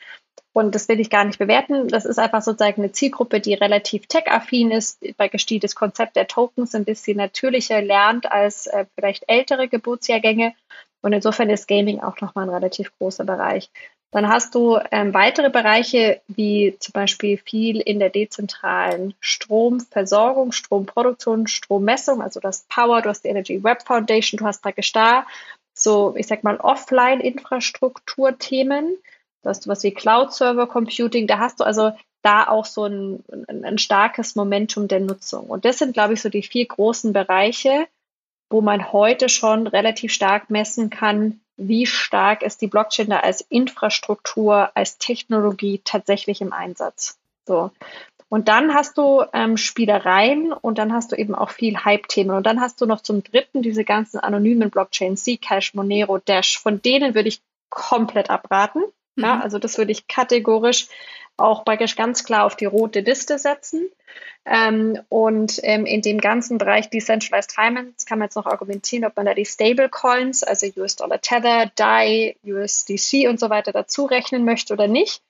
Und 0.52 0.74
das 0.74 0.88
will 0.88 1.00
ich 1.00 1.08
gar 1.08 1.24
nicht 1.24 1.38
bewerten. 1.38 1.88
Das 1.88 2.04
ist 2.04 2.18
einfach 2.18 2.42
sozusagen 2.42 2.82
eine 2.82 2.92
Zielgruppe, 2.92 3.40
die 3.40 3.54
relativ 3.54 4.08
tech-affin 4.08 4.72
ist, 4.72 5.02
bei 5.16 5.28
Gestih 5.28 5.58
das 5.58 5.74
Konzept 5.74 6.14
der 6.14 6.26
Tokens 6.26 6.74
ein 6.74 6.84
bisschen 6.84 7.16
natürlicher 7.16 7.80
lernt 7.80 8.30
als 8.30 8.66
äh, 8.66 8.84
vielleicht 8.94 9.24
ältere 9.26 9.68
Geburtsjahrgänge. 9.68 10.52
Und 11.00 11.14
insofern 11.14 11.48
ist 11.48 11.66
Gaming 11.66 12.00
auch 12.00 12.20
nochmal 12.20 12.44
ein 12.44 12.54
relativ 12.54 12.92
großer 12.98 13.24
Bereich. 13.24 13.70
Dann 14.14 14.28
hast 14.28 14.54
du 14.54 14.78
ähm, 14.92 15.12
weitere 15.12 15.50
Bereiche 15.50 16.22
wie 16.28 16.76
zum 16.78 16.92
Beispiel 16.92 17.36
viel 17.36 17.80
in 17.80 17.98
der 17.98 18.10
dezentralen 18.10 19.14
Stromversorgung, 19.18 20.52
Stromproduktion, 20.52 21.48
Strommessung, 21.48 22.22
also 22.22 22.38
das 22.38 22.64
Power, 22.68 23.02
du 23.02 23.08
hast 23.08 23.24
die 23.24 23.28
Energy 23.28 23.64
Web 23.64 23.82
Foundation, 23.84 24.38
du 24.38 24.44
hast 24.44 24.62
praktisch 24.62 24.92
da 24.92 25.26
so, 25.72 26.14
ich 26.16 26.28
sag 26.28 26.44
mal, 26.44 26.58
Offline-Infrastrukturthemen. 26.58 28.96
Da 29.42 29.50
hast 29.50 29.66
du 29.66 29.70
was 29.70 29.82
wie 29.82 29.90
Cloud-Server-Computing, 29.90 31.26
da 31.26 31.40
hast 31.40 31.58
du 31.58 31.64
also 31.64 31.90
da 32.22 32.46
auch 32.46 32.66
so 32.66 32.84
ein, 32.84 33.24
ein 33.48 33.78
starkes 33.78 34.36
Momentum 34.36 34.86
der 34.86 35.00
Nutzung. 35.00 35.46
Und 35.46 35.64
das 35.64 35.78
sind, 35.78 35.92
glaube 35.92 36.14
ich, 36.14 36.22
so 36.22 36.28
die 36.28 36.44
vier 36.44 36.66
großen 36.66 37.12
Bereiche, 37.12 37.88
wo 38.48 38.60
man 38.60 38.92
heute 38.92 39.28
schon 39.28 39.66
relativ 39.66 40.12
stark 40.12 40.50
messen 40.50 40.88
kann, 40.88 41.40
wie 41.56 41.86
stark 41.86 42.42
ist 42.42 42.60
die 42.60 42.66
Blockchain 42.66 43.08
da 43.08 43.20
als 43.20 43.40
Infrastruktur, 43.40 44.70
als 44.74 44.98
Technologie 44.98 45.80
tatsächlich 45.84 46.40
im 46.40 46.52
Einsatz. 46.52 47.18
So. 47.46 47.70
Und 48.28 48.48
dann 48.48 48.74
hast 48.74 48.98
du 48.98 49.22
ähm, 49.32 49.56
Spielereien 49.56 50.52
und 50.52 50.78
dann 50.78 50.92
hast 50.92 51.12
du 51.12 51.16
eben 51.16 51.34
auch 51.34 51.50
viel 51.50 51.84
Hype-Themen. 51.84 52.36
Und 52.36 52.44
dann 52.44 52.60
hast 52.60 52.80
du 52.80 52.86
noch 52.86 53.00
zum 53.00 53.22
dritten 53.22 53.62
diese 53.62 53.84
ganzen 53.84 54.18
anonymen 54.18 54.70
Blockchains, 54.70 55.22
Zcash, 55.22 55.74
Monero, 55.74 56.18
Dash. 56.18 56.58
Von 56.58 56.82
denen 56.82 57.14
würde 57.14 57.28
ich 57.28 57.42
komplett 57.68 58.30
abraten. 58.30 58.82
Mhm. 59.14 59.22
Ja, 59.22 59.40
also 59.40 59.58
das 59.58 59.78
würde 59.78 59.92
ich 59.92 60.08
kategorisch 60.08 60.88
auch 61.36 61.64
praktisch 61.64 61.96
ganz 61.96 62.24
klar 62.24 62.44
auf 62.44 62.56
die 62.56 62.64
rote 62.66 63.00
Liste 63.00 63.38
setzen. 63.38 63.88
Ähm, 64.46 65.00
und 65.08 65.58
ähm, 65.62 65.86
in 65.86 66.02
dem 66.02 66.20
ganzen 66.20 66.58
Bereich 66.58 66.90
Decentralized 66.90 67.52
Finance 67.52 68.06
kann 68.06 68.18
man 68.18 68.26
jetzt 68.26 68.36
noch 68.36 68.46
argumentieren, 68.46 69.06
ob 69.06 69.16
man 69.16 69.26
da 69.26 69.34
die 69.34 69.46
Stablecoins, 69.46 70.42
also 70.44 70.66
US 70.76 70.96
Dollar 70.96 71.20
Tether, 71.20 71.70
DAI, 71.74 72.36
USDC 72.44 73.28
und 73.28 73.40
so 73.40 73.48
weiter 73.48 73.72
dazu 73.72 74.04
rechnen 74.04 74.44
möchte 74.44 74.74
oder 74.74 74.86
nicht. 74.86 75.22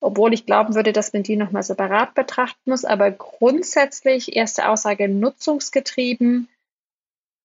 Obwohl 0.00 0.32
ich 0.32 0.46
glauben 0.46 0.74
würde, 0.74 0.92
dass 0.92 1.12
man 1.12 1.24
die 1.24 1.36
nochmal 1.36 1.62
separat 1.62 2.14
betrachten 2.14 2.70
muss. 2.70 2.84
Aber 2.84 3.10
grundsätzlich 3.10 4.34
erste 4.34 4.68
Aussage 4.68 5.08
nutzungsgetrieben, 5.08 6.48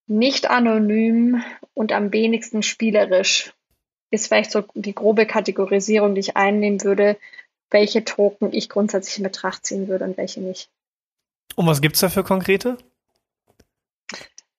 nicht 0.08 0.50
anonym 0.50 1.44
und 1.74 1.92
am 1.92 2.14
wenigsten 2.14 2.62
spielerisch 2.64 3.54
ist 4.12 4.28
vielleicht 4.28 4.52
so 4.52 4.64
die 4.76 4.94
grobe 4.94 5.26
Kategorisierung, 5.26 6.14
die 6.14 6.20
ich 6.20 6.38
einnehmen 6.38 6.84
würde, 6.84 7.18
welche 7.74 8.06
Token 8.06 8.54
ich 8.54 8.70
grundsätzlich 8.70 9.18
in 9.18 9.24
Betracht 9.24 9.66
ziehen 9.66 9.88
würde 9.88 10.06
und 10.06 10.18
welche 10.18 10.40
nicht. 10.40 10.70
Und 11.56 11.68
was 11.68 11.82
gibt 11.82 11.96
es 11.96 12.02
da 12.02 12.10
für 12.10 12.24
konkrete? 12.24 12.78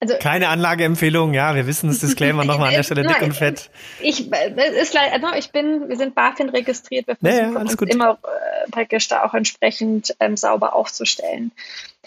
Also, 0.01 0.17
Keine 0.19 0.49
Anlageempfehlung, 0.49 1.33
ja, 1.33 1.55
wir 1.55 1.67
wissen 1.67 1.89
das 1.89 2.01
Disclaimer 2.01 2.45
nochmal 2.45 2.69
an 2.69 2.75
der 2.75 2.83
Stelle 2.83 3.07
dick 3.07 3.23
und 3.23 3.33
fett. 3.33 3.71
Ich, 4.03 4.31
ist 4.31 4.95
ich 5.39 5.51
bin, 5.51 5.89
wir 5.89 5.97
sind 5.97 6.15
BaFin 6.15 6.51
registriert, 6.51 7.07
wir 7.07 7.17
versuchen 7.17 7.53
naja, 7.53 7.61
uns 7.61 7.77
gut. 7.79 7.89
immer 7.89 8.19
äh, 8.23 8.71
praktisch 8.71 9.09
da 9.09 9.25
auch 9.25 9.33
entsprechend 9.33 10.15
ähm, 10.21 10.37
sauber 10.37 10.75
aufzustellen. 10.75 11.53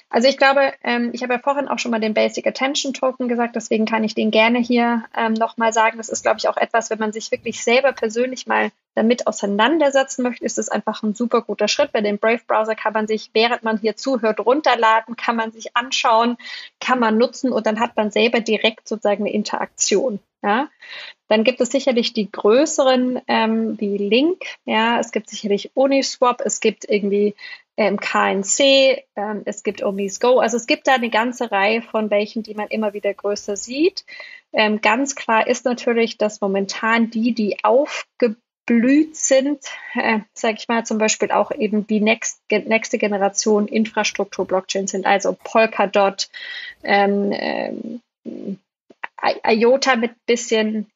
Also 0.09 0.29
ich 0.29 0.37
glaube, 0.37 0.73
ähm, 0.83 1.09
ich 1.13 1.21
habe 1.21 1.33
ja 1.33 1.39
vorhin 1.39 1.67
auch 1.67 1.79
schon 1.79 1.91
mal 1.91 1.99
den 1.99 2.13
Basic 2.13 2.47
Attention 2.47 2.93
Token 2.93 3.27
gesagt, 3.27 3.57
deswegen 3.57 3.85
kann 3.85 4.05
ich 4.05 4.15
den 4.15 4.31
gerne 4.31 4.59
hier 4.59 5.03
ähm, 5.15 5.33
nochmal 5.33 5.73
sagen. 5.73 5.97
Das 5.97 6.07
ist, 6.07 6.23
glaube 6.23 6.37
ich, 6.39 6.47
auch 6.47 6.55
etwas, 6.55 6.89
wenn 6.89 6.99
man 6.99 7.11
sich 7.11 7.29
wirklich 7.31 7.61
selber 7.61 7.91
persönlich 7.91 8.47
mal 8.47 8.71
damit 8.95 9.27
auseinandersetzen 9.27 10.23
möchte, 10.23 10.45
ist 10.45 10.57
es 10.57 10.69
einfach 10.69 11.03
ein 11.03 11.13
super 11.13 11.41
guter 11.41 11.67
Schritt. 11.67 11.91
Bei 11.91 12.01
dem 12.01 12.19
Brave 12.19 12.41
Browser 12.47 12.73
kann 12.73 12.93
man 12.93 13.05
sich, 13.05 13.31
während 13.33 13.63
man 13.63 13.79
hier 13.79 13.97
zuhört, 13.97 14.39
runterladen, 14.39 15.17
kann 15.17 15.35
man 15.35 15.51
sich 15.51 15.75
anschauen, 15.75 16.37
kann 16.79 16.99
man 16.99 17.17
nutzen 17.17 17.51
und 17.51 17.67
dann 17.67 17.79
hat 17.79 17.97
man 17.97 18.09
selber 18.09 18.39
direkt 18.39 18.87
sozusagen 18.87 19.23
eine 19.23 19.33
Interaktion. 19.33 20.19
Ja, 20.43 20.69
dann 21.27 21.43
gibt 21.43 21.59
es 21.61 21.69
sicherlich 21.69 22.13
die 22.13 22.31
größeren 22.31 23.21
ähm, 23.27 23.79
wie 23.79 23.97
Link. 23.97 24.43
Ja, 24.65 24.99
es 24.99 25.11
gibt 25.11 25.29
sicherlich 25.29 25.71
Uniswap. 25.73 26.41
Es 26.45 26.59
gibt 26.59 26.85
irgendwie 26.87 27.35
ähm, 27.77 27.99
KNC, 27.99 28.59
ähm, 29.15 29.43
es 29.45 29.63
gibt 29.63 29.83
Omis 29.83 30.19
Go. 30.19 30.39
Also 30.39 30.57
es 30.57 30.65
gibt 30.65 30.87
da 30.87 30.95
eine 30.95 31.09
ganze 31.09 31.51
Reihe 31.51 31.81
von 31.81 32.09
welchen, 32.09 32.43
die 32.43 32.55
man 32.55 32.67
immer 32.67 32.93
wieder 32.93 33.13
größer 33.13 33.55
sieht. 33.55 34.03
Ähm, 34.51 34.81
ganz 34.81 35.15
klar 35.15 35.47
ist 35.47 35.65
natürlich, 35.65 36.17
dass 36.17 36.41
momentan 36.41 37.11
die, 37.11 37.33
die 37.33 37.63
aufgeblüht 37.63 39.15
sind, 39.15 39.63
äh, 39.93 40.19
sage 40.33 40.57
ich 40.57 40.67
mal 40.67 40.85
zum 40.85 40.97
Beispiel 40.97 41.31
auch 41.31 41.51
eben 41.51 41.85
die 41.85 41.99
next, 41.99 42.41
nächste 42.49 42.97
Generation 42.97 43.67
Infrastruktur-Blockchain 43.67 44.87
sind, 44.87 45.05
also 45.05 45.37
Polkadot, 45.43 46.29
ähm, 46.83 47.31
ähm, 47.31 48.01
IOTA 49.21 49.95
mit 49.95 50.25
bisschen 50.25 50.91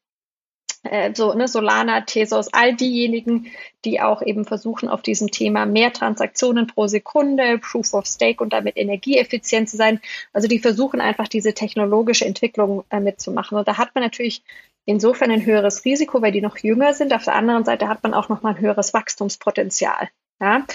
äh, 0.83 1.13
so 1.13 1.33
ne, 1.33 1.47
Solana, 1.47 2.01
Tesos, 2.01 2.51
all 2.53 2.75
diejenigen, 2.75 3.51
die 3.85 4.01
auch 4.01 4.21
eben 4.21 4.45
versuchen, 4.45 4.89
auf 4.89 5.01
diesem 5.01 5.29
Thema 5.29 5.65
mehr 5.65 5.93
Transaktionen 5.93 6.67
pro 6.67 6.87
Sekunde, 6.87 7.59
Proof 7.59 7.93
of 7.93 8.05
Stake 8.07 8.43
und 8.43 8.53
damit 8.53 8.77
energieeffizient 8.77 9.69
zu 9.69 9.77
sein. 9.77 9.99
Also 10.33 10.47
die 10.47 10.59
versuchen 10.59 11.01
einfach 11.01 11.27
diese 11.27 11.53
technologische 11.53 12.25
Entwicklung 12.25 12.83
äh, 12.89 12.99
mitzumachen. 12.99 13.57
Und 13.57 13.67
da 13.67 13.77
hat 13.77 13.93
man 13.93 14.03
natürlich 14.03 14.43
insofern 14.85 15.31
ein 15.31 15.45
höheres 15.45 15.85
Risiko, 15.85 16.21
weil 16.21 16.31
die 16.31 16.41
noch 16.41 16.57
jünger 16.57 16.93
sind. 16.93 17.13
Auf 17.13 17.25
der 17.25 17.35
anderen 17.35 17.65
Seite 17.65 17.87
hat 17.87 18.01
man 18.03 18.13
auch 18.13 18.29
noch 18.29 18.41
mal 18.41 18.55
ein 18.55 18.59
höheres 18.59 18.93
Wachstumspotenzial. 18.93 20.09
Ja, 20.41 20.65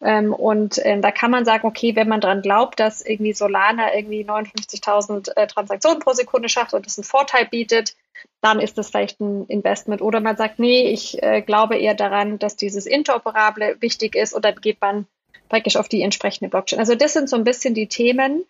ähm, 0.00 0.32
und 0.32 0.80
ähm, 0.84 1.02
da 1.02 1.10
kann 1.10 1.32
man 1.32 1.44
sagen, 1.44 1.66
okay, 1.66 1.96
wenn 1.96 2.06
man 2.08 2.20
dran 2.20 2.42
glaubt, 2.42 2.78
dass 2.78 3.04
irgendwie 3.04 3.32
Solana 3.32 3.92
irgendwie 3.92 4.24
59.000 4.24 5.36
äh, 5.36 5.48
Transaktionen 5.48 5.98
pro 5.98 6.12
Sekunde 6.12 6.48
schafft 6.48 6.74
und 6.74 6.86
das 6.86 6.96
einen 6.96 7.02
Vorteil 7.02 7.44
bietet, 7.44 7.96
dann 8.40 8.60
ist 8.60 8.78
das 8.78 8.90
vielleicht 8.90 9.20
ein 9.20 9.44
Investment. 9.46 10.00
Oder 10.00 10.20
man 10.20 10.36
sagt, 10.36 10.60
nee, 10.60 10.90
ich 10.90 11.20
äh, 11.24 11.42
glaube 11.42 11.76
eher 11.76 11.94
daran, 11.94 12.38
dass 12.38 12.54
dieses 12.54 12.86
Interoperable 12.86 13.78
wichtig 13.80 14.14
ist 14.14 14.32
und 14.32 14.44
dann 14.44 14.60
geht 14.60 14.80
man 14.80 15.08
praktisch 15.48 15.76
auf 15.76 15.88
die 15.88 16.02
entsprechende 16.02 16.48
Blockchain. 16.48 16.78
Also 16.78 16.94
das 16.94 17.12
sind 17.12 17.28
so 17.28 17.34
ein 17.34 17.42
bisschen 17.42 17.74
die 17.74 17.88
Themen, 17.88 18.44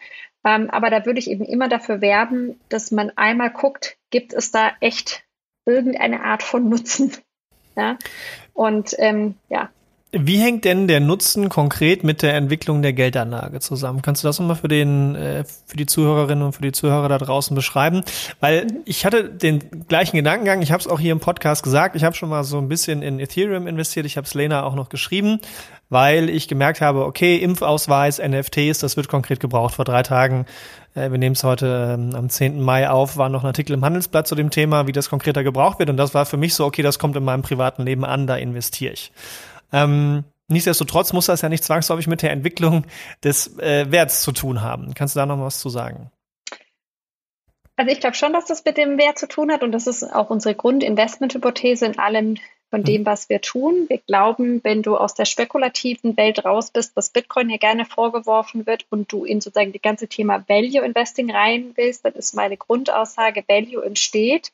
ähm, 0.44 0.68
aber 0.68 0.90
da 0.90 1.06
würde 1.06 1.20
ich 1.20 1.30
eben 1.30 1.46
immer 1.46 1.68
dafür 1.68 2.02
werben, 2.02 2.60
dass 2.68 2.90
man 2.90 3.12
einmal 3.16 3.48
guckt, 3.48 3.96
gibt 4.10 4.34
es 4.34 4.50
da 4.50 4.72
echt 4.80 5.24
irgendeine 5.64 6.22
Art 6.22 6.42
von 6.42 6.68
Nutzen? 6.68 7.12
Ja? 7.76 7.96
Und 8.52 8.94
ähm, 8.98 9.36
ja, 9.48 9.70
wie 10.20 10.38
hängt 10.38 10.64
denn 10.64 10.88
der 10.88 11.00
Nutzen 11.00 11.48
konkret 11.48 12.04
mit 12.04 12.22
der 12.22 12.34
Entwicklung 12.34 12.82
der 12.82 12.92
Geldanlage 12.92 13.60
zusammen? 13.60 14.02
Kannst 14.02 14.22
du 14.22 14.28
das 14.28 14.38
nochmal 14.38 14.56
für 14.56 14.68
den, 14.68 15.14
äh, 15.14 15.44
für 15.66 15.76
die 15.76 15.86
Zuhörerinnen 15.86 16.44
und 16.44 16.52
für 16.52 16.62
die 16.62 16.72
Zuhörer 16.72 17.08
da 17.08 17.18
draußen 17.18 17.54
beschreiben? 17.54 18.02
Weil 18.40 18.64
mhm. 18.64 18.76
ich 18.84 19.04
hatte 19.04 19.28
den 19.28 19.86
gleichen 19.88 20.16
Gedankengang. 20.16 20.62
Ich 20.62 20.72
habe 20.72 20.80
es 20.80 20.86
auch 20.86 21.00
hier 21.00 21.12
im 21.12 21.20
Podcast 21.20 21.62
gesagt. 21.62 21.96
Ich 21.96 22.04
habe 22.04 22.14
schon 22.14 22.28
mal 22.28 22.44
so 22.44 22.58
ein 22.58 22.68
bisschen 22.68 23.02
in 23.02 23.20
Ethereum 23.20 23.66
investiert. 23.66 24.06
Ich 24.06 24.16
habe 24.16 24.26
es 24.26 24.34
Lena 24.34 24.64
auch 24.64 24.74
noch 24.74 24.88
geschrieben, 24.88 25.40
weil 25.88 26.28
ich 26.28 26.48
gemerkt 26.48 26.80
habe, 26.80 27.04
okay, 27.04 27.36
Impfausweis, 27.36 28.18
NFTs, 28.18 28.78
das 28.78 28.96
wird 28.96 29.08
konkret 29.08 29.40
gebraucht. 29.40 29.74
Vor 29.74 29.84
drei 29.84 30.02
Tagen, 30.02 30.46
äh, 30.94 31.10
wir 31.10 31.18
nehmen 31.18 31.34
es 31.34 31.44
heute 31.44 31.96
ähm, 31.98 32.14
am 32.14 32.28
10. 32.28 32.60
Mai 32.60 32.88
auf, 32.88 33.16
war 33.16 33.28
noch 33.28 33.44
ein 33.44 33.48
Artikel 33.48 33.74
im 33.74 33.84
Handelsblatt 33.84 34.26
zu 34.26 34.34
dem 34.34 34.50
Thema, 34.50 34.86
wie 34.86 34.92
das 34.92 35.10
konkreter 35.10 35.44
gebraucht 35.44 35.78
wird. 35.78 35.90
Und 35.90 35.96
das 35.96 36.14
war 36.14 36.26
für 36.26 36.36
mich 36.36 36.54
so, 36.54 36.64
okay, 36.64 36.82
das 36.82 36.98
kommt 36.98 37.16
in 37.16 37.24
meinem 37.24 37.42
privaten 37.42 37.84
Leben 37.84 38.04
an, 38.04 38.26
da 38.26 38.36
investiere 38.36 38.92
ich. 38.94 39.12
Ähm, 39.72 40.24
nichtsdestotrotz 40.48 41.12
muss 41.12 41.26
das 41.26 41.42
ja 41.42 41.48
nicht 41.48 41.64
zwangsläufig 41.64 42.06
mit 42.06 42.22
der 42.22 42.30
Entwicklung 42.30 42.84
des 43.22 43.58
äh, 43.58 43.90
Werts 43.90 44.22
zu 44.22 44.32
tun 44.32 44.60
haben. 44.60 44.94
Kannst 44.94 45.16
du 45.16 45.20
da 45.20 45.26
noch 45.26 45.40
was 45.40 45.60
zu 45.60 45.68
sagen? 45.68 46.10
Also 47.76 47.92
ich 47.92 48.00
glaube 48.00 48.16
schon, 48.16 48.32
dass 48.32 48.46
das 48.46 48.64
mit 48.64 48.78
dem 48.78 48.96
Wert 48.96 49.18
zu 49.18 49.28
tun 49.28 49.52
hat 49.52 49.62
und 49.62 49.72
das 49.72 49.86
ist 49.86 50.02
auch 50.02 50.30
unsere 50.30 50.54
Grundinvestmenthypothese 50.54 51.84
in 51.84 51.98
allem 51.98 52.36
von 52.70 52.82
dem, 52.82 53.02
mhm. 53.02 53.06
was 53.06 53.28
wir 53.28 53.40
tun. 53.40 53.86
Wir 53.88 53.98
glauben, 53.98 54.62
wenn 54.64 54.82
du 54.82 54.96
aus 54.96 55.14
der 55.14 55.24
spekulativen 55.24 56.16
Welt 56.16 56.44
raus 56.44 56.70
bist, 56.70 56.96
was 56.96 57.10
Bitcoin 57.10 57.48
hier 57.48 57.58
gerne 57.58 57.84
vorgeworfen 57.84 58.66
wird 58.66 58.86
und 58.90 59.12
du 59.12 59.24
in 59.24 59.40
sozusagen 59.40 59.72
die 59.72 59.80
ganze 59.80 60.08
Thema 60.08 60.44
Value 60.48 60.84
Investing 60.84 61.30
rein 61.30 61.72
willst, 61.76 62.04
dann 62.04 62.14
ist 62.14 62.34
meine 62.34 62.56
Grundaussage, 62.56 63.44
Value 63.46 63.84
entsteht, 63.84 64.52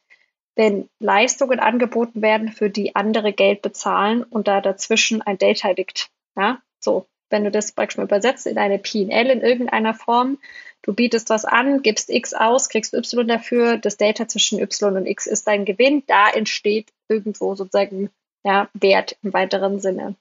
wenn 0.54 0.88
Leistungen 0.98 1.60
angeboten 1.60 2.22
werden, 2.22 2.48
für 2.48 2.70
die 2.70 2.94
andere 2.94 3.32
Geld 3.32 3.62
bezahlen 3.62 4.22
und 4.22 4.48
da 4.48 4.60
dazwischen 4.60 5.22
ein 5.22 5.38
Delta 5.38 5.70
liegt. 5.70 6.10
Ja, 6.36 6.60
so. 6.80 7.06
Wenn 7.30 7.44
du 7.44 7.50
das 7.50 7.72
praktisch 7.72 7.96
mal 7.96 8.04
übersetzt 8.04 8.46
in 8.46 8.58
eine 8.58 8.78
P&L 8.78 9.30
in 9.30 9.40
irgendeiner 9.40 9.94
Form, 9.94 10.38
du 10.82 10.92
bietest 10.92 11.30
was 11.30 11.46
an, 11.46 11.80
gibst 11.80 12.10
X 12.10 12.34
aus, 12.34 12.68
kriegst 12.68 12.92
Y 12.92 13.26
dafür, 13.26 13.78
das 13.78 13.96
Delta 13.96 14.28
zwischen 14.28 14.60
Y 14.60 14.96
und 14.98 15.06
X 15.06 15.26
ist 15.26 15.46
dein 15.46 15.64
Gewinn, 15.64 16.02
da 16.06 16.28
entsteht 16.28 16.92
irgendwo 17.08 17.54
sozusagen 17.54 18.10
ja, 18.44 18.68
Wert 18.74 19.16
im 19.22 19.32
weiteren 19.32 19.80
Sinne. 19.80 20.14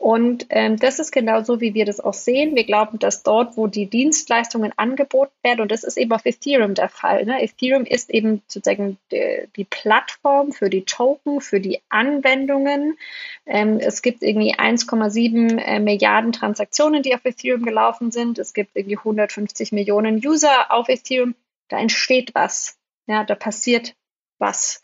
Und 0.00 0.46
ähm, 0.48 0.78
das 0.78 0.98
ist 0.98 1.12
genau 1.12 1.42
so, 1.42 1.60
wie 1.60 1.74
wir 1.74 1.84
das 1.84 2.00
auch 2.00 2.14
sehen. 2.14 2.56
Wir 2.56 2.64
glauben, 2.64 2.98
dass 2.98 3.22
dort, 3.22 3.58
wo 3.58 3.66
die 3.66 3.84
Dienstleistungen 3.84 4.72
angeboten 4.78 5.34
werden, 5.42 5.60
und 5.60 5.70
das 5.70 5.84
ist 5.84 5.98
eben 5.98 6.10
auf 6.12 6.24
Ethereum 6.24 6.72
der 6.72 6.88
Fall. 6.88 7.26
Ne? 7.26 7.42
Ethereum 7.42 7.84
ist 7.84 8.08
eben 8.08 8.40
sozusagen 8.48 8.96
die, 9.12 9.46
die, 9.56 9.64
Plattform 9.64 10.52
für 10.52 10.70
die 10.70 10.86
Token, 10.86 11.42
für 11.42 11.60
die 11.60 11.82
Anwendungen. 11.90 12.96
Ähm, 13.44 13.76
es 13.78 14.00
gibt 14.00 14.22
irgendwie 14.22 14.54
1,7 14.54 15.58
äh, 15.58 15.80
Milliarden 15.80 16.32
Transaktionen, 16.32 17.02
die 17.02 17.14
auf 17.14 17.26
Ethereum 17.26 17.66
gelaufen 17.66 18.10
sind. 18.10 18.38
Es 18.38 18.54
gibt 18.54 18.70
irgendwie 18.76 18.96
150 18.96 19.70
Millionen 19.72 20.26
User 20.26 20.72
auf 20.72 20.88
Ethereum. 20.88 21.34
Da 21.68 21.78
entsteht 21.78 22.34
was. 22.34 22.78
Ja, 23.06 23.24
da 23.24 23.34
passiert 23.34 23.94
was. 24.38 24.80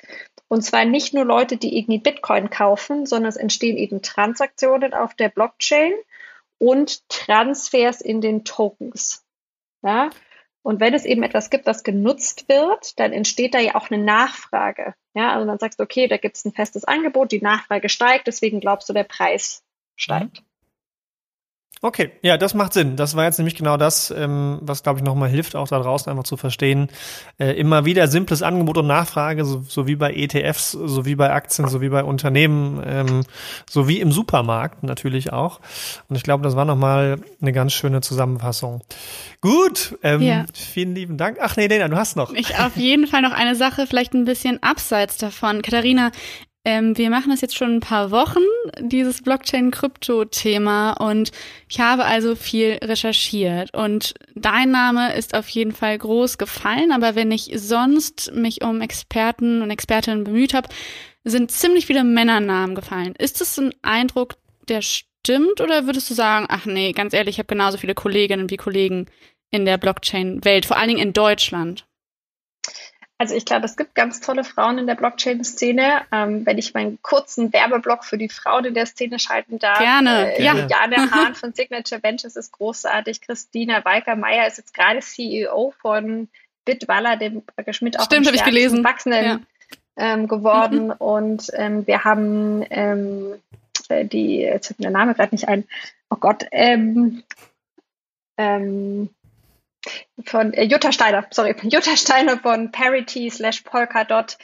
Und 0.48 0.62
zwar 0.62 0.84
nicht 0.84 1.12
nur 1.12 1.24
Leute, 1.24 1.56
die 1.56 1.76
irgendwie 1.76 1.98
Bitcoin 1.98 2.50
kaufen, 2.50 3.06
sondern 3.06 3.28
es 3.28 3.36
entstehen 3.36 3.76
eben 3.76 4.02
Transaktionen 4.02 4.94
auf 4.94 5.14
der 5.14 5.28
Blockchain 5.28 5.92
und 6.58 7.08
Transfers 7.08 8.00
in 8.00 8.20
den 8.20 8.44
Tokens. 8.44 9.24
Ja? 9.82 10.10
Und 10.62 10.80
wenn 10.80 10.94
es 10.94 11.04
eben 11.04 11.22
etwas 11.22 11.50
gibt, 11.50 11.66
was 11.66 11.84
genutzt 11.84 12.48
wird, 12.48 12.98
dann 12.98 13.12
entsteht 13.12 13.54
da 13.54 13.60
ja 13.60 13.74
auch 13.76 13.90
eine 13.90 14.02
Nachfrage. 14.02 14.94
Ja, 15.14 15.32
also 15.32 15.46
dann 15.46 15.58
sagst 15.58 15.78
du, 15.78 15.84
okay, 15.84 16.08
da 16.08 16.16
gibt 16.16 16.36
es 16.36 16.44
ein 16.44 16.52
festes 16.52 16.84
Angebot, 16.84 17.32
die 17.32 17.40
Nachfrage 17.40 17.88
steigt, 17.88 18.26
deswegen 18.26 18.60
glaubst 18.60 18.88
du, 18.88 18.92
der 18.92 19.04
Preis 19.04 19.64
steigt. 19.94 20.42
Okay, 21.82 22.10
ja, 22.22 22.38
das 22.38 22.54
macht 22.54 22.72
Sinn. 22.72 22.96
Das 22.96 23.16
war 23.16 23.24
jetzt 23.24 23.36
nämlich 23.36 23.54
genau 23.54 23.76
das, 23.76 24.10
ähm, 24.10 24.58
was, 24.62 24.82
glaube 24.82 24.98
ich, 24.98 25.04
nochmal 25.04 25.28
hilft, 25.28 25.54
auch 25.54 25.68
da 25.68 25.78
draußen 25.78 26.10
einfach 26.10 26.24
zu 26.24 26.38
verstehen. 26.38 26.88
Äh, 27.38 27.52
immer 27.52 27.84
wieder 27.84 28.08
simples 28.08 28.40
Angebot 28.40 28.78
und 28.78 28.86
Nachfrage, 28.86 29.44
so, 29.44 29.62
so, 29.68 29.86
wie 29.86 29.94
bei 29.96 30.14
ETFs, 30.14 30.72
so 30.72 31.04
wie 31.04 31.16
bei 31.16 31.30
Aktien, 31.30 31.68
so 31.68 31.82
wie 31.82 31.90
bei 31.90 32.02
Unternehmen, 32.02 32.82
ähm, 32.84 33.24
so 33.68 33.88
wie 33.88 34.00
im 34.00 34.10
Supermarkt 34.10 34.84
natürlich 34.84 35.34
auch. 35.34 35.60
Und 36.08 36.16
ich 36.16 36.22
glaube, 36.22 36.42
das 36.42 36.56
war 36.56 36.64
nochmal 36.64 37.18
eine 37.42 37.52
ganz 37.52 37.74
schöne 37.74 38.00
Zusammenfassung. 38.00 38.80
Gut, 39.42 39.98
ähm, 40.02 40.22
ja. 40.22 40.46
vielen 40.54 40.94
lieben 40.94 41.18
Dank. 41.18 41.36
Ach 41.42 41.56
nee, 41.56 41.66
Lena, 41.66 41.88
du 41.88 41.96
hast 41.96 42.16
noch. 42.16 42.32
Ich 42.32 42.58
auf 42.58 42.76
jeden 42.76 43.06
Fall 43.06 43.20
noch 43.20 43.32
eine 43.32 43.54
Sache, 43.54 43.86
vielleicht 43.86 44.14
ein 44.14 44.24
bisschen 44.24 44.62
abseits 44.62 45.18
davon. 45.18 45.60
Katharina, 45.60 46.10
ähm, 46.66 46.98
wir 46.98 47.10
machen 47.10 47.30
das 47.30 47.42
jetzt 47.42 47.56
schon 47.56 47.76
ein 47.76 47.80
paar 47.80 48.10
Wochen, 48.10 48.42
dieses 48.80 49.22
Blockchain-Krypto-Thema 49.22 50.94
und 50.94 51.30
ich 51.68 51.78
habe 51.78 52.04
also 52.04 52.34
viel 52.34 52.80
recherchiert 52.82 53.72
und 53.72 54.14
dein 54.34 54.72
Name 54.72 55.14
ist 55.14 55.36
auf 55.36 55.48
jeden 55.48 55.70
Fall 55.70 55.96
groß 55.96 56.38
gefallen, 56.38 56.90
aber 56.90 57.14
wenn 57.14 57.30
ich 57.30 57.52
sonst 57.54 58.32
mich 58.34 58.64
um 58.64 58.80
Experten 58.80 59.62
und 59.62 59.70
Expertinnen 59.70 60.24
bemüht 60.24 60.54
habe, 60.54 60.68
sind 61.22 61.52
ziemlich 61.52 61.86
viele 61.86 62.02
Männernamen 62.02 62.74
gefallen. 62.74 63.14
Ist 63.16 63.40
das 63.40 63.56
ein 63.58 63.72
Eindruck, 63.82 64.34
der 64.68 64.82
stimmt 64.82 65.60
oder 65.60 65.86
würdest 65.86 66.10
du 66.10 66.14
sagen, 66.14 66.46
ach 66.48 66.66
nee, 66.66 66.90
ganz 66.90 67.14
ehrlich, 67.14 67.36
ich 67.36 67.38
habe 67.38 67.46
genauso 67.46 67.78
viele 67.78 67.94
Kolleginnen 67.94 68.50
wie 68.50 68.56
Kollegen 68.56 69.06
in 69.52 69.66
der 69.66 69.78
Blockchain-Welt, 69.78 70.66
vor 70.66 70.78
allen 70.78 70.88
Dingen 70.88 71.00
in 71.00 71.12
Deutschland? 71.12 71.86
Also 73.18 73.34
ich 73.34 73.46
glaube, 73.46 73.64
es 73.64 73.76
gibt 73.76 73.94
ganz 73.94 74.20
tolle 74.20 74.44
Frauen 74.44 74.76
in 74.76 74.86
der 74.86 74.94
Blockchain-Szene. 74.94 76.02
Ähm, 76.12 76.44
wenn 76.44 76.58
ich 76.58 76.74
meinen 76.74 77.00
kurzen 77.00 77.52
Werbeblock 77.52 78.04
für 78.04 78.18
die 78.18 78.28
Frauen 78.28 78.66
in 78.66 78.74
der 78.74 78.84
Szene 78.84 79.18
schalten 79.18 79.58
darf. 79.58 79.78
Gerne, 79.78 80.36
äh, 80.36 80.42
ja. 80.42 80.54
Jana 80.54 81.10
Hahn 81.10 81.34
von 81.34 81.54
Signature 81.54 82.02
Ventures 82.02 82.36
ist 82.36 82.52
großartig. 82.52 83.22
Christina 83.22 83.82
Walker-Meyer 83.84 84.46
ist 84.46 84.58
jetzt 84.58 84.74
gerade 84.74 85.00
CEO 85.00 85.72
von 85.80 86.28
Bitwalla, 86.66 87.16
dem 87.16 87.42
Schmidt 87.70 87.98
auch 87.98 88.04
Stimmt, 88.04 88.26
habe 88.26 88.36
ich 88.36 88.44
gelesen. 88.44 88.84
Wachsenden 88.84 89.24
ja. 89.24 89.40
ähm, 89.96 90.28
geworden. 90.28 90.88
Mhm. 90.88 90.94
Und 90.98 91.50
ähm, 91.54 91.86
wir 91.86 92.04
haben 92.04 92.66
ähm, 92.68 93.34
äh, 93.88 94.04
die, 94.04 94.40
jetzt 94.40 94.66
fällt 94.66 94.80
mir 94.80 94.90
der 94.90 94.98
Name 94.98 95.14
gerade 95.14 95.34
nicht 95.34 95.48
ein. 95.48 95.64
Oh 96.10 96.16
Gott, 96.16 96.46
ähm, 96.52 97.22
ähm, 98.36 99.08
von 100.24 100.52
äh, 100.52 100.64
Jutta 100.64 100.92
Steiner, 100.92 101.26
sorry, 101.30 101.54
Jutta 101.62 101.96
Steiner 101.96 102.38
von 102.38 102.72
Parity 102.72 103.30
slash 103.30 103.62
Polkadot 103.62 104.36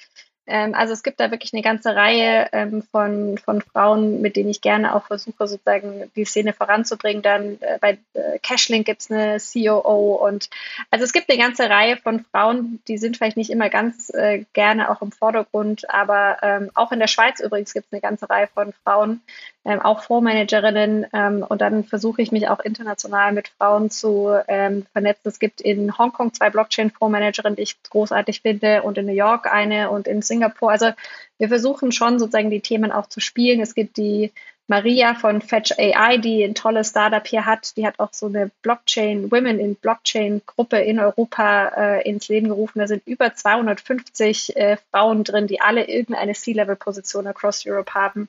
ähm, 0.47 0.75
also 0.75 0.93
es 0.93 1.03
gibt 1.03 1.21
da 1.21 1.31
wirklich 1.31 1.53
eine 1.53 1.63
ganze 1.63 1.95
Reihe 1.95 2.49
ähm, 2.53 2.83
von, 2.83 3.39
von 3.39 3.63
Frauen, 3.63 4.21
mit 4.21 4.37
denen 4.37 4.51
ich 4.51 4.61
gerne 4.61 4.95
auch 4.95 5.07
versuche, 5.07 5.47
sozusagen 5.47 6.11
die 6.17 6.25
Szene 6.25 6.53
voranzubringen. 6.53 7.23
Dann 7.23 7.59
äh, 7.61 7.79
bei 7.81 7.99
äh, 8.15 8.39
Cashlink 8.43 8.87
gibt 8.87 9.03
es 9.03 9.11
eine 9.11 9.39
COO 9.39 10.15
und 10.27 10.51
also 10.91 11.05
es 11.05 11.13
gibt 11.13 11.31
eine 11.31 11.39
ganze 11.39 11.71
Reihe 11.71 11.97
von 11.97 12.25
Frauen, 12.33 12.81
die 12.89 12.99
sind 12.99 13.17
vielleicht 13.17 13.37
nicht 13.37 13.51
immer 13.51 13.71
ganz 13.71 14.11
äh, 14.11 14.45
gerne 14.53 14.91
auch 14.91 15.01
im 15.01 15.13
Vordergrund, 15.13 15.89
aber 15.89 16.39
ähm, 16.43 16.71
auch 16.75 16.91
in 16.91 16.99
der 16.99 17.07
Schweiz 17.07 17.39
übrigens 17.39 17.73
gibt 17.73 17.87
es 17.87 17.93
eine 17.93 18.01
ganze 18.01 18.29
Reihe 18.29 18.49
von 18.49 18.73
Frauen, 18.85 19.21
ähm, 19.65 19.81
auch 19.81 20.03
Fondsmanagerinnen 20.03 21.07
ähm, 21.13 21.45
und 21.49 21.61
dann 21.61 21.85
versuche 21.85 22.21
ich 22.21 22.33
mich 22.33 22.49
auch 22.49 22.61
international 22.61 23.33
mit 23.33 23.49
Frauen 23.49 23.91
zu 23.91 24.31
ähm, 24.49 24.87
vernetzen. 24.93 25.29
Es 25.29 25.39
gibt 25.39 25.61
in 25.61 25.97
Hongkong 25.97 26.33
zwei 26.33 26.51
Blockchain-Fondsmanagerinnen, 26.51 27.57
die 27.57 27.63
ich 27.63 27.83
großartig 27.85 28.43
finde 28.43 28.83
und 28.83 28.99
in 28.99 29.07
New 29.07 29.13
York 29.13 29.53
eine 29.53 29.91
und 29.91 30.09
in 30.09 30.23
Singapur. 30.23 30.71
Also 30.71 30.91
wir 31.39 31.49
versuchen 31.49 31.93
schon 31.93 32.19
sozusagen 32.19 32.51
die 32.51 32.61
Themen 32.61 32.91
auch 32.91 33.07
zu 33.07 33.21
spielen. 33.21 33.61
Es 33.61 33.75
gibt 33.75 33.97
die 33.97 34.33
Maria 34.73 35.15
von 35.15 35.43
Fetch 35.43 35.73
AI, 35.79 36.17
die 36.17 36.43
ein 36.43 36.55
tolles 36.55 36.89
Startup 36.89 37.27
hier 37.27 37.45
hat. 37.45 37.77
Die 37.77 37.87
hat 37.87 37.99
auch 37.99 38.15
so 38.15 38.25
eine 38.25 38.51
Blockchain, 38.63 39.31
Women 39.31 39.61
in 39.61 39.75
Blockchain 39.75 40.41
Gruppe 40.47 40.79
in 40.79 40.99
Europa 40.99 41.73
äh, 41.77 42.09
ins 42.09 42.29
Leben 42.29 42.49
gerufen. 42.49 42.79
Da 42.79 42.87
sind 42.87 43.07
über 43.07 43.35
250 43.35 44.57
äh, 44.57 44.79
Frauen 44.91 45.25
drin, 45.25 45.47
die 45.47 45.61
alle 45.61 45.87
irgendeine 45.89 46.33
C-Level-Position 46.33 47.27
across 47.27 47.67
Europe 47.67 47.93
haben. 47.93 48.29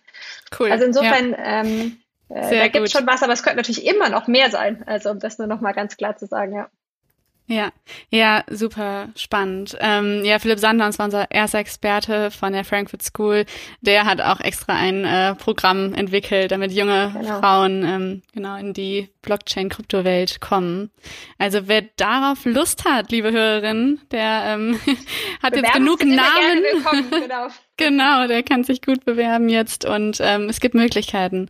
Cool. 0.60 0.70
Also 0.70 0.84
insofern, 0.84 1.32
ja. 1.32 1.62
ähm, 1.62 1.98
äh, 2.28 2.60
da 2.60 2.68
gibt 2.68 2.88
es 2.88 2.92
schon 2.92 3.08
was, 3.08 3.24
aber 3.24 3.32
es 3.32 3.44
könnte 3.44 3.58
natürlich 3.58 3.86
immer 3.86 4.10
noch 4.10 4.28
mehr 4.28 4.52
sein. 4.52 4.84
Also 4.86 5.12
um 5.12 5.20
das 5.20 5.38
nur 5.38 5.48
noch 5.48 5.62
mal 5.62 5.72
ganz 5.72 5.96
klar 5.96 6.18
zu 6.18 6.26
sagen, 6.26 6.56
ja. 6.56 6.70
Ja, 7.46 7.72
ja, 8.10 8.44
super 8.50 9.10
spannend. 9.18 9.76
Ähm, 9.82 10.24
ja, 10.24 10.40
Philipp 10.40 10.60
Sanders 10.60 10.98
war 10.98 11.06
unser 11.06 11.30
erster 11.30 11.60
Experte 11.60 12.32
von 12.32 12.54
der 12.54 12.64
Frankfurt 12.64 13.04
School. 13.04 13.46
Der 13.82 14.06
hat 14.06 14.22
auch 14.22 14.40
extra 14.40 14.74
ein 14.76 15.04
äh, 15.04 15.36
Programm 15.36 15.94
entwickelt, 15.94 16.52
damit 16.52 16.72
junge 16.72 17.14
genau. 17.14 17.40
Frauen 17.40 17.84
ähm, 17.84 18.22
genau 18.34 18.56
in 18.56 18.74
die 18.74 19.10
Blockchain-Kryptowelt 19.24 20.40
kommen. 20.40 20.90
Also 21.38 21.68
wer 21.68 21.82
darauf 21.98 22.46
Lust 22.46 22.86
hat, 22.86 23.12
liebe 23.12 23.34
Hörerinnen, 23.34 24.00
der 24.12 24.44
ähm, 24.46 24.80
hat 25.44 25.54
bewerben 25.54 25.66
jetzt 25.66 25.74
genug 25.74 26.06
Namen. 26.06 26.64
Genau. 27.12 27.48
genau, 27.78 28.28
der 28.28 28.44
kann 28.44 28.64
sich 28.64 28.82
gut 28.82 29.04
bewerben 29.04 29.50
jetzt 29.50 29.84
und 29.84 30.20
ähm, 30.22 30.48
es 30.48 30.62
gibt 30.62 30.76
Möglichkeiten. 30.76 31.50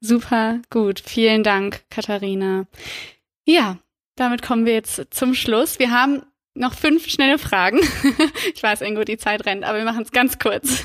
Super 0.00 0.60
gut. 0.68 1.00
Vielen 1.00 1.42
Dank, 1.44 1.82
Katharina. 1.88 2.66
Ja, 3.46 3.78
damit 4.16 4.42
kommen 4.42 4.66
wir 4.66 4.74
jetzt 4.74 5.02
zum 5.10 5.34
Schluss. 5.34 5.78
Wir 5.78 5.90
haben 5.90 6.22
noch 6.54 6.74
fünf 6.74 7.08
schnelle 7.08 7.38
Fragen. 7.38 7.78
ich 8.54 8.62
weiß, 8.62 8.82
Ingo, 8.82 9.04
die 9.04 9.18
Zeit 9.18 9.46
rennt, 9.46 9.64
aber 9.64 9.78
wir 9.78 9.84
machen 9.84 10.02
es 10.02 10.10
ganz 10.10 10.38
kurz. 10.38 10.84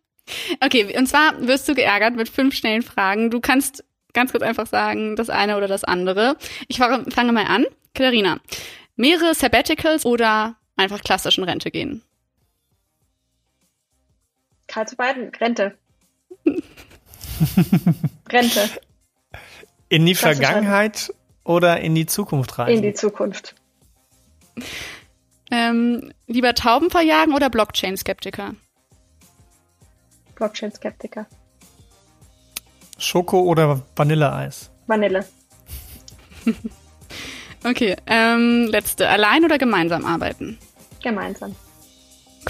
okay, 0.64 0.96
und 0.96 1.06
zwar 1.06 1.46
wirst 1.46 1.68
du 1.68 1.74
geärgert 1.74 2.16
mit 2.16 2.28
fünf 2.28 2.54
schnellen 2.54 2.82
Fragen. 2.82 3.30
Du 3.30 3.40
kannst 3.40 3.84
ganz 4.12 4.32
kurz 4.32 4.42
einfach 4.42 4.66
sagen, 4.66 5.16
das 5.16 5.30
eine 5.30 5.56
oder 5.56 5.68
das 5.68 5.84
andere. 5.84 6.36
Ich 6.68 6.78
fange 6.78 7.32
mal 7.32 7.46
an. 7.46 7.66
Katharina, 7.94 8.40
mehrere 8.96 9.34
Sabbaticals 9.34 10.06
oder 10.06 10.56
einfach 10.76 11.00
klassisch 11.00 11.38
in 11.38 11.44
Rente 11.44 11.70
gehen? 11.70 12.02
Karl 14.66 14.88
zu 14.88 14.96
beiden. 14.96 15.30
Rente. 15.34 15.76
Rente. 18.30 18.70
In 19.88 20.06
die 20.06 20.14
Vergangenheit 20.14 21.12
oder 21.44 21.80
in 21.80 21.94
die 21.94 22.06
Zukunft 22.06 22.58
reisen? 22.58 22.76
In 22.76 22.82
die 22.82 22.94
Zukunft. 22.94 23.54
Ähm, 25.50 26.12
lieber 26.26 26.54
Tauben 26.54 26.90
verjagen 26.90 27.34
oder 27.34 27.50
Blockchain-Skeptiker? 27.50 28.54
Blockchain-Skeptiker. 30.34 31.26
Schoko 32.98 33.40
oder 33.40 33.82
Vanilleeis? 33.96 34.70
Vanille. 34.86 35.26
okay, 37.64 37.96
ähm, 38.06 38.66
letzte. 38.68 39.08
Allein 39.08 39.44
oder 39.44 39.58
gemeinsam 39.58 40.04
arbeiten? 40.04 40.58
Gemeinsam. 41.02 41.54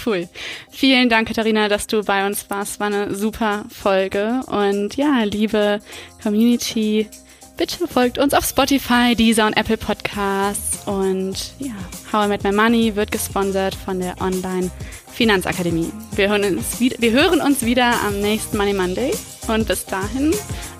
Cool. 0.05 0.27
Vielen 0.71 1.09
Dank, 1.09 1.27
Katharina, 1.27 1.67
dass 1.67 1.87
du 1.87 2.03
bei 2.03 2.25
uns 2.25 2.49
warst. 2.49 2.79
War 2.79 2.87
eine 2.87 3.13
super 3.13 3.65
Folge. 3.69 4.41
Und 4.47 4.95
ja, 4.95 5.23
liebe 5.23 5.79
Community, 6.21 7.07
Bitte 7.55 7.87
folgt 7.87 8.17
uns 8.17 8.33
auf 8.33 8.45
Spotify, 8.45 9.15
Deezer 9.15 9.45
und 9.45 9.55
Apple 9.55 9.77
Podcasts. 9.77 10.87
Und 10.87 11.53
ja, 11.59 11.73
How 12.11 12.25
I 12.25 12.27
Met 12.29 12.43
My 12.43 12.51
Money 12.51 12.95
wird 12.95 13.11
gesponsert 13.11 13.75
von 13.75 13.99
der 13.99 14.19
Online 14.21 14.71
Finanzakademie. 15.13 15.91
Wir 16.15 16.29
hören, 16.29 16.57
uns 16.57 16.79
wieder, 16.79 16.95
wir 16.99 17.11
hören 17.11 17.41
uns 17.41 17.63
wieder 17.63 17.93
am 18.05 18.19
nächsten 18.19 18.57
Money 18.57 18.73
Monday. 18.73 19.13
Und 19.47 19.67
bis 19.67 19.85
dahin, 19.85 20.33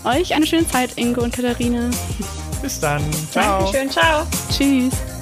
euch 0.03 0.33
eine 0.33 0.47
schöne 0.47 0.67
Zeit, 0.67 0.97
Ingo 0.97 1.21
und 1.21 1.33
Katharina. 1.33 1.89
Bis 2.61 2.79
dann. 2.79 3.03
Ciao. 3.31 3.71
Dankeschön. 3.71 3.89
Ciao. 3.91 4.25
Tschüss. 4.49 5.12